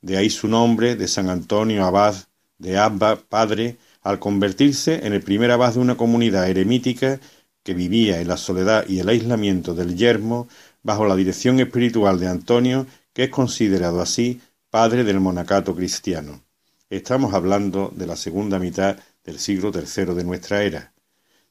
De 0.01 0.17
ahí 0.17 0.29
su 0.29 0.49
nombre 0.49 0.97
de 0.97 1.07
San 1.07 1.29
Antonio 1.29 1.85
Abad, 1.85 2.17
de 2.59 2.79
Abba, 2.79 3.17
padre, 3.17 3.77
al 4.03 4.19
convertirse 4.19 5.07
en 5.07 5.13
el 5.13 5.23
primer 5.23 5.51
abad 5.51 5.75
de 5.75 5.81
una 5.81 5.97
comunidad 5.97 6.49
eremítica 6.49 7.21
que 7.63 7.75
vivía 7.75 8.21
en 8.21 8.29
la 8.29 8.37
soledad 8.37 8.87
y 8.89 9.01
el 9.01 9.09
aislamiento 9.09 9.75
del 9.75 9.97
yermo 9.97 10.49
bajo 10.83 11.07
la 11.07 11.17
dirección 11.17 11.59
espiritual 11.61 12.21
de 12.21 12.29
Antonio, 12.29 12.87
que 13.13 13.25
es 13.25 13.31
considerado 13.31 14.01
así 14.01 14.41
padre 14.71 15.05
del 15.05 15.21
monacato 15.21 15.75
cristiano. 15.75 16.43
Estamos 16.91 17.33
hablando 17.33 17.93
de 17.97 18.07
la 18.07 18.17
segunda 18.17 18.59
mitad 18.59 18.99
del 19.25 19.39
siglo 19.39 19.73
III 19.75 20.15
de 20.15 20.25
nuestra 20.25 20.63
era. 20.63 20.93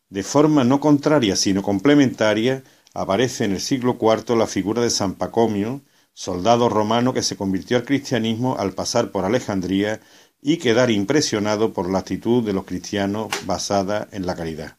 De 0.09 0.21
forma 0.21 0.63
no 0.63 0.79
contraria 0.79 1.35
sino 1.35 1.63
complementaria, 1.63 2.63
aparece 2.93 3.45
en 3.45 3.53
el 3.53 3.61
siglo 3.61 3.97
IV 3.99 4.37
la 4.37 4.45
figura 4.45 4.81
de 4.81 4.91
San 4.91 5.15
Pacomio, 5.15 5.81
soldado 6.13 6.69
romano 6.69 7.13
que 7.13 7.23
se 7.23 7.35
convirtió 7.35 7.77
al 7.77 7.85
cristianismo 7.85 8.55
al 8.59 8.73
pasar 8.73 9.09
por 9.09 9.25
Alejandría 9.25 9.99
y 10.43 10.57
quedar 10.57 10.91
impresionado 10.91 11.71
por 11.71 11.89
la 11.89 11.99
actitud 11.99 12.43
de 12.43 12.53
los 12.53 12.65
cristianos 12.65 13.29
basada 13.45 14.09
en 14.11 14.25
la 14.25 14.35
caridad. 14.35 14.77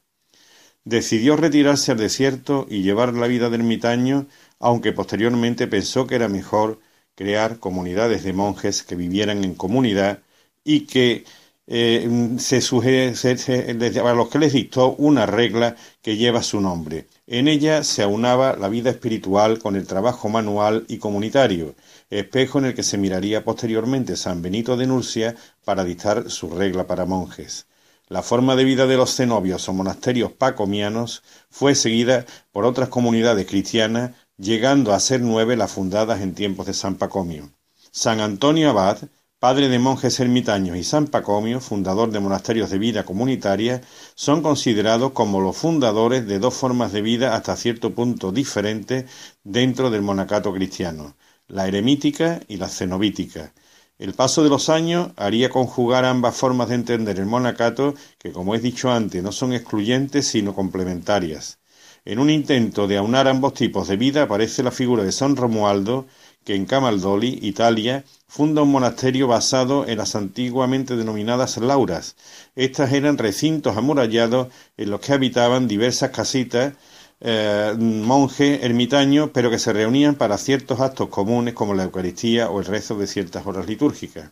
Decidió 0.85 1.37
retirarse 1.37 1.93
al 1.93 1.99
desierto 1.99 2.67
y 2.69 2.83
llevar 2.83 3.15
la 3.15 3.27
vida 3.27 3.49
de 3.49 3.57
ermitaño, 3.57 4.27
aunque 4.61 4.93
posteriormente 4.93 5.67
pensó 5.67 6.07
que 6.07 6.17
era 6.17 6.29
mejor 6.29 6.79
crear 7.15 7.59
comunidades 7.59 8.23
de 8.25 8.35
monjes 8.35 8.83
que 8.83 8.95
vivieran 8.95 9.43
en 9.43 9.55
comunidad 9.55 10.21
y 10.63 10.81
que 10.81 11.25
eh, 11.67 12.37
se, 12.39 12.59
a 12.59 14.15
los 14.15 14.29
que 14.29 14.39
les 14.39 14.53
dictó 14.53 14.95
una 14.97 15.25
regla 15.25 15.77
que 16.03 16.17
lleva 16.19 16.43
su 16.43 16.61
nombre. 16.61 17.07
En 17.27 17.49
ella 17.49 17.85
se 17.85 18.03
aunaba 18.03 18.55
la 18.57 18.69
vida 18.69 18.91
espiritual 18.91 19.59
con 19.59 19.77
el 19.77 19.87
trabajo 19.87 20.29
manual 20.29 20.85
y 20.89 20.99
comunitario, 20.99 21.75
espejo 22.19 22.59
en 22.59 22.67
el 22.67 22.75
que 22.75 22.85
se 22.85 22.97
miraría 22.97 23.45
posteriormente 23.45 24.17
San 24.17 24.41
Benito 24.41 24.77
de 24.77 24.87
Nurcia 24.87 25.35
para 25.65 25.85
dictar 25.85 26.31
su 26.31 26.49
regla 26.49 26.87
para 26.87 27.07
monjes. 27.07 27.67
La 28.09 28.23
forma 28.23 28.55
de 28.55 28.65
vida 28.65 28.87
de 28.87 28.97
los 28.97 29.17
cenobios 29.17 29.69
o 29.69 29.73
monasterios 29.73 30.31
pacomianos 30.31 31.23
fue 31.51 31.75
seguida 31.75 32.25
por 32.53 32.67
otras 32.67 32.89
comunidades 32.89 33.47
cristianas, 33.47 34.13
llegando 34.37 34.93
a 34.93 35.01
ser 35.01 35.23
nueve 35.23 35.57
las 35.57 35.73
fundadas 35.73 36.21
en 36.21 36.35
tiempos 36.35 36.67
de 36.67 36.75
San 36.75 36.97
Pacomio. 36.97 37.51
San 37.91 38.21
Antonio 38.21 38.71
Abad, 38.71 38.99
padre 39.41 39.69
de 39.69 39.79
monjes 39.79 40.21
ermitaños, 40.21 40.77
y 40.77 40.85
San 40.85 41.09
Pacomio, 41.09 41.61
fundador 41.61 42.13
de 42.13 42.21
monasterios 42.21 42.71
de 42.71 42.79
vida 42.79 43.05
comunitaria, 43.05 43.81
son 44.15 44.43
considerados 44.43 45.13
como 45.13 45.41
los 45.41 45.57
fundadores 45.57 46.27
de 46.27 46.39
dos 46.39 46.55
formas 46.55 46.93
de 46.93 47.03
vida 47.03 47.35
hasta 47.35 47.57
cierto 47.57 47.95
punto 47.95 48.31
diferentes 48.31 49.07
dentro 49.43 49.91
del 49.91 50.03
monacato 50.03 50.53
cristiano 50.53 51.17
la 51.49 51.67
eremítica 51.69 52.41
y 52.49 52.57
la 52.57 52.69
cenobítica. 52.69 53.53
El 53.99 54.15
paso 54.15 54.43
de 54.43 54.49
los 54.49 54.69
años 54.69 55.13
haría 55.17 55.51
conjugar 55.51 56.05
ambas 56.05 56.37
formas 56.37 56.69
de 56.69 56.75
entender 56.75 57.19
el 57.19 57.27
monacato, 57.27 57.95
que 58.19 58.33
como 58.33 58.55
he 58.55 58.59
dicho 58.59 58.91
antes, 58.91 59.23
no 59.23 59.31
son 59.31 59.53
excluyentes 59.53 60.27
sino 60.27 60.55
complementarias. 60.55 61.59
En 62.05 62.19
un 62.19 62.29
intento 62.29 62.87
de 62.87 62.97
aunar 62.97 63.29
ambos 63.29 63.55
tipos 63.55 63.89
de 63.89 63.97
vida 63.97 64.23
aparece 64.25 64.63
la 64.63 64.71
figura 64.71 65.05
de 65.05 65.13
San 65.13 65.37
Romualdo, 65.37 66.07
que 66.45 66.55
en 66.55 66.67
Camaldoli, 66.67 67.39
Italia, 67.43 68.05
funda 68.27 68.63
un 68.63 68.73
monasterio 68.73 69.29
basado 69.29 69.87
en 69.87 69.99
las 69.99 70.15
antiguamente 70.15 70.97
denominadas 70.97 71.57
lauras. 71.57 72.17
Estas 72.57 72.93
eran 72.93 73.17
recintos 73.17 73.77
amurallados 73.77 74.49
en 74.77 74.91
los 74.91 75.01
que 75.01 75.15
habitaban 75.15 75.69
diversas 75.69 76.11
casitas 76.11 76.75
eh, 77.27 77.75
monje 77.79 78.67
ermitaño, 78.67 79.33
pero 79.33 79.49
que 79.51 79.59
se 79.59 79.73
reunían 79.73 80.15
para 80.15 80.37
ciertos 80.37 80.81
actos 80.81 81.09
comunes 81.09 81.55
como 81.55 81.73
la 81.73 81.85
Eucaristía 81.85 82.51
o 82.51 82.61
el 82.61 82.67
rezo 82.67 82.99
de 82.99 83.07
ciertas 83.07 83.47
horas 83.47 83.67
litúrgicas. 83.67 84.31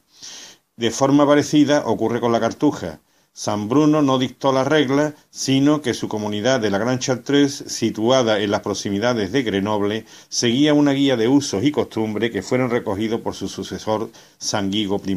De 0.76 0.90
forma 0.90 1.26
parecida 1.26 1.84
ocurre 1.86 2.20
con 2.20 2.32
la 2.32 2.40
cartuja. 2.40 3.00
San 3.32 3.70
Bruno 3.70 4.02
no 4.02 4.18
dictó 4.18 4.52
la 4.52 4.64
regla, 4.64 5.14
sino 5.30 5.80
que 5.80 5.94
su 5.94 6.06
comunidad 6.06 6.60
de 6.60 6.68
la 6.68 6.76
Gran 6.76 6.98
Chartreuse, 6.98 7.66
situada 7.70 8.40
en 8.40 8.50
las 8.50 8.60
proximidades 8.60 9.32
de 9.32 9.42
Grenoble, 9.42 10.04
seguía 10.28 10.74
una 10.74 10.92
guía 10.92 11.16
de 11.16 11.28
usos 11.28 11.64
y 11.64 11.72
costumbres 11.72 12.30
que 12.30 12.42
fueron 12.42 12.68
recogidos 12.68 13.22
por 13.22 13.34
su 13.34 13.48
sucesor 13.48 14.10
San 14.36 14.70
Guigo 14.70 15.00
I. 15.06 15.16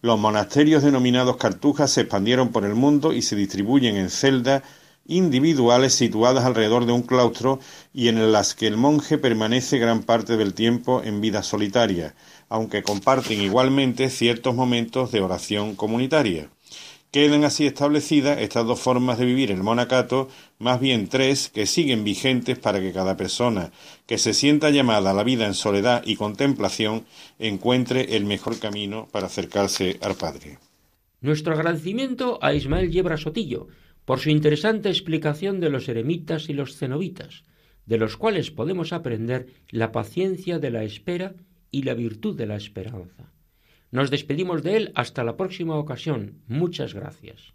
Los 0.00 0.16
monasterios 0.20 0.84
denominados 0.84 1.38
cartujas 1.38 1.90
se 1.90 2.02
expandieron 2.02 2.50
por 2.50 2.64
el 2.64 2.76
mundo 2.76 3.12
y 3.12 3.22
se 3.22 3.34
distribuyen 3.34 3.96
en 3.96 4.10
celdas 4.10 4.62
individuales 5.08 5.94
situadas 5.94 6.44
alrededor 6.44 6.86
de 6.86 6.92
un 6.92 7.02
claustro 7.02 7.58
y 7.92 8.06
en 8.06 8.30
las 8.30 8.54
que 8.54 8.68
el 8.68 8.76
monje 8.76 9.18
permanece 9.18 9.78
gran 9.78 10.04
parte 10.04 10.36
del 10.36 10.54
tiempo 10.54 11.02
en 11.02 11.20
vida 11.20 11.42
solitaria, 11.42 12.14
aunque 12.48 12.84
comparten 12.84 13.40
igualmente 13.40 14.10
ciertos 14.10 14.54
momentos 14.54 15.10
de 15.10 15.20
oración 15.20 15.74
comunitaria. 15.74 16.50
Quedan 17.10 17.44
así 17.44 17.66
establecidas 17.66 18.38
estas 18.38 18.66
dos 18.66 18.80
formas 18.80 19.18
de 19.18 19.24
vivir 19.24 19.50
el 19.50 19.62
monacato, 19.62 20.28
más 20.58 20.78
bien 20.78 21.08
tres, 21.08 21.48
que 21.48 21.64
siguen 21.64 22.04
vigentes 22.04 22.58
para 22.58 22.80
que 22.80 22.92
cada 22.92 23.16
persona 23.16 23.72
que 24.06 24.18
se 24.18 24.34
sienta 24.34 24.68
llamada 24.68 25.10
a 25.10 25.14
la 25.14 25.24
vida 25.24 25.46
en 25.46 25.54
soledad 25.54 26.02
y 26.04 26.16
contemplación 26.16 27.06
encuentre 27.38 28.14
el 28.16 28.26
mejor 28.26 28.58
camino 28.58 29.08
para 29.10 29.26
acercarse 29.26 29.98
al 30.02 30.16
Padre. 30.16 30.58
Nuestro 31.22 31.54
agradecimiento 31.54 32.38
a 32.42 32.52
Ismael 32.52 32.90
Yebra 32.92 33.16
Sotillo 33.16 33.68
por 34.08 34.20
su 34.20 34.30
interesante 34.30 34.88
explicación 34.88 35.60
de 35.60 35.68
los 35.68 35.86
eremitas 35.86 36.48
y 36.48 36.54
los 36.54 36.78
cenobitas, 36.78 37.44
de 37.84 37.98
los 37.98 38.16
cuales 38.16 38.50
podemos 38.50 38.94
aprender 38.94 39.48
la 39.68 39.92
paciencia 39.92 40.58
de 40.58 40.70
la 40.70 40.82
espera 40.82 41.34
y 41.70 41.82
la 41.82 41.92
virtud 41.92 42.34
de 42.34 42.46
la 42.46 42.56
esperanza. 42.56 43.34
Nos 43.90 44.10
despedimos 44.10 44.62
de 44.62 44.78
él 44.78 44.92
hasta 44.94 45.24
la 45.24 45.36
próxima 45.36 45.76
ocasión. 45.76 46.40
Muchas 46.46 46.94
gracias. 46.94 47.52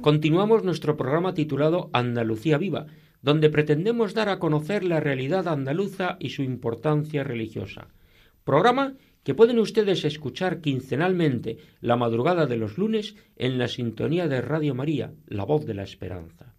Continuamos 0.00 0.64
nuestro 0.64 0.96
programa 0.96 1.34
titulado 1.34 1.90
Andalucía 1.92 2.56
Viva, 2.56 2.86
donde 3.20 3.50
pretendemos 3.50 4.14
dar 4.14 4.30
a 4.30 4.38
conocer 4.38 4.82
la 4.82 4.98
realidad 5.00 5.46
andaluza 5.46 6.16
y 6.20 6.30
su 6.30 6.42
importancia 6.42 7.22
religiosa. 7.22 7.88
Programa 8.44 8.94
que 9.24 9.34
pueden 9.34 9.58
ustedes 9.58 10.04
escuchar 10.04 10.60
quincenalmente 10.60 11.58
la 11.80 11.96
madrugada 11.96 12.46
de 12.46 12.56
los 12.56 12.78
lunes 12.78 13.14
en 13.36 13.58
la 13.58 13.68
sintonía 13.68 14.28
de 14.28 14.40
Radio 14.40 14.74
María, 14.74 15.12
la 15.26 15.44
voz 15.44 15.64
de 15.64 15.74
la 15.74 15.84
esperanza. 15.84 16.54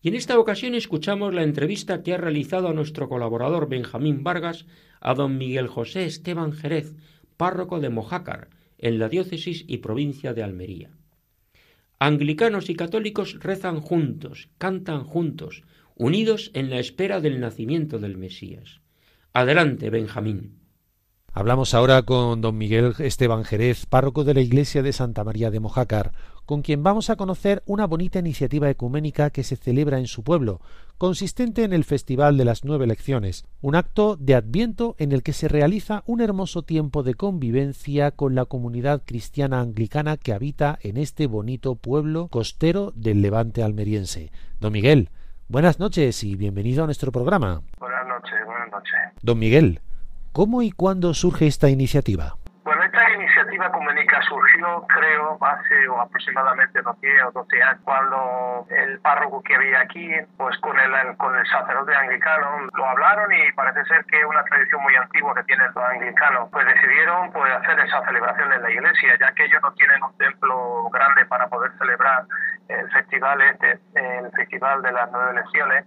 Y 0.00 0.08
en 0.08 0.14
esta 0.16 0.38
ocasión 0.38 0.74
escuchamos 0.74 1.32
la 1.32 1.44
entrevista 1.44 2.02
que 2.02 2.14
ha 2.14 2.18
realizado 2.18 2.68
a 2.68 2.72
nuestro 2.72 3.08
colaborador 3.08 3.68
Benjamín 3.68 4.24
Vargas 4.24 4.66
a 5.00 5.14
don 5.14 5.38
Miguel 5.38 5.68
José 5.68 6.06
Esteban 6.06 6.52
Jerez, 6.52 6.96
párroco 7.36 7.80
de 7.80 7.90
Mojácar, 7.90 8.48
en 8.78 8.98
la 8.98 9.08
diócesis 9.08 9.64
y 9.68 9.78
provincia 9.78 10.34
de 10.34 10.42
Almería. 10.42 10.90
Anglicanos 12.00 12.68
y 12.68 12.74
católicos 12.74 13.38
rezan 13.38 13.80
juntos, 13.80 14.48
cantan 14.58 15.04
juntos, 15.04 15.62
unidos 15.94 16.50
en 16.54 16.68
la 16.68 16.80
espera 16.80 17.20
del 17.20 17.38
nacimiento 17.38 18.00
del 18.00 18.16
Mesías. 18.16 18.80
Adelante, 19.32 19.88
Benjamín. 19.88 20.61
Hablamos 21.34 21.72
ahora 21.72 22.02
con 22.02 22.42
don 22.42 22.58
Miguel 22.58 22.94
Esteban 22.98 23.44
Jerez, 23.44 23.86
párroco 23.86 24.22
de 24.22 24.34
la 24.34 24.42
iglesia 24.42 24.82
de 24.82 24.92
Santa 24.92 25.24
María 25.24 25.50
de 25.50 25.60
Mojácar, 25.60 26.12
con 26.44 26.60
quien 26.60 26.82
vamos 26.82 27.08
a 27.08 27.16
conocer 27.16 27.62
una 27.64 27.86
bonita 27.86 28.18
iniciativa 28.18 28.68
ecuménica 28.68 29.30
que 29.30 29.42
se 29.42 29.56
celebra 29.56 29.98
en 29.98 30.08
su 30.08 30.24
pueblo, 30.24 30.60
consistente 30.98 31.64
en 31.64 31.72
el 31.72 31.84
Festival 31.84 32.36
de 32.36 32.44
las 32.44 32.64
Nueve 32.64 32.86
Lecciones, 32.86 33.46
un 33.62 33.76
acto 33.76 34.16
de 34.16 34.34
adviento 34.34 34.94
en 34.98 35.10
el 35.10 35.22
que 35.22 35.32
se 35.32 35.48
realiza 35.48 36.02
un 36.04 36.20
hermoso 36.20 36.64
tiempo 36.64 37.02
de 37.02 37.14
convivencia 37.14 38.10
con 38.10 38.34
la 38.34 38.44
comunidad 38.44 39.00
cristiana 39.06 39.60
anglicana 39.60 40.18
que 40.18 40.34
habita 40.34 40.78
en 40.82 40.98
este 40.98 41.26
bonito 41.28 41.76
pueblo 41.76 42.28
costero 42.28 42.92
del 42.94 43.22
levante 43.22 43.62
almeriense. 43.62 44.32
Don 44.60 44.74
Miguel, 44.74 45.08
buenas 45.48 45.78
noches 45.78 46.24
y 46.24 46.36
bienvenido 46.36 46.82
a 46.82 46.86
nuestro 46.86 47.10
programa. 47.10 47.62
Buenas 47.78 48.06
noches, 48.06 48.38
buenas 48.44 48.70
noches. 48.70 49.22
Don 49.22 49.38
Miguel, 49.38 49.80
¿Cómo 50.32 50.62
y 50.62 50.72
cuándo 50.72 51.12
surge 51.12 51.46
esta 51.46 51.68
iniciativa? 51.68 52.36
Bueno, 52.64 52.82
esta 52.84 53.10
iniciativa 53.12 53.70
comunica 53.70 54.18
surgió, 54.22 54.86
creo, 54.88 55.36
hace 55.44 55.74
aproximadamente 56.00 56.80
unos 56.80 56.98
10 57.02 57.24
o 57.24 57.32
12 57.32 57.62
años, 57.62 57.80
cuando 57.84 58.66
el 58.70 58.98
párroco 59.00 59.42
que 59.42 59.54
había 59.54 59.80
aquí, 59.80 60.08
pues 60.38 60.56
con 60.60 60.78
el, 60.80 61.16
con 61.18 61.36
el 61.36 61.46
sacerdote 61.48 61.94
anglicano, 61.94 62.66
lo 62.72 62.86
hablaron 62.86 63.30
y 63.30 63.52
parece 63.52 63.84
ser 63.84 64.06
que 64.06 64.20
es 64.20 64.24
una 64.24 64.42
tradición 64.44 64.80
muy 64.82 64.96
antigua 64.96 65.34
que 65.34 65.44
tienen 65.44 65.66
los 65.74 65.84
anglicanos. 65.84 66.48
Pues 66.50 66.64
decidieron 66.64 67.30
pues, 67.32 67.52
hacer 67.52 67.80
esa 67.80 68.02
celebración 68.02 68.52
en 68.54 68.62
la 68.62 68.70
iglesia, 68.70 69.18
ya 69.20 69.34
que 69.34 69.44
ellos 69.44 69.60
no 69.60 69.72
tienen 69.74 70.02
un 70.02 70.16
templo 70.16 70.88
grande 70.88 71.26
para 71.26 71.46
poder 71.48 71.72
celebrar 71.76 72.24
el 72.80 72.90
festival 72.90 73.40
este, 73.42 73.80
el 73.94 74.30
festival 74.32 74.82
de 74.82 74.92
las 74.92 75.10
nueve 75.10 75.34
lecciones, 75.34 75.84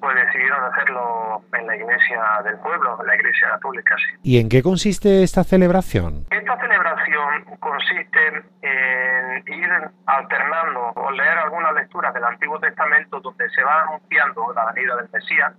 pues 0.00 0.16
decidieron 0.16 0.64
hacerlo 0.64 1.42
en 1.52 1.66
la 1.66 1.76
iglesia 1.76 2.22
del 2.44 2.58
pueblo, 2.58 2.98
en 3.00 3.06
la 3.06 3.14
iglesia 3.14 3.50
católica. 3.50 3.96
Sí. 3.96 4.18
¿Y 4.22 4.40
en 4.40 4.48
qué 4.48 4.62
consiste 4.62 5.22
esta 5.22 5.44
celebración? 5.44 6.26
Esta 6.30 6.58
celebración 6.58 7.44
consiste 7.60 8.42
en 8.62 9.42
ir 9.46 9.70
alternando 10.06 10.92
o 10.94 11.10
leer 11.10 11.38
algunas 11.38 11.74
lecturas 11.74 12.12
del 12.14 12.24
Antiguo 12.24 12.58
Testamento 12.60 13.20
donde 13.20 13.48
se 13.50 13.62
va 13.62 13.82
anunciando 13.82 14.52
la 14.54 14.72
venida 14.72 14.96
del 14.96 15.08
Mesías 15.12 15.52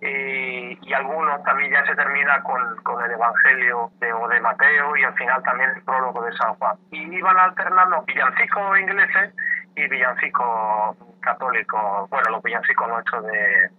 y, 0.00 0.78
y, 0.80 0.92
algunos 0.92 1.42
también 1.42 1.72
ya 1.72 1.84
se 1.84 1.94
termina 1.96 2.40
con, 2.44 2.76
con 2.84 3.04
el 3.04 3.10
Evangelio 3.10 3.90
de, 3.98 4.12
o 4.12 4.28
de 4.28 4.40
Mateo 4.40 4.96
y 4.96 5.02
al 5.02 5.14
final 5.14 5.42
también 5.42 5.70
el 5.74 5.82
prólogo 5.82 6.22
de 6.22 6.32
San 6.36 6.54
Juan. 6.54 6.76
Y 6.92 7.02
iban 7.16 7.36
alternando 7.36 8.04
villancicos 8.06 8.78
ingleses 8.78 9.34
y 9.78 9.88
villancicos 9.88 10.96
católicos, 11.20 12.10
bueno, 12.10 12.30
los 12.30 12.42
villancicos 12.42 12.88
nuestros 12.88 13.24
de, 13.24 13.70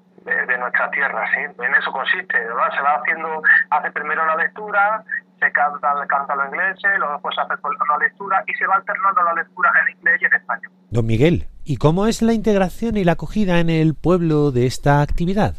de, 0.47 0.57
nuestra 0.57 0.89
tierra, 0.91 1.25
¿sí? 1.33 1.41
En 1.41 1.75
eso 1.75 1.91
consiste, 1.91 2.39
¿verdad? 2.39 2.71
Se 2.75 2.81
va 2.81 2.95
haciendo, 2.95 3.41
hace 3.69 3.91
primero 3.91 4.25
la 4.25 4.35
lectura, 4.35 5.03
se 5.39 5.51
canta, 5.51 5.93
canta 6.07 6.35
lo 6.35 6.45
inglés, 6.45 6.77
luego 6.97 7.13
después 7.13 7.35
se 7.35 7.41
hace 7.41 7.53
la 7.89 7.97
lectura 7.97 8.43
y 8.47 8.53
se 8.53 8.67
va 8.67 8.75
alternando 8.75 9.23
la 9.23 9.33
lectura 9.33 9.71
en 9.81 9.97
inglés 9.97 10.21
y 10.21 10.25
en 10.25 10.33
español. 10.33 10.71
Don 10.89 11.05
Miguel, 11.05 11.47
¿y 11.63 11.77
cómo 11.77 12.07
es 12.07 12.21
la 12.21 12.33
integración 12.33 12.97
y 12.97 13.03
la 13.03 13.13
acogida 13.13 13.59
en 13.59 13.69
el 13.69 13.95
pueblo 13.95 14.51
de 14.51 14.65
esta 14.65 15.01
actividad? 15.01 15.55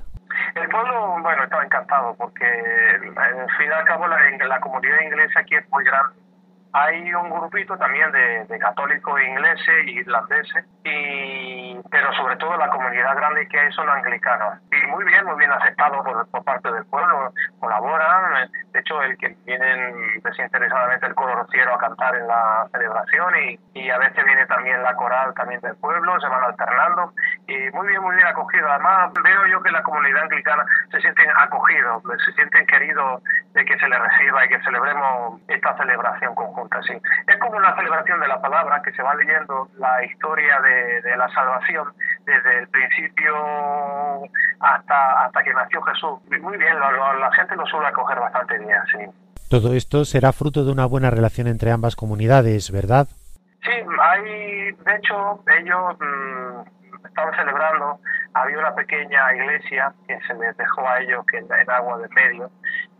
El 0.54 0.68
pueblo, 0.68 1.18
bueno, 1.22 1.44
estaba 1.44 1.64
encantado 1.64 2.14
porque 2.16 2.46
al 2.46 3.50
fin 3.58 3.66
y 3.68 3.72
al 3.72 3.84
cabo 3.84 4.06
la, 4.06 4.16
la 4.46 4.60
comunidad 4.60 5.00
inglesa 5.00 5.40
aquí 5.40 5.54
es 5.54 5.68
muy 5.70 5.84
grande 5.84 6.29
hay 6.72 7.12
un 7.14 7.30
grupito 7.30 7.76
también 7.76 8.10
de, 8.12 8.44
de 8.44 8.58
católicos 8.58 9.20
ingleses 9.20 9.68
e 9.68 9.90
irlandeses, 9.90 10.64
y, 10.84 11.78
pero 11.90 12.12
sobre 12.14 12.36
todo 12.36 12.56
la 12.56 12.68
comunidad 12.68 13.16
grande 13.16 13.48
que 13.48 13.58
hay 13.58 13.72
son 13.72 13.88
anglicanos. 13.88 14.58
Y 14.70 14.86
muy 14.86 15.04
bien, 15.04 15.24
muy 15.26 15.36
bien 15.38 15.50
aceptado 15.52 16.02
por, 16.04 16.28
por 16.28 16.44
parte 16.44 16.70
del 16.70 16.84
pueblo, 16.86 17.32
colaboran. 17.58 18.50
De 18.72 18.80
hecho, 18.80 19.02
el 19.02 19.16
que 19.18 19.36
vienen 19.44 20.20
desinteresadamente 20.22 21.06
el 21.06 21.14
coro 21.14 21.34
rociero 21.34 21.74
a 21.74 21.78
cantar 21.78 22.14
en 22.14 22.26
la 22.26 22.68
celebración 22.70 23.34
y, 23.36 23.60
y 23.74 23.90
a 23.90 23.98
veces 23.98 24.24
viene 24.24 24.46
también 24.46 24.82
la 24.82 24.94
coral 24.94 25.34
también 25.34 25.60
del 25.60 25.76
pueblo, 25.76 26.20
se 26.20 26.28
van 26.28 26.44
alternando 26.44 27.12
y 27.46 27.70
muy 27.70 27.88
bien, 27.88 28.02
muy 28.02 28.14
bien 28.14 28.28
acogido. 28.28 28.68
Además, 28.70 29.12
veo 29.22 29.46
yo 29.46 29.62
que 29.62 29.70
la 29.70 29.82
comunidad 29.82 30.22
anglicana 30.22 30.64
se 30.90 31.00
sienten 31.00 31.30
acogidos, 31.36 32.02
se 32.24 32.32
sienten 32.32 32.66
queridos 32.66 33.22
de 33.52 33.64
que 33.64 33.76
se 33.78 33.88
les 33.88 33.98
reciba 33.98 34.44
y 34.44 34.48
que 34.48 34.62
celebremos 34.62 35.40
esta 35.48 35.76
celebración 35.76 36.34
conjunta. 36.34 36.80
Sí. 36.82 36.94
Es 37.26 37.36
como 37.38 37.56
una 37.56 37.74
celebración 37.74 38.20
de 38.20 38.28
la 38.28 38.40
palabra 38.40 38.80
que 38.82 38.92
se 38.92 39.02
va 39.02 39.14
leyendo 39.14 39.68
la 39.78 40.04
historia 40.04 40.60
de, 40.60 41.02
de 41.02 41.16
la 41.16 41.28
salvación 41.30 41.92
desde 42.24 42.58
el 42.58 42.68
principio 42.68 43.34
hasta, 44.60 45.24
hasta 45.24 45.42
que 45.42 45.52
nació 45.52 45.82
Jesús. 45.82 46.20
Muy 46.40 46.58
bien, 46.58 46.78
lo, 46.78 46.92
lo, 46.92 47.18
la 47.18 47.32
gente 47.32 47.56
lo 47.56 47.66
suele 47.66 47.88
acoger 47.88 48.20
bastante 48.20 48.58
bien, 48.58 48.78
sí. 48.92 48.98
Todo 49.50 49.74
esto 49.74 50.04
será 50.04 50.32
fruto 50.32 50.64
de 50.64 50.70
una 50.70 50.86
buena 50.86 51.10
relación 51.10 51.48
entre 51.48 51.72
ambas 51.72 51.96
comunidades, 51.96 52.70
¿verdad? 52.70 53.08
Sí, 53.64 53.72
hay, 54.00 54.70
de 54.70 54.94
hecho, 54.94 55.42
ellos 55.58 55.96
mmm, 55.98 57.04
estaban 57.04 57.34
celebrando, 57.34 57.98
había 58.32 58.58
una 58.58 58.74
pequeña 58.76 59.34
iglesia 59.34 59.92
que 60.06 60.20
se 60.20 60.34
les 60.34 60.56
dejó 60.56 60.88
a 60.88 61.00
ellos 61.00 61.26
que 61.26 61.38
en, 61.38 61.46
en 61.52 61.68
agua 61.68 61.98
de 61.98 62.08
medio, 62.10 62.48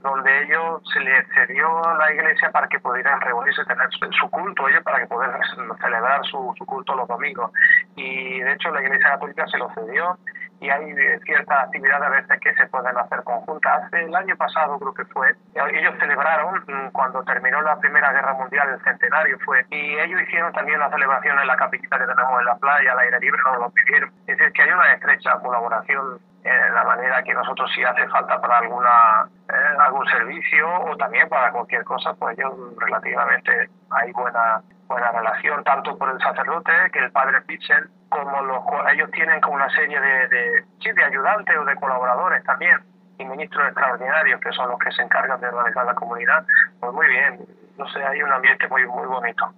donde 0.03 0.45
ellos 0.45 0.83
se 0.93 1.01
les 1.01 1.27
cedió 1.35 1.69
la 1.99 2.13
iglesia 2.13 2.51
para 2.51 2.67
que 2.69 2.81
pudieran 2.81 3.21
reunirse, 3.21 3.65
tener 3.65 3.89
su, 3.91 4.11
su 4.13 4.31
culto, 4.31 4.69
ellos 4.69 4.83
para 4.83 5.01
que 5.01 5.07
pudieran 5.07 5.41
celebrar 5.79 6.25
su, 6.25 6.55
su, 6.57 6.65
culto 6.65 6.95
los 6.95 7.07
domingos. 7.07 7.51
Y 7.97 8.41
de 8.41 8.53
hecho 8.53 8.71
la 8.71 8.83
iglesia 8.83 9.11
católica 9.11 9.47
se 9.49 9.59
lo 9.59 9.71
cedió 9.75 10.19
y 10.61 10.69
hay 10.69 10.95
ciertas 11.25 11.65
actividades 11.65 12.07
a 12.07 12.11
veces 12.11 12.41
que 12.41 12.55
se 12.55 12.67
pueden 12.67 12.97
hacer 12.97 13.23
conjuntas. 13.25 13.93
El 13.93 14.15
año 14.15 14.37
pasado 14.37 14.79
creo 14.79 14.95
que 14.95 15.05
fue, 15.07 15.35
ellos 15.55 15.95
celebraron 15.99 16.91
cuando 16.93 17.23
terminó 17.25 17.63
la 17.63 17.79
Primera 17.79 18.13
Guerra 18.13 18.35
Mundial, 18.35 18.69
el 18.69 18.85
centenario 18.85 19.39
fue, 19.45 19.65
y 19.71 19.99
ellos 19.99 20.21
hicieron 20.23 20.53
también 20.53 20.79
la 20.79 20.91
celebración 20.91 21.39
en 21.39 21.47
la 21.47 21.57
capillita 21.57 21.99
que 21.99 22.07
tenemos 22.07 22.39
en 22.39 22.45
la 22.45 22.57
playa, 22.57 22.93
al 22.93 22.99
aire 22.99 23.21
libre, 23.21 23.41
nos 23.45 23.59
lo 23.59 23.71
pidieron. 23.71 24.11
Es 24.27 24.39
decir, 24.39 24.53
que 24.53 24.63
hay 24.63 24.71
una 24.71 24.93
estrecha 24.93 25.39
colaboración 25.41 26.21
en 26.45 26.75
la 26.75 26.85
manera 26.85 27.23
que 27.23 27.35
nosotros 27.35 27.71
si 27.75 27.85
hace 27.85 28.07
falta 28.09 28.41
para 28.41 28.59
alguna 28.59 29.29
eh, 29.49 29.77
algún 29.79 30.07
servicio 30.07 30.69
o 30.85 30.97
también 30.97 31.29
para 31.29 31.53
cualquier 31.53 31.85
cosa, 31.85 32.15
pues 32.15 32.39
ellos 32.39 32.53
relativamente 32.79 33.69
hay 33.91 34.13
buena 34.13 34.63
buena 34.91 35.13
relación 35.13 35.63
tanto 35.63 35.97
por 35.97 36.11
el 36.11 36.19
sacerdote 36.21 36.73
que 36.93 36.99
el 36.99 37.13
padre 37.13 37.41
Pitchen 37.43 37.89
como 38.09 38.43
los 38.43 38.59
ellos 38.93 39.09
tienen 39.13 39.41
como 39.41 39.55
una 39.55 39.71
serie 39.71 40.01
de, 40.01 40.29
de, 40.29 40.65
sí, 40.83 40.91
de 40.91 41.05
ayudantes 41.05 41.57
o 41.57 41.65
de 41.65 41.77
colaboradores 41.77 42.43
también 42.43 42.77
y 43.17 43.25
ministros 43.25 43.69
extraordinarios 43.69 44.41
que 44.41 44.51
son 44.51 44.69
los 44.69 44.79
que 44.81 44.91
se 44.91 45.03
encargan 45.03 45.41
de 45.41 45.47
organizar 45.47 45.87
la 45.87 45.95
comunidad 45.95 46.45
pues 46.81 46.93
muy 46.93 47.07
bien 47.07 47.39
no 47.79 47.89
sé 47.89 48.03
hay 48.03 48.21
un 48.21 48.33
ambiente 48.33 48.67
muy 48.69 48.85
muy 48.87 49.07
bonito 49.07 49.55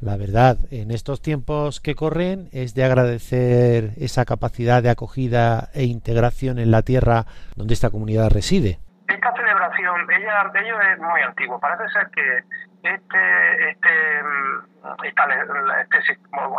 la 0.00 0.18
verdad, 0.18 0.58
en 0.70 0.90
estos 0.90 1.22
tiempos 1.22 1.80
que 1.80 1.94
corren 1.94 2.50
es 2.52 2.74
de 2.74 2.84
agradecer 2.84 3.92
esa 3.96 4.26
capacidad 4.26 4.82
de 4.82 4.90
acogida 4.90 5.70
e 5.72 5.84
integración 5.84 6.58
en 6.58 6.70
la 6.70 6.82
tierra 6.82 7.24
donde 7.56 7.72
esta 7.72 7.88
comunidad 7.88 8.28
reside. 8.28 8.80
Esta 9.08 9.32
celebración, 9.32 10.06
ella, 10.10 10.52
ello 10.60 10.80
es 10.92 10.98
muy 10.98 11.22
antiguo. 11.22 11.58
Parece 11.58 11.88
ser 11.90 12.10
que 12.10 12.44
este, 12.84 13.70
este, 13.70 13.83
esta, 15.02 15.24
este, 15.80 15.98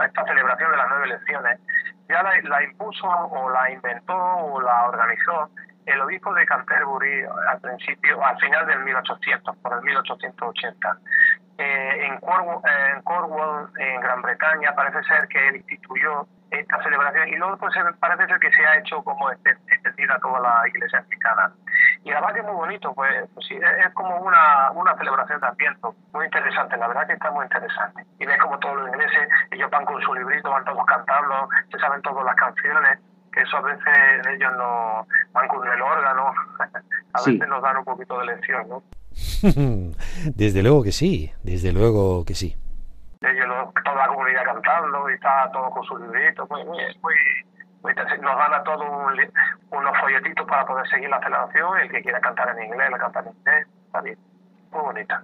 esta 0.05 0.25
celebración 0.25 0.71
de 0.71 0.77
las 0.77 0.87
nueve 0.89 1.05
elecciones 1.05 1.59
ya 2.09 2.23
la, 2.23 2.63
impuso 2.63 3.07
o 3.07 3.49
la 3.49 3.71
inventó 3.71 4.15
o 4.15 4.61
la 4.61 4.87
organizó 4.87 5.49
el 5.85 6.01
obispo 6.01 6.33
de 6.33 6.45
Canterbury 6.45 7.23
al 7.49 7.59
principio, 7.61 8.23
al 8.23 8.37
final 8.39 8.65
del 8.67 8.79
1800, 8.79 9.55
por 9.57 9.73
el 9.77 9.83
1880. 9.83 10.97
Eh, 11.57 12.07
en, 12.07 12.19
Cornwall, 12.19 12.61
en 12.65 13.01
Cornwall, 13.03 13.69
en 13.77 14.01
Gran 14.01 14.21
Bretaña, 14.21 14.75
parece 14.75 15.01
ser 15.03 15.27
que 15.29 15.47
él 15.47 15.55
instituyó 15.57 16.27
esta 16.51 16.81
celebración 16.83 17.27
y 17.29 17.35
luego 17.37 17.57
pues, 17.57 17.73
parece 17.99 18.27
ser 18.27 18.39
que 18.39 18.51
se 18.51 18.65
ha 18.65 18.77
hecho 18.77 19.01
como 19.03 19.31
extendida 19.31 20.15
a 20.15 20.19
toda 20.19 20.39
la 20.39 20.67
iglesia 20.67 20.99
africana. 20.99 21.53
Y 22.03 22.11
la 22.11 22.19
verdad 22.19 22.33
que 22.33 22.39
es 22.41 22.45
muy 22.45 22.55
bonito, 22.55 22.93
pues, 22.93 23.29
pues 23.33 23.47
sí, 23.47 23.55
es, 23.55 23.93
como 23.93 24.17
una, 24.17 24.71
una 24.71 24.95
celebración 24.97 25.39
de 25.39 25.47
Adviento, 25.47 25.95
muy 26.13 26.25
interesante, 26.25 26.77
la 26.77 26.87
verdad 26.87 27.07
que 27.07 27.13
está 27.13 27.31
muy 27.31 27.45
interesante. 27.45 28.05
Y 28.19 28.25
ves 28.25 28.37
como 28.39 28.59
todos 28.59 28.75
los 28.75 28.87
ingleses, 28.89 29.29
ellos 29.51 29.69
van 29.71 29.85
con 29.85 30.01
su 30.01 30.13
librito, 30.13 30.49
van 30.49 30.65
todos 30.65 30.85
cantando, 30.85 31.49
se 31.71 31.79
saben 31.79 32.01
todas 32.01 32.25
las 32.25 32.35
canciones, 32.35 32.99
que 33.31 33.41
eso 33.41 33.57
a 33.57 33.61
veces 33.61 34.27
ellos 34.27 34.53
no 34.57 35.07
van 35.31 35.47
con 35.47 35.67
el 35.67 35.81
órgano, 35.81 36.33
a 37.13 37.17
veces 37.25 37.47
nos 37.47 37.61
dan 37.61 37.77
un 37.77 37.85
poquito 37.85 38.19
de 38.19 38.25
lección, 38.25 38.67
¿no? 38.69 38.83
desde 40.35 40.63
luego 40.63 40.83
que 40.83 40.91
sí, 40.91 41.31
desde 41.43 41.71
luego 41.71 42.25
que 42.25 42.35
sí. 42.35 42.55
Ellos, 43.21 43.47
toda 43.83 43.95
la 43.95 44.07
comunidad 44.07 44.43
cantando 44.45 45.09
y 45.09 45.13
está 45.13 45.49
todo 45.51 45.69
con 45.71 45.83
su 45.85 45.97
librito, 45.97 46.47
muy, 46.49 46.63
muy, 46.65 46.77
muy 47.81 47.93
nos 47.93 48.37
dan 48.37 48.53
a 48.53 48.63
todos 48.63 48.85
unos 49.71 49.99
folletitos 49.99 50.47
para 50.47 50.65
poder 50.65 50.87
seguir 50.87 51.09
la 51.09 51.19
celebración. 51.21 51.79
El 51.79 51.91
que 51.91 52.01
quiera 52.01 52.19
cantar 52.19 52.55
en 52.57 52.65
inglés, 52.65 52.89
la 52.91 52.97
canta 52.97 53.19
en 53.21 53.27
inglés. 53.27 53.67
Está 53.85 54.01
bien. 54.01 54.17
Muy 54.71 54.81
bonita. 54.81 55.23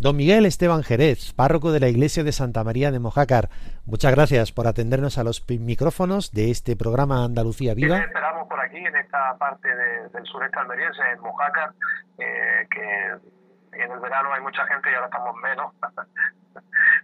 Don 0.00 0.16
Miguel 0.16 0.46
Esteban 0.46 0.82
Jerez, 0.82 1.34
párroco 1.34 1.72
de 1.72 1.80
la 1.80 1.88
iglesia 1.88 2.24
de 2.24 2.32
Santa 2.32 2.64
María 2.64 2.90
de 2.90 2.98
Mojácar, 2.98 3.50
muchas 3.84 4.14
gracias 4.14 4.50
por 4.50 4.66
atendernos 4.66 5.18
a 5.18 5.24
los 5.24 5.44
micrófonos 5.46 6.32
de 6.32 6.50
este 6.50 6.74
programa 6.74 7.22
Andalucía 7.22 7.74
Viva. 7.74 7.98
esperamos 7.98 8.48
por 8.48 8.58
aquí, 8.60 8.78
en 8.78 8.96
esta 8.96 9.36
parte 9.36 9.68
del 9.68 10.24
sureste 10.24 10.58
almeriense, 10.58 11.02
en 11.12 11.20
Mojácar, 11.20 11.74
eh, 12.16 12.66
que 12.70 13.39
en 13.72 13.92
el 13.92 14.00
verano 14.00 14.32
hay 14.32 14.40
mucha 14.40 14.66
gente 14.66 14.90
y 14.90 14.94
ahora 14.94 15.06
estamos 15.06 15.36
menos. 15.36 15.72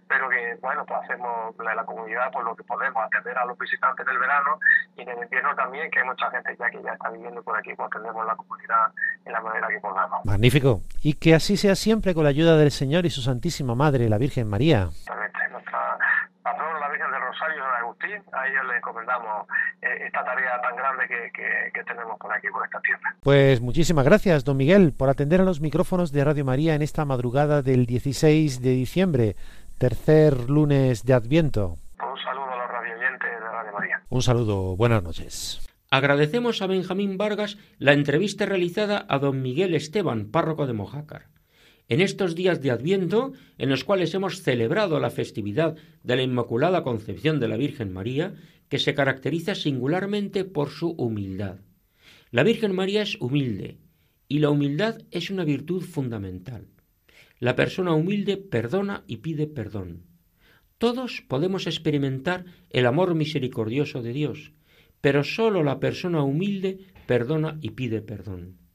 pero 0.07 0.29
que, 0.29 0.57
bueno, 0.61 0.85
pues 0.85 0.99
hacemos 1.03 1.55
la, 1.59 1.75
la 1.75 1.85
comunidad 1.85 2.31
por 2.31 2.43
lo 2.43 2.55
que 2.55 2.63
podemos, 2.63 3.03
atender 3.05 3.37
a 3.37 3.45
los 3.45 3.57
visitantes 3.57 4.05
del 4.05 4.17
verano 4.17 4.59
y 4.95 5.01
en 5.01 5.09
el 5.09 5.23
invierno 5.23 5.55
también, 5.55 5.91
que 5.91 5.99
hay 5.99 6.05
mucha 6.05 6.29
gente 6.31 6.55
ya 6.57 6.69
que 6.69 6.81
ya 6.81 6.93
está 6.93 7.09
viviendo 7.09 7.41
por 7.43 7.57
aquí, 7.57 7.73
pues 7.75 7.87
atendemos 7.87 8.25
la 8.25 8.35
comunidad 8.35 8.91
en 9.25 9.33
la 9.33 9.41
manera 9.41 9.67
que 9.67 9.79
podamos. 9.79 10.25
Magnífico. 10.25 10.81
Y 11.01 11.15
que 11.15 11.35
así 11.35 11.57
sea 11.57 11.75
siempre 11.75 12.13
con 12.13 12.23
la 12.23 12.29
ayuda 12.29 12.57
del 12.57 12.71
Señor 12.71 13.05
y 13.05 13.09
su 13.09 13.21
Santísima 13.21 13.75
Madre, 13.75 14.09
la 14.09 14.17
Virgen 14.17 14.49
María. 14.49 14.83
Exactamente. 14.83 15.37
Nuestra 15.51 15.97
patrona, 16.47 16.79
la 16.79 16.89
Virgen 16.89 17.11
del 17.11 17.21
Rosario, 17.21 17.63
San 17.63 17.75
Agustín, 17.83 18.23
a 18.31 18.47
ella 18.47 18.63
le 18.63 18.77
encomendamos 18.77 19.47
eh, 19.81 20.05
esta 20.05 20.23
tarea 20.23 20.61
tan 20.61 20.75
grande 20.75 21.07
que, 21.07 21.31
que, 21.33 21.71
que 21.73 21.83
tenemos 21.83 22.17
por 22.19 22.33
aquí, 22.33 22.47
por 22.47 22.65
esta 22.65 22.79
tierra. 22.81 23.15
Pues 23.21 23.61
muchísimas 23.61 24.05
gracias, 24.05 24.45
don 24.45 24.57
Miguel, 24.57 24.93
por 24.93 25.09
atender 25.09 25.41
a 25.41 25.43
los 25.43 25.59
micrófonos 25.59 26.11
de 26.11 26.23
Radio 26.23 26.45
María 26.45 26.75
en 26.75 26.81
esta 26.81 27.05
madrugada 27.05 27.61
del 27.61 27.85
16 27.85 28.61
de 28.61 28.69
diciembre 28.69 29.35
tercer 29.77 30.49
lunes 30.49 31.03
de 31.03 31.13
Adviento. 31.13 31.77
Un 31.99 32.19
saludo 32.23 32.51
a 32.51 32.57
los 32.57 32.71
radioyentes 32.71 33.29
de 33.29 33.39
Radio 33.39 33.71
María. 33.73 34.01
Un 34.09 34.21
saludo, 34.21 34.75
buenas 34.75 35.03
noches. 35.03 35.67
Agradecemos 35.89 36.61
a 36.61 36.67
Benjamín 36.67 37.17
Vargas 37.17 37.57
la 37.77 37.93
entrevista 37.93 38.45
realizada 38.45 39.05
a 39.07 39.19
don 39.19 39.41
Miguel 39.41 39.75
Esteban, 39.75 40.31
párroco 40.31 40.67
de 40.67 40.73
Mojácar. 40.73 41.36
En 41.89 42.01
estos 42.01 42.35
días 42.35 42.61
de 42.61 42.71
Adviento, 42.71 43.31
en 43.57 43.69
los 43.69 43.85
cuales 43.85 44.13
hemos 44.13 44.41
celebrado 44.41 44.99
la 44.99 45.09
festividad 45.09 45.77
de 46.03 46.15
la 46.17 46.21
Inmaculada 46.21 46.83
Concepción 46.83 47.39
de 47.39 47.47
la 47.47 47.55
Virgen 47.55 47.93
María, 47.93 48.35
que 48.67 48.79
se 48.79 48.93
caracteriza 48.93 49.55
singularmente 49.55 50.43
por 50.43 50.69
su 50.69 50.89
humildad. 50.91 51.59
La 52.29 52.43
Virgen 52.43 52.75
María 52.75 53.03
es 53.03 53.15
humilde, 53.21 53.77
y 54.27 54.39
la 54.39 54.49
humildad 54.49 55.01
es 55.11 55.29
una 55.29 55.45
virtud 55.45 55.81
fundamental. 55.81 56.67
La 57.39 57.55
persona 57.55 57.93
humilde 57.93 58.35
perdona 58.35 59.05
y 59.07 59.17
pide 59.17 59.47
perdón. 59.47 60.03
Todos 60.77 61.23
podemos 61.25 61.67
experimentar 61.67 62.45
el 62.69 62.85
amor 62.85 63.15
misericordioso 63.15 64.01
de 64.01 64.11
Dios, 64.11 64.51
pero 64.99 65.23
sólo 65.23 65.63
la 65.63 65.79
persona 65.79 66.21
humilde 66.21 66.79
perdona 67.05 67.57
y 67.61 67.71
pide 67.71 68.01
perdón. 68.01 68.66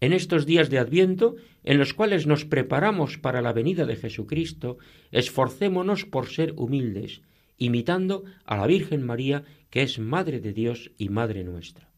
En 0.00 0.14
estos 0.14 0.46
días 0.46 0.70
de 0.70 0.78
Adviento, 0.78 1.36
en 1.62 1.78
los 1.78 1.92
cuales 1.92 2.26
nos 2.26 2.46
preparamos 2.46 3.18
para 3.18 3.42
la 3.42 3.52
venida 3.52 3.84
de 3.84 3.96
Jesucristo, 3.96 4.78
esforcémonos 5.12 6.06
por 6.06 6.28
ser 6.28 6.54
humildes, 6.56 7.20
imitando 7.58 8.24
a 8.46 8.56
la 8.56 8.66
Virgen 8.66 9.04
María, 9.04 9.44
que 9.68 9.82
es 9.82 9.98
Madre 9.98 10.40
de 10.40 10.54
Dios 10.54 10.90
y 10.96 11.10
Madre 11.10 11.44
nuestra. 11.44 11.90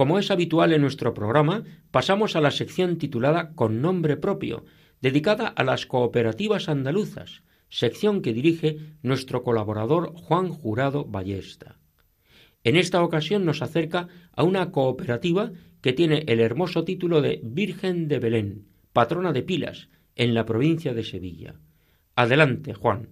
Como 0.00 0.18
es 0.18 0.30
habitual 0.30 0.72
en 0.72 0.80
nuestro 0.80 1.12
programa, 1.12 1.62
pasamos 1.90 2.34
a 2.34 2.40
la 2.40 2.52
sección 2.52 2.96
titulada 2.96 3.52
Con 3.54 3.82
nombre 3.82 4.16
propio, 4.16 4.64
dedicada 5.02 5.46
a 5.46 5.62
las 5.62 5.84
cooperativas 5.84 6.70
andaluzas, 6.70 7.42
sección 7.68 8.22
que 8.22 8.32
dirige 8.32 8.94
nuestro 9.02 9.42
colaborador 9.42 10.14
Juan 10.14 10.48
Jurado 10.48 11.04
Ballesta. 11.04 11.76
En 12.64 12.76
esta 12.76 13.04
ocasión 13.04 13.44
nos 13.44 13.60
acerca 13.60 14.08
a 14.32 14.42
una 14.42 14.72
cooperativa 14.72 15.52
que 15.82 15.92
tiene 15.92 16.24
el 16.28 16.40
hermoso 16.40 16.82
título 16.84 17.20
de 17.20 17.42
Virgen 17.42 18.08
de 18.08 18.20
Belén, 18.20 18.68
patrona 18.94 19.34
de 19.34 19.42
Pilas, 19.42 19.90
en 20.16 20.32
la 20.32 20.46
provincia 20.46 20.94
de 20.94 21.04
Sevilla. 21.04 21.56
Adelante, 22.16 22.72
Juan. 22.72 23.10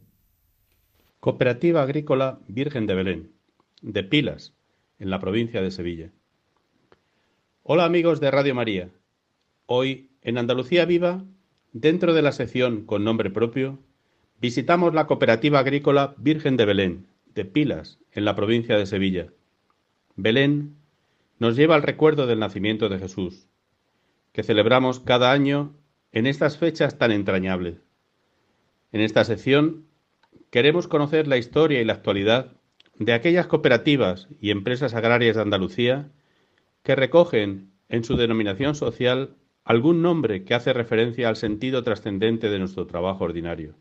Cooperativa 1.20 1.82
Agrícola 1.82 2.40
Virgen 2.48 2.86
de 2.86 2.94
Belén, 2.94 3.32
de 3.82 4.04
Pilas, 4.04 4.54
en 4.98 5.10
la 5.10 5.20
provincia 5.20 5.60
de 5.60 5.70
Sevilla. 5.70 6.12
Hola 7.70 7.84
amigos 7.84 8.18
de 8.18 8.30
Radio 8.30 8.54
María. 8.54 8.88
Hoy, 9.66 10.08
en 10.22 10.38
Andalucía 10.38 10.86
Viva, 10.86 11.22
dentro 11.74 12.14
de 12.14 12.22
la 12.22 12.32
sección 12.32 12.86
con 12.86 13.04
nombre 13.04 13.28
propio, 13.28 13.78
visitamos 14.40 14.94
la 14.94 15.06
cooperativa 15.06 15.58
agrícola 15.58 16.14
Virgen 16.16 16.56
de 16.56 16.64
Belén, 16.64 17.08
de 17.34 17.44
Pilas, 17.44 17.98
en 18.12 18.24
la 18.24 18.34
provincia 18.34 18.78
de 18.78 18.86
Sevilla. 18.86 19.26
Belén 20.16 20.76
nos 21.38 21.56
lleva 21.56 21.74
al 21.74 21.82
recuerdo 21.82 22.26
del 22.26 22.38
nacimiento 22.38 22.88
de 22.88 23.00
Jesús, 23.00 23.48
que 24.32 24.44
celebramos 24.44 24.98
cada 24.98 25.30
año 25.30 25.76
en 26.12 26.26
estas 26.26 26.56
fechas 26.56 26.96
tan 26.96 27.12
entrañables. 27.12 27.82
En 28.92 29.02
esta 29.02 29.24
sección 29.24 29.84
queremos 30.48 30.88
conocer 30.88 31.28
la 31.28 31.36
historia 31.36 31.82
y 31.82 31.84
la 31.84 31.92
actualidad 31.92 32.50
de 32.94 33.12
aquellas 33.12 33.46
cooperativas 33.46 34.26
y 34.40 34.52
empresas 34.52 34.94
agrarias 34.94 35.36
de 35.36 35.42
Andalucía 35.42 36.10
que 36.82 36.96
recogen 36.96 37.72
en 37.88 38.04
su 38.04 38.16
denominación 38.16 38.74
social 38.74 39.36
algún 39.64 40.02
nombre 40.02 40.44
que 40.44 40.54
hace 40.54 40.72
referencia 40.72 41.28
al 41.28 41.36
sentido 41.36 41.82
trascendente 41.82 42.48
de 42.48 42.58
nuestro 42.58 42.86
trabajo 42.86 43.24
ordinario. 43.24 43.74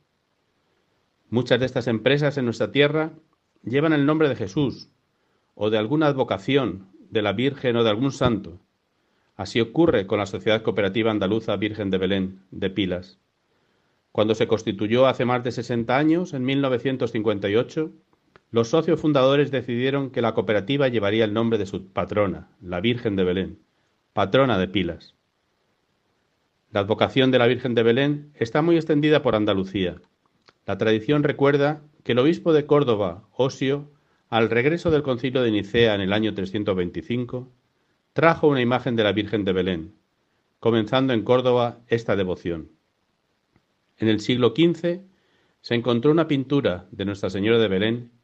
Muchas 1.29 1.59
de 1.59 1.65
estas 1.65 1.87
empresas 1.87 2.37
en 2.37 2.45
nuestra 2.45 2.71
tierra 2.71 3.13
llevan 3.63 3.93
el 3.93 4.05
nombre 4.05 4.29
de 4.29 4.35
Jesús 4.35 4.89
o 5.55 5.69
de 5.69 5.77
alguna 5.77 6.07
advocación 6.07 6.87
de 7.09 7.21
la 7.21 7.33
Virgen 7.33 7.75
o 7.77 7.83
de 7.83 7.89
algún 7.89 8.11
santo. 8.11 8.59
Así 9.35 9.61
ocurre 9.61 10.07
con 10.07 10.19
la 10.19 10.25
Sociedad 10.25 10.61
Cooperativa 10.61 11.11
Andaluza 11.11 11.55
Virgen 11.55 11.89
de 11.89 11.97
Belén, 11.97 12.41
de 12.51 12.69
Pilas. 12.69 13.19
Cuando 14.11 14.35
se 14.35 14.47
constituyó 14.47 15.05
hace 15.05 15.25
más 15.25 15.43
de 15.43 15.51
60 15.51 15.95
años, 15.95 16.33
en 16.33 16.43
1958, 16.43 17.91
los 18.49 18.69
socios 18.69 19.01
fundadores 19.01 19.51
decidieron 19.51 20.09
que 20.09 20.21
la 20.21 20.33
cooperativa 20.33 20.87
llevaría 20.87 21.25
el 21.25 21.33
nombre 21.33 21.57
de 21.57 21.65
su 21.65 21.87
patrona, 21.87 22.49
la 22.61 22.79
Virgen 22.79 23.15
de 23.15 23.23
Belén, 23.23 23.59
patrona 24.13 24.57
de 24.57 24.67
Pilas. 24.67 25.15
La 26.71 26.79
advocación 26.81 27.29
de 27.31 27.39
la 27.39 27.47
Virgen 27.47 27.75
de 27.75 27.83
Belén 27.83 28.31
está 28.35 28.61
muy 28.61 28.77
extendida 28.77 29.21
por 29.21 29.35
Andalucía. 29.35 29.97
La 30.65 30.77
tradición 30.77 31.23
recuerda 31.23 31.81
que 32.03 32.13
el 32.13 32.19
obispo 32.19 32.53
de 32.53 32.65
Córdoba, 32.65 33.27
Osio, 33.35 33.91
al 34.29 34.49
regreso 34.49 34.91
del 34.91 35.03
concilio 35.03 35.41
de 35.41 35.51
Nicea 35.51 35.95
en 35.95 36.01
el 36.01 36.13
año 36.13 36.33
325, 36.33 37.51
trajo 38.13 38.47
una 38.47 38.61
imagen 38.61 38.95
de 38.95 39.03
la 39.03 39.11
Virgen 39.11 39.43
de 39.43 39.53
Belén, 39.53 39.95
comenzando 40.59 41.13
en 41.13 41.23
Córdoba 41.23 41.79
esta 41.87 42.15
devoción. 42.15 42.71
En 43.97 44.07
el 44.07 44.19
siglo 44.19 44.53
XV 44.55 45.01
se 45.61 45.75
encontró 45.75 46.11
una 46.11 46.27
pintura 46.27 46.87
de 46.91 47.05
Nuestra 47.05 47.29
Señora 47.29 47.57
de 47.57 47.67
Belén 47.67 48.16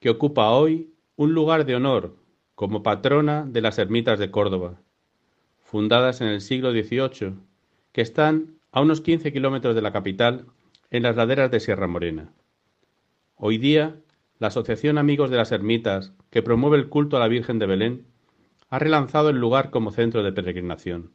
que 0.00 0.10
ocupa 0.10 0.50
hoy 0.50 0.94
un 1.16 1.34
lugar 1.34 1.64
de 1.64 1.74
honor 1.74 2.16
como 2.54 2.82
patrona 2.82 3.44
de 3.46 3.60
las 3.60 3.78
ermitas 3.78 4.18
de 4.18 4.30
Córdoba, 4.30 4.80
fundadas 5.60 6.20
en 6.20 6.28
el 6.28 6.40
siglo 6.40 6.72
XVIII, 6.72 7.34
que 7.92 8.00
están 8.00 8.58
a 8.72 8.80
unos 8.80 9.00
15 9.00 9.32
kilómetros 9.32 9.74
de 9.74 9.82
la 9.82 9.92
capital, 9.92 10.46
en 10.90 11.02
las 11.02 11.16
laderas 11.16 11.50
de 11.50 11.60
Sierra 11.60 11.86
Morena. 11.86 12.32
Hoy 13.36 13.58
día, 13.58 13.96
la 14.38 14.48
Asociación 14.48 14.98
Amigos 14.98 15.30
de 15.30 15.36
las 15.36 15.52
Ermitas, 15.52 16.12
que 16.30 16.42
promueve 16.42 16.78
el 16.78 16.88
culto 16.88 17.16
a 17.16 17.20
la 17.20 17.28
Virgen 17.28 17.58
de 17.58 17.66
Belén, 17.66 18.06
ha 18.70 18.78
relanzado 18.78 19.30
el 19.30 19.36
lugar 19.38 19.70
como 19.70 19.90
centro 19.90 20.22
de 20.22 20.32
peregrinación. 20.32 21.12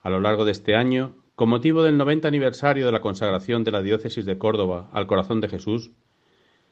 A 0.00 0.10
lo 0.10 0.20
largo 0.20 0.44
de 0.44 0.52
este 0.52 0.74
año, 0.74 1.14
con 1.34 1.48
motivo 1.48 1.82
del 1.82 1.96
90 1.96 2.26
aniversario 2.26 2.86
de 2.86 2.92
la 2.92 3.00
consagración 3.00 3.64
de 3.64 3.70
la 3.70 3.82
diócesis 3.82 4.24
de 4.24 4.38
Córdoba 4.38 4.88
al 4.92 5.06
corazón 5.06 5.40
de 5.40 5.48
Jesús, 5.48 5.92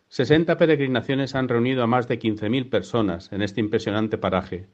60 0.08 0.56
peregrinaciones 0.56 1.34
han 1.34 1.48
reunido 1.48 1.82
a 1.82 1.86
más 1.86 2.06
de 2.08 2.18
15.000 2.18 2.70
personas 2.70 3.32
en 3.32 3.42
este 3.42 3.60
impresionante 3.60 4.18
paraje, 4.18 4.68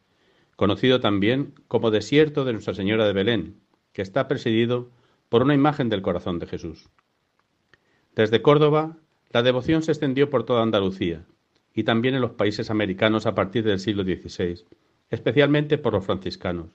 conocido 0.57 1.01
también 1.01 1.55
como 1.68 1.91
Desierto 1.91 2.45
de 2.45 2.53
Nuestra 2.53 2.74
Señora 2.74 3.07
de 3.07 3.12
Belén, 3.12 3.61
que 3.93 4.03
está 4.03 4.28
presidido 4.28 4.91
por 5.28 5.43
una 5.43 5.55
imagen 5.55 5.89
del 5.89 6.03
corazón 6.03 6.39
de 6.39 6.47
Jesús. 6.47 6.91
Desde 8.14 8.43
Córdoba, 8.43 8.99
la 9.30 9.43
devoción 9.43 9.83
se 9.83 9.93
extendió 9.93 10.28
por 10.28 10.45
toda 10.45 10.62
Andalucía 10.62 11.24
y 11.74 11.85
también 11.85 12.14
en 12.14 12.20
los 12.20 12.33
países 12.33 12.70
americanos 12.70 13.24
a 13.24 13.35
partir 13.35 13.64
del 13.64 13.80
siglo 13.80 14.05
XVI, 14.05 14.66
especialmente 15.09 15.78
por 15.78 15.95
los 15.95 16.05
franciscanos. 16.05 16.66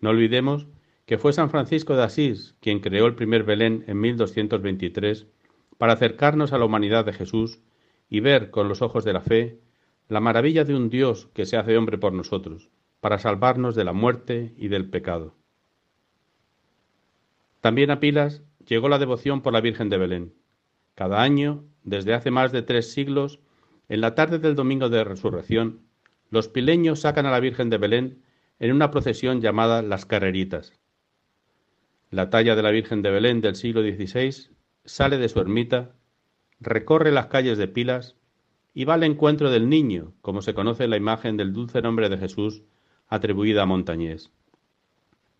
No 0.00 0.10
olvidemos 0.10 0.66
que 1.04 1.18
fue 1.18 1.34
San 1.34 1.50
Francisco 1.50 1.94
de 1.94 2.04
Asís 2.04 2.54
quien 2.60 2.80
creó 2.80 3.04
el 3.06 3.14
primer 3.14 3.44
Belén 3.44 3.84
en 3.86 4.00
1223 4.00 5.26
para 5.76 5.92
acercarnos 5.92 6.54
a 6.54 6.58
la 6.58 6.64
humanidad 6.64 7.04
de 7.04 7.12
Jesús 7.12 7.60
y 8.12 8.20
ver 8.20 8.50
con 8.50 8.68
los 8.68 8.82
ojos 8.82 9.06
de 9.06 9.14
la 9.14 9.22
fe 9.22 9.58
la 10.06 10.20
maravilla 10.20 10.64
de 10.64 10.74
un 10.74 10.90
Dios 10.90 11.30
que 11.32 11.46
se 11.46 11.56
hace 11.56 11.78
hombre 11.78 11.96
por 11.96 12.12
nosotros, 12.12 12.68
para 13.00 13.18
salvarnos 13.18 13.74
de 13.74 13.84
la 13.84 13.94
muerte 13.94 14.52
y 14.58 14.68
del 14.68 14.90
pecado. 14.90 15.34
También 17.62 17.90
a 17.90 18.00
Pilas 18.00 18.42
llegó 18.66 18.90
la 18.90 18.98
devoción 18.98 19.40
por 19.40 19.54
la 19.54 19.62
Virgen 19.62 19.88
de 19.88 19.96
Belén. 19.96 20.34
Cada 20.94 21.22
año, 21.22 21.64
desde 21.84 22.12
hace 22.12 22.30
más 22.30 22.52
de 22.52 22.60
tres 22.60 22.92
siglos, 22.92 23.40
en 23.88 24.02
la 24.02 24.14
tarde 24.14 24.38
del 24.38 24.56
domingo 24.56 24.90
de 24.90 25.04
resurrección, 25.04 25.80
los 26.28 26.48
pileños 26.48 27.00
sacan 27.00 27.24
a 27.24 27.30
la 27.30 27.40
Virgen 27.40 27.70
de 27.70 27.78
Belén 27.78 28.22
en 28.58 28.72
una 28.72 28.90
procesión 28.90 29.40
llamada 29.40 29.80
Las 29.80 30.04
Carreritas. 30.04 30.78
La 32.10 32.28
talla 32.28 32.56
de 32.56 32.62
la 32.62 32.72
Virgen 32.72 33.00
de 33.00 33.10
Belén 33.10 33.40
del 33.40 33.56
siglo 33.56 33.80
XVI 33.80 34.54
sale 34.84 35.16
de 35.16 35.30
su 35.30 35.40
ermita 35.40 35.94
recorre 36.62 37.12
las 37.12 37.26
calles 37.26 37.58
de 37.58 37.68
Pilas 37.68 38.16
y 38.74 38.84
va 38.84 38.94
al 38.94 39.04
encuentro 39.04 39.50
del 39.50 39.68
niño, 39.68 40.14
como 40.22 40.42
se 40.42 40.54
conoce 40.54 40.88
la 40.88 40.96
imagen 40.96 41.36
del 41.36 41.52
dulce 41.52 41.82
nombre 41.82 42.08
de 42.08 42.18
Jesús 42.18 42.62
atribuida 43.08 43.62
a 43.62 43.66
Montañés. 43.66 44.30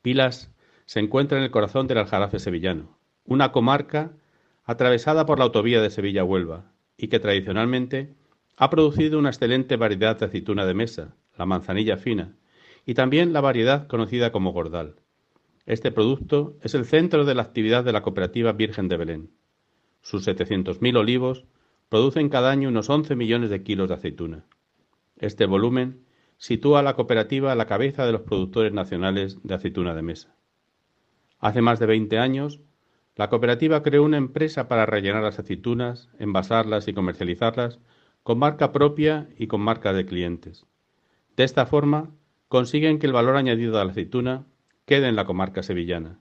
Pilas 0.02 0.50
se 0.84 1.00
encuentra 1.00 1.38
en 1.38 1.44
el 1.44 1.50
corazón 1.50 1.86
del 1.86 1.98
Aljarafe 1.98 2.38
sevillano, 2.38 2.98
una 3.24 3.52
comarca 3.52 4.12
atravesada 4.64 5.26
por 5.26 5.38
la 5.38 5.44
autovía 5.44 5.80
de 5.80 5.90
Sevilla-Huelva 5.90 6.72
y 6.96 7.08
que 7.08 7.20
tradicionalmente 7.20 8.14
ha 8.56 8.68
producido 8.68 9.18
una 9.18 9.30
excelente 9.30 9.76
variedad 9.76 10.18
de 10.18 10.26
aceituna 10.26 10.66
de 10.66 10.74
mesa, 10.74 11.14
la 11.36 11.46
manzanilla 11.46 11.96
fina, 11.96 12.36
y 12.84 12.94
también 12.94 13.32
la 13.32 13.40
variedad 13.40 13.86
conocida 13.86 14.32
como 14.32 14.52
gordal. 14.52 14.96
Este 15.64 15.92
producto 15.92 16.56
es 16.62 16.74
el 16.74 16.84
centro 16.84 17.24
de 17.24 17.34
la 17.34 17.42
actividad 17.42 17.84
de 17.84 17.92
la 17.92 18.02
cooperativa 18.02 18.52
Virgen 18.52 18.88
de 18.88 18.96
Belén. 18.96 19.30
Sus 20.02 20.26
700.000 20.26 20.98
olivos 20.98 21.44
producen 21.88 22.28
cada 22.28 22.50
año 22.50 22.68
unos 22.68 22.90
11 22.90 23.16
millones 23.16 23.50
de 23.50 23.62
kilos 23.62 23.88
de 23.88 23.94
aceituna. 23.94 24.44
Este 25.16 25.46
volumen 25.46 26.04
sitúa 26.36 26.80
a 26.80 26.82
la 26.82 26.94
cooperativa 26.94 27.52
a 27.52 27.54
la 27.54 27.66
cabeza 27.66 28.04
de 28.04 28.12
los 28.12 28.22
productores 28.22 28.72
nacionales 28.72 29.38
de 29.42 29.54
aceituna 29.54 29.94
de 29.94 30.02
mesa. 30.02 30.34
Hace 31.38 31.62
más 31.62 31.78
de 31.78 31.86
20 31.86 32.18
años, 32.18 32.60
la 33.14 33.28
cooperativa 33.28 33.82
creó 33.82 34.02
una 34.04 34.16
empresa 34.16 34.68
para 34.68 34.86
rellenar 34.86 35.22
las 35.22 35.38
aceitunas, 35.38 36.08
envasarlas 36.18 36.88
y 36.88 36.94
comercializarlas 36.94 37.78
con 38.22 38.38
marca 38.38 38.72
propia 38.72 39.28
y 39.38 39.46
con 39.46 39.60
marca 39.60 39.92
de 39.92 40.06
clientes. 40.06 40.66
De 41.36 41.44
esta 41.44 41.66
forma, 41.66 42.10
consiguen 42.48 42.98
que 42.98 43.06
el 43.06 43.12
valor 43.12 43.36
añadido 43.36 43.78
de 43.78 43.84
la 43.84 43.90
aceituna 43.90 44.46
quede 44.84 45.08
en 45.08 45.16
la 45.16 45.26
comarca 45.26 45.62
sevillana. 45.62 46.20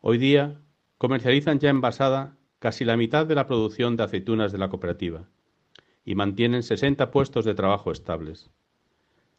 Hoy 0.00 0.18
día, 0.18 0.60
comercializan 0.98 1.58
ya 1.58 1.70
envasada 1.70 2.36
casi 2.66 2.84
la 2.84 2.96
mitad 2.96 3.26
de 3.26 3.36
la 3.36 3.46
producción 3.46 3.96
de 3.96 4.02
aceitunas 4.02 4.50
de 4.50 4.58
la 4.58 4.68
cooperativa 4.68 5.28
y 6.04 6.16
mantienen 6.16 6.64
60 6.64 7.12
puestos 7.12 7.44
de 7.44 7.54
trabajo 7.54 7.92
estables. 7.92 8.50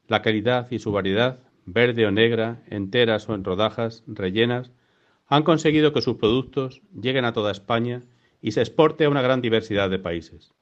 La 0.08 0.22
calidad 0.22 0.72
y 0.72 0.80
su 0.80 0.94
variedad, 0.94 1.40
verde 1.66 2.06
o 2.06 2.12
negra, 2.12 2.64
enteras 2.70 3.28
o 3.28 3.36
en 3.36 3.44
rodajas, 3.44 4.06
rellenas, 4.08 4.72
han 5.28 5.44
conseguido 5.44 5.92
que 5.92 6.02
sus 6.02 6.16
productos 6.16 6.82
lleguen 6.98 7.26
a 7.26 7.34
toda 7.34 7.52
España 7.52 8.04
y 8.42 8.54
se 8.54 8.62
exporte 8.62 9.04
a 9.04 9.10
una 9.10 9.22
gran 9.22 9.42
diversidad 9.42 9.90
de 9.90 10.00
países. 10.00 10.54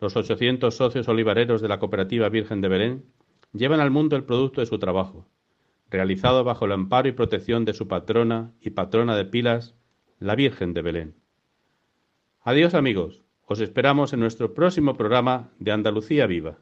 Los 0.00 0.16
800 0.16 0.74
socios 0.74 1.06
olivareros 1.06 1.62
de 1.62 1.68
la 1.68 1.78
Cooperativa 1.78 2.28
Virgen 2.28 2.60
de 2.60 2.70
Belén 2.70 3.04
llevan 3.52 3.78
al 3.78 3.92
mundo 3.92 4.16
el 4.16 4.24
producto 4.24 4.62
de 4.62 4.66
su 4.66 4.80
trabajo, 4.80 5.28
realizado 5.88 6.42
bajo 6.42 6.64
el 6.64 6.72
amparo 6.72 7.08
y 7.08 7.12
protección 7.12 7.64
de 7.64 7.72
su 7.72 7.86
patrona 7.86 8.50
y 8.60 8.70
patrona 8.70 9.14
de 9.14 9.26
pilas, 9.26 9.76
la 10.18 10.34
Virgen 10.34 10.74
de 10.74 10.82
Belén. 10.82 11.19
Adiós 12.50 12.74
amigos, 12.74 13.22
os 13.46 13.60
esperamos 13.60 14.12
en 14.12 14.18
nuestro 14.18 14.54
próximo 14.54 14.94
programa 14.94 15.52
de 15.60 15.70
Andalucía 15.70 16.26
Viva. 16.26 16.58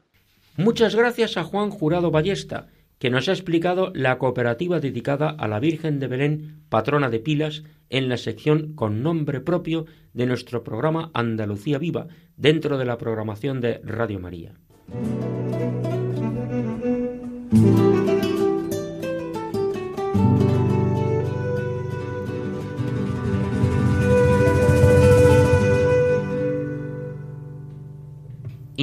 Muchas 0.55 0.93
gracias 0.93 1.35
a 1.35 1.43
Juan 1.43 1.71
Jurado 1.71 2.11
Ballesta, 2.11 2.67
que 2.99 3.09
nos 3.09 3.27
ha 3.27 3.31
explicado 3.31 3.91
la 3.95 4.19
cooperativa 4.19 4.79
dedicada 4.79 5.31
a 5.31 5.47
la 5.47 5.59
Virgen 5.59 5.99
de 5.99 6.05
Belén, 6.05 6.61
patrona 6.69 7.09
de 7.09 7.19
pilas, 7.19 7.63
en 7.89 8.07
la 8.07 8.17
sección 8.17 8.75
con 8.75 9.01
nombre 9.01 9.41
propio 9.41 9.87
de 10.13 10.27
nuestro 10.27 10.63
programa 10.63 11.09
Andalucía 11.15 11.79
Viva, 11.79 12.05
dentro 12.37 12.77
de 12.77 12.85
la 12.85 12.99
programación 12.99 13.59
de 13.59 13.81
Radio 13.83 14.19
María. 14.19 14.53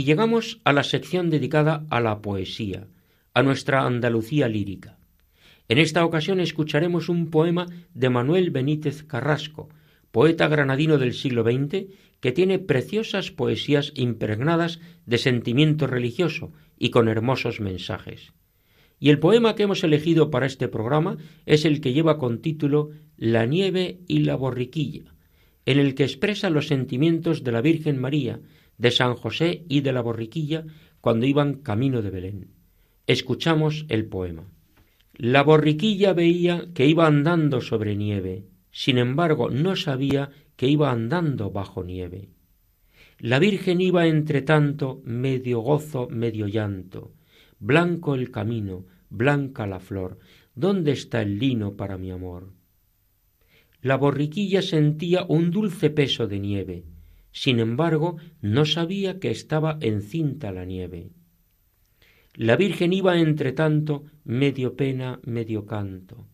Llegamos 0.06 0.60
a 0.62 0.72
la 0.72 0.84
sección 0.84 1.30
dedicada 1.30 1.84
a 1.90 2.00
la 2.00 2.22
poesía, 2.22 2.86
a 3.34 3.42
nuestra 3.42 3.84
Andalucía 3.84 4.46
lírica. 4.46 5.00
En 5.68 5.78
esta 5.78 6.04
ocasión 6.04 6.38
escucharemos 6.38 7.08
un 7.08 7.28
poema 7.28 7.66
de 7.92 8.08
Manuel 8.08 8.52
Benítez 8.52 9.02
Carrasco, 9.02 9.68
poeta 10.12 10.46
granadino 10.46 10.98
del 10.98 11.12
siglo 11.12 11.42
XX, 11.42 11.86
que 12.20 12.30
tiene 12.30 12.60
preciosas 12.60 13.32
poesías 13.32 13.92
impregnadas 13.96 14.78
de 15.06 15.18
sentimiento 15.18 15.88
religioso 15.88 16.52
y 16.78 16.90
con 16.90 17.08
hermosos 17.08 17.60
mensajes. 17.60 18.32
Y 19.00 19.10
el 19.10 19.18
poema 19.18 19.56
que 19.56 19.64
hemos 19.64 19.82
elegido 19.82 20.30
para 20.30 20.46
este 20.46 20.68
programa 20.68 21.16
es 21.46 21.64
el 21.64 21.80
que 21.80 21.92
lleva 21.92 22.16
con 22.16 22.40
título 22.42 22.90
La 23.16 23.44
nieve 23.44 23.98
y 24.06 24.20
la 24.20 24.36
borriquilla, 24.36 25.16
en 25.64 25.80
el 25.80 25.96
que 25.96 26.04
expresa 26.04 26.48
los 26.48 26.68
sentimientos 26.68 27.42
de 27.42 27.50
la 27.50 27.60
Virgen 27.60 28.00
María, 28.00 28.38
de 28.78 28.90
San 28.90 29.14
José 29.14 29.64
y 29.68 29.80
de 29.80 29.92
la 29.92 30.02
Borriquilla 30.02 30.64
cuando 31.00 31.26
iban 31.26 31.54
camino 31.54 32.02
de 32.02 32.10
Belén. 32.10 32.50
Escuchamos 33.06 33.86
el 33.88 34.06
poema. 34.06 34.50
La 35.14 35.42
borriquilla 35.42 36.12
veía 36.12 36.66
que 36.74 36.86
iba 36.86 37.06
andando 37.06 37.60
sobre 37.60 37.96
nieve, 37.96 38.44
sin 38.70 38.98
embargo 38.98 39.48
no 39.48 39.76
sabía 39.76 40.30
que 40.56 40.68
iba 40.68 40.90
andando 40.90 41.50
bajo 41.50 41.84
nieve. 41.84 42.28
La 43.18 43.38
Virgen 43.38 43.80
iba 43.80 44.06
entre 44.06 44.42
tanto 44.42 45.00
medio 45.04 45.60
gozo, 45.60 46.08
medio 46.10 46.48
llanto. 46.48 47.14
Blanco 47.58 48.14
el 48.14 48.30
camino, 48.30 48.84
blanca 49.08 49.66
la 49.66 49.80
flor, 49.80 50.18
¿dónde 50.54 50.92
está 50.92 51.22
el 51.22 51.38
lino 51.38 51.76
para 51.76 51.96
mi 51.96 52.10
amor? 52.10 52.52
La 53.80 53.96
borriquilla 53.96 54.60
sentía 54.60 55.24
un 55.26 55.50
dulce 55.50 55.88
peso 55.88 56.26
de 56.26 56.40
nieve, 56.40 56.84
sin 57.36 57.60
embargo, 57.60 58.16
no 58.40 58.64
sabía 58.64 59.20
que 59.20 59.30
estaba 59.30 59.76
encinta 59.82 60.52
la 60.52 60.64
nieve. 60.64 61.10
La 62.32 62.56
Virgen 62.56 62.94
iba 62.94 63.18
entre 63.18 63.52
tanto 63.52 64.04
medio 64.24 64.74
pena, 64.74 65.20
medio 65.22 65.66
canto. 65.66 66.26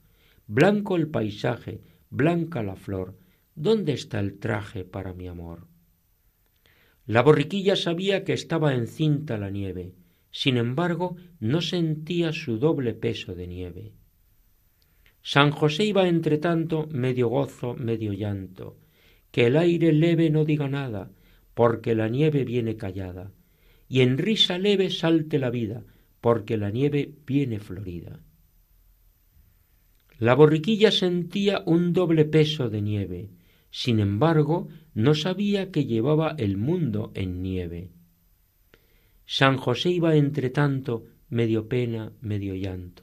Blanco 0.46 0.94
el 0.94 1.08
paisaje, 1.08 1.80
blanca 2.08 2.62
la 2.62 2.76
flor, 2.76 3.18
¿dónde 3.56 3.94
está 3.94 4.20
el 4.20 4.38
traje 4.38 4.84
para 4.84 5.12
mi 5.12 5.26
amor? 5.26 5.66
La 7.04 7.22
borriquilla 7.22 7.74
sabía 7.74 8.22
que 8.22 8.32
estaba 8.32 8.72
encinta 8.72 9.38
la 9.38 9.50
nieve, 9.50 9.96
sin 10.30 10.56
embargo 10.56 11.16
no 11.40 11.62
sentía 11.62 12.32
su 12.32 12.58
doble 12.58 12.94
peso 12.94 13.34
de 13.34 13.48
nieve. 13.48 13.92
San 15.20 15.50
José 15.50 15.84
iba 15.84 16.06
entre 16.06 16.38
tanto 16.38 16.86
medio 16.92 17.26
gozo, 17.26 17.74
medio 17.74 18.12
llanto, 18.12 18.76
que 19.32 19.46
el 19.46 19.56
aire 19.56 19.92
leve 19.92 20.30
no 20.30 20.44
diga 20.44 20.68
nada, 20.68 21.10
porque 21.54 21.96
la 21.96 22.08
nieve 22.08 22.44
viene 22.44 22.76
callada, 22.76 23.32
y 23.88 24.02
en 24.02 24.18
risa 24.18 24.58
leve 24.58 24.90
salte 24.90 25.38
la 25.38 25.50
vida, 25.50 25.84
porque 26.20 26.56
la 26.56 26.70
nieve 26.70 27.14
viene 27.26 27.58
florida. 27.58 28.20
La 30.18 30.34
borriquilla 30.34 30.92
sentía 30.92 31.62
un 31.66 31.92
doble 31.92 32.24
peso 32.24 32.70
de 32.70 32.80
nieve, 32.80 33.30
sin 33.70 34.00
embargo, 34.00 34.68
no 34.94 35.14
sabía 35.14 35.70
que 35.70 35.86
llevaba 35.86 36.34
el 36.38 36.58
mundo 36.58 37.10
en 37.14 37.42
nieve. 37.42 37.90
San 39.24 39.56
José 39.56 39.90
iba 39.90 40.14
entre 40.14 40.50
tanto, 40.50 41.06
medio 41.30 41.68
pena, 41.68 42.12
medio 42.20 42.54
llanto. 42.54 43.02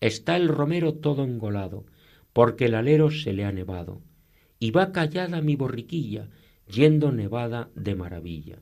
Está 0.00 0.36
el 0.36 0.48
romero 0.48 0.94
todo 0.94 1.24
engolado, 1.24 1.86
porque 2.34 2.66
el 2.66 2.74
alero 2.74 3.10
se 3.10 3.32
le 3.32 3.46
ha 3.46 3.52
nevado, 3.52 4.02
y 4.58 4.70
va 4.70 4.92
callada 4.92 5.40
mi 5.40 5.56
borriquilla, 5.56 6.28
yendo 6.66 7.12
nevada 7.12 7.70
de 7.74 7.94
maravilla. 7.94 8.58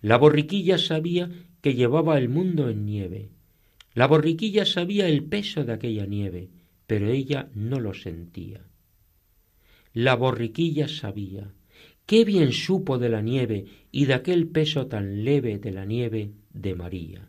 La 0.00 0.18
borriquilla 0.18 0.78
sabía 0.78 1.30
que 1.60 1.74
llevaba 1.74 2.18
el 2.18 2.28
mundo 2.28 2.68
en 2.68 2.84
nieve. 2.84 3.30
La 3.94 4.06
borriquilla 4.06 4.66
sabía 4.66 5.08
el 5.08 5.24
peso 5.24 5.64
de 5.64 5.72
aquella 5.72 6.06
nieve, 6.06 6.50
pero 6.86 7.08
ella 7.08 7.50
no 7.54 7.78
lo 7.80 7.94
sentía. 7.94 8.66
La 9.92 10.16
borriquilla 10.16 10.88
sabía, 10.88 11.52
qué 12.06 12.24
bien 12.24 12.52
supo 12.52 12.98
de 12.98 13.10
la 13.10 13.22
nieve 13.22 13.66
y 13.90 14.06
de 14.06 14.14
aquel 14.14 14.48
peso 14.48 14.86
tan 14.86 15.24
leve 15.24 15.58
de 15.58 15.72
la 15.72 15.84
nieve 15.84 16.32
de 16.52 16.74
María. 16.74 17.28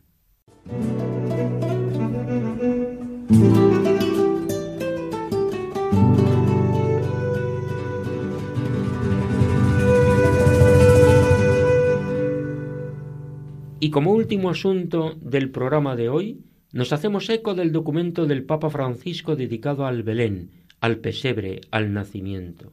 Y 13.84 13.90
como 13.90 14.14
último 14.14 14.50
asunto 14.50 15.18
del 15.20 15.50
programa 15.50 15.98
de 15.98 16.08
hoy, 16.08 16.40
nos 16.72 16.94
hacemos 16.94 17.30
eco 17.30 17.54
del 17.54 17.74
documento 17.74 18.26
del 18.26 18.46
Papa 18.46 18.70
Francisco 18.70 19.36
dedicado 19.36 19.86
al 19.86 20.04
Belén, 20.04 20.52
al 20.80 21.00
pesebre, 21.00 21.60
al 21.70 21.92
nacimiento. 21.92 22.72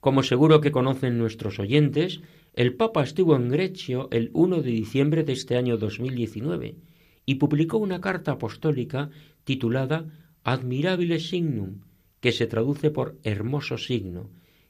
Como 0.00 0.22
seguro 0.22 0.60
que 0.60 0.70
conocen 0.70 1.16
nuestros 1.16 1.58
oyentes, 1.58 2.20
el 2.52 2.74
Papa 2.74 3.04
estuvo 3.04 3.36
en 3.36 3.48
Grecio 3.48 4.08
el 4.10 4.28
1 4.34 4.60
de 4.60 4.70
diciembre 4.70 5.24
de 5.24 5.32
este 5.32 5.56
año 5.56 5.78
2019 5.78 6.76
y 7.24 7.36
publicó 7.36 7.78
una 7.78 8.02
carta 8.02 8.32
apostólica 8.32 9.08
titulada 9.44 10.04
Admirabile 10.44 11.20
Signum, 11.20 11.84
que 12.20 12.32
se 12.32 12.46
traduce 12.46 12.90
por 12.90 13.16
hermoso 13.22 13.78
signo, 13.78 14.28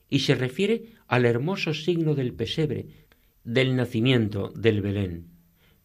y 0.08 0.20
se 0.20 0.36
refiere 0.36 0.84
al 1.08 1.26
hermoso 1.26 1.74
signo 1.74 2.14
del 2.14 2.32
pesebre, 2.32 2.86
del 3.42 3.74
nacimiento 3.74 4.52
del 4.54 4.82
Belén. 4.82 5.37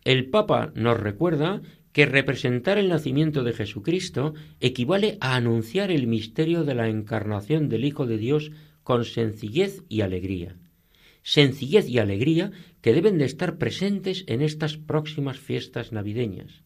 El 0.03 0.29
Papa 0.29 0.71
nos 0.75 0.99
recuerda 0.99 1.61
que 1.93 2.05
representar 2.05 2.77
el 2.77 2.89
nacimiento 2.89 3.43
de 3.43 3.53
Jesucristo 3.53 4.33
equivale 4.59 5.17
a 5.21 5.35
anunciar 5.35 5.91
el 5.91 6.07
misterio 6.07 6.63
de 6.63 6.75
la 6.75 6.89
encarnación 6.89 7.69
del 7.69 7.85
Hijo 7.85 8.05
de 8.05 8.17
Dios 8.17 8.51
con 8.83 9.05
sencillez 9.05 9.83
y 9.87 10.01
alegría. 10.01 10.57
Sencillez 11.21 11.87
y 11.87 11.99
alegría 11.99 12.51
que 12.81 12.93
deben 12.93 13.17
de 13.17 13.25
estar 13.25 13.57
presentes 13.57 14.25
en 14.27 14.41
estas 14.41 14.77
próximas 14.77 15.39
fiestas 15.39 15.93
navideñas. 15.93 16.63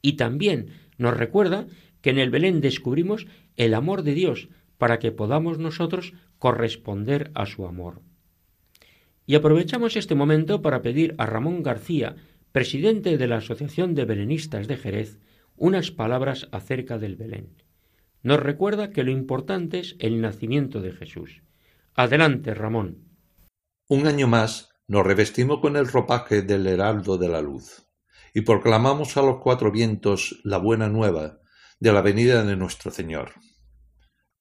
Y 0.00 0.14
también 0.14 0.68
nos 0.96 1.16
recuerda 1.16 1.66
que 2.00 2.10
en 2.10 2.18
el 2.18 2.30
Belén 2.30 2.60
descubrimos 2.60 3.26
el 3.56 3.74
amor 3.74 4.02
de 4.02 4.14
Dios 4.14 4.48
para 4.78 4.98
que 4.98 5.12
podamos 5.12 5.58
nosotros 5.58 6.14
corresponder 6.38 7.32
a 7.34 7.46
su 7.46 7.66
amor. 7.66 8.00
Y 9.26 9.34
aprovechamos 9.34 9.96
este 9.96 10.14
momento 10.14 10.62
para 10.62 10.80
pedir 10.80 11.14
a 11.18 11.26
Ramón 11.26 11.62
García, 11.62 12.16
presidente 12.58 13.18
de 13.18 13.28
la 13.28 13.36
Asociación 13.36 13.94
de 13.94 14.04
Belenistas 14.04 14.66
de 14.66 14.76
Jerez, 14.76 15.20
unas 15.54 15.92
palabras 15.92 16.48
acerca 16.50 16.98
del 16.98 17.14
Belén. 17.14 17.62
Nos 18.24 18.40
recuerda 18.40 18.90
que 18.90 19.04
lo 19.04 19.12
importante 19.12 19.78
es 19.78 19.94
el 20.00 20.20
nacimiento 20.20 20.80
de 20.80 20.90
Jesús. 20.90 21.40
Adelante, 21.94 22.54
Ramón. 22.54 23.14
Un 23.88 24.08
año 24.08 24.26
más 24.26 24.70
nos 24.88 25.06
revestimos 25.06 25.60
con 25.60 25.76
el 25.76 25.86
ropaje 25.86 26.42
del 26.42 26.66
heraldo 26.66 27.16
de 27.16 27.28
la 27.28 27.40
luz 27.40 27.86
y 28.34 28.40
proclamamos 28.40 29.16
a 29.16 29.22
los 29.22 29.36
cuatro 29.40 29.70
vientos 29.70 30.40
la 30.42 30.58
buena 30.58 30.88
nueva 30.88 31.38
de 31.78 31.92
la 31.92 32.02
venida 32.02 32.42
de 32.42 32.56
nuestro 32.56 32.90
Señor. 32.90 33.34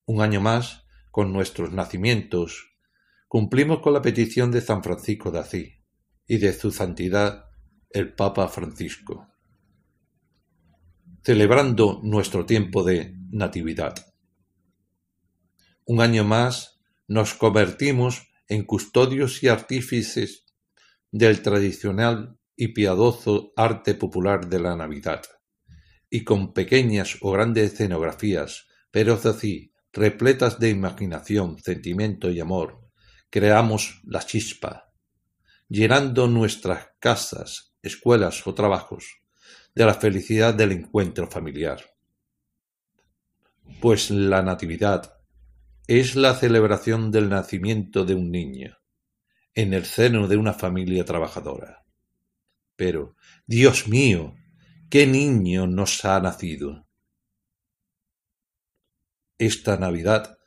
Un 0.07 0.21
año 0.23 0.41
más, 0.41 0.87
con 1.11 1.31
nuestros 1.31 1.71
nacimientos, 1.71 2.79
cumplimos 3.27 3.81
con 3.81 3.93
la 3.93 4.01
petición 4.01 4.49
de 4.49 4.61
San 4.61 4.81
Francisco 4.81 5.29
de 5.29 5.37
Asís 5.37 5.83
y 6.25 6.39
de 6.39 6.53
su 6.53 6.71
santidad 6.71 7.46
el 7.97 8.13
Papa 8.13 8.47
Francisco, 8.47 9.27
celebrando 11.23 11.99
nuestro 12.03 12.45
tiempo 12.45 12.83
de 12.83 13.15
Natividad. 13.31 13.95
Un 15.85 16.01
año 16.01 16.23
más 16.23 16.79
nos 17.07 17.33
convertimos 17.33 18.27
en 18.47 18.63
custodios 18.63 19.43
y 19.43 19.47
artífices 19.47 20.45
del 21.11 21.41
tradicional 21.41 22.37
y 22.55 22.69
piadoso 22.69 23.53
arte 23.55 23.95
popular 23.95 24.47
de 24.47 24.59
la 24.59 24.75
Navidad, 24.75 25.23
y 26.09 26.23
con 26.23 26.53
pequeñas 26.53 27.17
o 27.21 27.31
grandes 27.31 27.73
escenografías, 27.73 28.67
pero 28.91 29.13
así, 29.15 29.73
repletas 29.91 30.59
de 30.59 30.69
imaginación, 30.69 31.57
sentimiento 31.59 32.29
y 32.29 32.39
amor, 32.39 32.87
creamos 33.29 34.01
la 34.05 34.21
chispa, 34.25 34.93
llenando 35.67 36.27
nuestras 36.27 36.87
casas, 36.99 37.66
escuelas 37.81 38.45
o 38.47 38.53
trabajos, 38.53 39.21
de 39.75 39.85
la 39.85 39.93
felicidad 39.93 40.53
del 40.53 40.71
encuentro 40.71 41.29
familiar. 41.29 41.81
Pues 43.79 44.09
la 44.09 44.41
Natividad 44.41 45.17
es 45.87 46.15
la 46.15 46.33
celebración 46.33 47.11
del 47.11 47.29
nacimiento 47.29 48.03
de 48.03 48.15
un 48.15 48.31
niño, 48.31 48.77
en 49.53 49.73
el 49.73 49.85
seno 49.85 50.27
de 50.27 50.37
una 50.37 50.53
familia 50.53 51.05
trabajadora. 51.05 51.85
Pero, 52.75 53.15
Dios 53.45 53.87
mío, 53.87 54.35
¿qué 54.89 55.07
niño 55.07 55.65
nos 55.67 56.03
ha 56.05 56.19
nacido? 56.19 56.87
Esta 59.37 59.77
Navidad, 59.77 60.37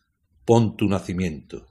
pon 0.44 0.76
tu 0.76 0.88
nacimiento. 0.88 1.66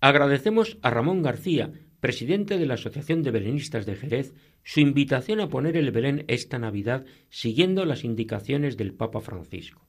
Agradecemos 0.00 0.78
a 0.82 0.90
Ramón 0.90 1.22
García, 1.22 1.72
presidente 2.00 2.56
de 2.56 2.66
la 2.66 2.74
Asociación 2.74 3.22
de 3.22 3.32
Belenistas 3.32 3.84
de 3.84 3.96
Jerez, 3.96 4.32
su 4.64 4.80
invitación 4.80 5.40
a 5.40 5.48
poner 5.48 5.76
el 5.76 5.90
Belén 5.90 6.24
esta 6.28 6.58
Navidad 6.58 7.04
siguiendo 7.28 7.84
las 7.84 8.04
indicaciones 8.04 8.76
del 8.76 8.94
Papa 8.94 9.20
Francisco. 9.20 9.86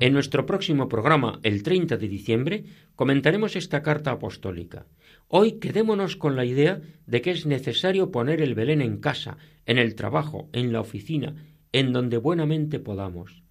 En 0.00 0.12
nuestro 0.12 0.46
próximo 0.46 0.88
programa, 0.88 1.40
el 1.42 1.64
30 1.64 1.96
de 1.96 2.08
diciembre, 2.08 2.64
comentaremos 2.94 3.56
esta 3.56 3.82
carta 3.82 4.12
apostólica. 4.12 4.86
Hoy 5.26 5.58
quedémonos 5.58 6.16
con 6.16 6.36
la 6.36 6.44
idea 6.44 6.80
de 7.06 7.20
que 7.20 7.32
es 7.32 7.46
necesario 7.46 8.12
poner 8.12 8.40
el 8.40 8.54
Belén 8.54 8.80
en 8.80 8.98
casa, 8.98 9.38
en 9.66 9.76
el 9.76 9.96
trabajo, 9.96 10.48
en 10.52 10.72
la 10.72 10.80
oficina, 10.80 11.34
en 11.72 11.92
donde 11.92 12.16
buenamente 12.16 12.78
podamos, 12.78 13.42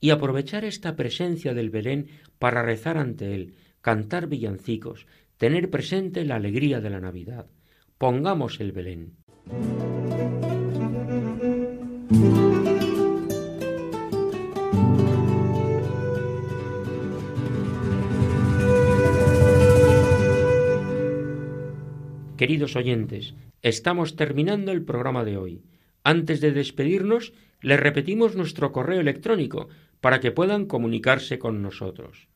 y 0.00 0.10
aprovechar 0.10 0.64
esta 0.64 0.96
presencia 0.96 1.54
del 1.54 1.70
Belén 1.70 2.08
para 2.40 2.62
rezar 2.62 2.98
ante 2.98 3.36
él, 3.36 3.54
cantar 3.80 4.26
villancicos, 4.26 5.06
tener 5.36 5.70
presente 5.70 6.24
la 6.24 6.34
alegría 6.34 6.80
de 6.80 6.90
la 6.90 7.00
Navidad. 7.00 7.46
Pongamos 7.98 8.60
el 8.60 8.72
Belén. 8.72 9.12
Queridos 22.42 22.74
oyentes, 22.74 23.34
estamos 23.62 24.16
terminando 24.16 24.72
el 24.72 24.82
programa 24.82 25.24
de 25.24 25.36
hoy. 25.36 25.62
Antes 26.02 26.40
de 26.40 26.50
despedirnos, 26.50 27.32
les 27.60 27.78
repetimos 27.78 28.34
nuestro 28.34 28.72
correo 28.72 28.98
electrónico 28.98 29.68
para 30.00 30.18
que 30.18 30.32
puedan 30.32 30.66
comunicarse 30.66 31.38
con 31.38 31.62
nosotros. 31.62 32.26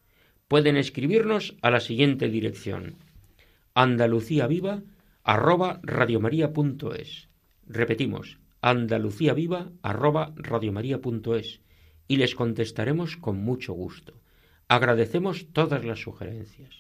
Pueden 0.47 0.77
escribirnos 0.77 1.57
a 1.61 1.73
la 1.73 1.81
siguiente 1.81 2.29
dirección: 2.29 2.99
andaluciaviva 3.75 4.85
arroba 5.25 5.81
Repetimos, 7.67 8.39
andaluciaviva 8.61 9.73
arroba 9.83 10.35
y 12.07 12.17
les 12.17 12.37
contestaremos 12.37 13.17
con 13.17 13.39
mucho 13.39 13.73
gusto. 13.73 14.21
Agradecemos 14.69 15.49
todas 15.53 15.85
las 15.85 15.99
sugerencias. 15.99 16.77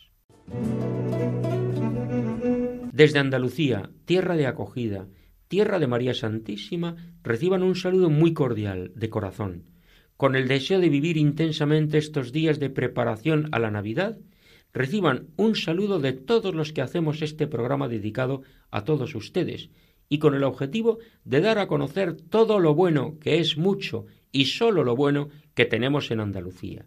Desde 2.96 3.18
Andalucía, 3.18 3.90
tierra 4.06 4.36
de 4.36 4.46
acogida, 4.46 5.06
tierra 5.48 5.78
de 5.78 5.86
María 5.86 6.14
Santísima, 6.14 6.96
reciban 7.22 7.62
un 7.62 7.74
saludo 7.74 8.08
muy 8.08 8.32
cordial, 8.32 8.90
de 8.94 9.10
corazón. 9.10 9.64
con 10.16 10.34
el 10.34 10.48
deseo 10.48 10.80
de 10.80 10.88
vivir 10.88 11.18
intensamente 11.18 11.98
estos 11.98 12.32
días 12.32 12.58
de 12.58 12.70
preparación 12.70 13.50
a 13.52 13.58
la 13.58 13.70
Navidad, 13.70 14.18
reciban 14.72 15.26
un 15.36 15.56
saludo 15.56 15.98
de 15.98 16.14
todos 16.14 16.54
los 16.54 16.72
que 16.72 16.80
hacemos 16.80 17.20
este 17.20 17.46
programa 17.46 17.86
dedicado 17.86 18.40
a 18.70 18.84
todos 18.84 19.14
ustedes 19.14 19.68
y 20.08 20.16
con 20.16 20.34
el 20.34 20.42
objetivo 20.42 20.96
de 21.22 21.42
dar 21.42 21.58
a 21.58 21.66
conocer 21.66 22.14
todo 22.14 22.60
lo 22.60 22.74
bueno, 22.74 23.18
que 23.20 23.40
es 23.40 23.58
mucho, 23.58 24.06
y 24.32 24.46
sólo 24.46 24.84
lo 24.84 24.96
bueno 24.96 25.28
que 25.52 25.66
tenemos 25.66 26.10
en 26.10 26.20
Andalucía. 26.20 26.86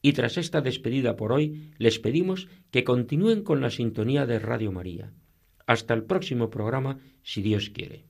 Y 0.00 0.14
tras 0.14 0.38
esta 0.38 0.62
despedida 0.62 1.14
por 1.14 1.30
hoy, 1.30 1.74
les 1.76 1.98
pedimos 1.98 2.48
que 2.70 2.84
continúen 2.84 3.42
con 3.42 3.60
la 3.60 3.68
sintonía 3.68 4.24
de 4.24 4.38
Radio 4.38 4.72
María. 4.72 5.12
Hasta 5.66 5.94
el 5.94 6.04
próximo 6.04 6.50
programa, 6.50 6.98
si 7.22 7.42
Dios 7.42 7.70
quiere. 7.70 8.06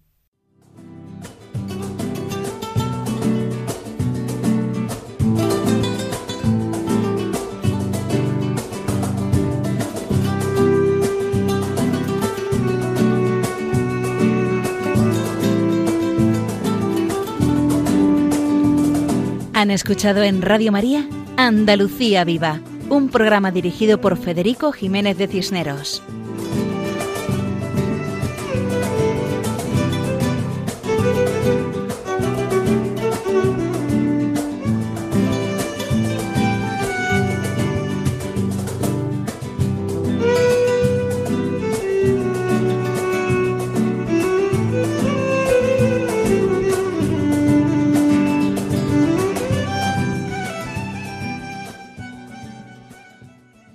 Han 19.55 19.71
escuchado 19.71 20.25
en 20.25 20.43
Radio 20.43 20.73
María 20.73 21.07
Andalucía 21.37 22.25
Viva, 22.25 22.61
un 22.89 23.09
programa 23.09 23.51
dirigido 23.51 24.01
por 24.01 24.17
Federico 24.17 24.73
Jiménez 24.73 25.17
de 25.19 25.29
Cisneros. 25.29 26.03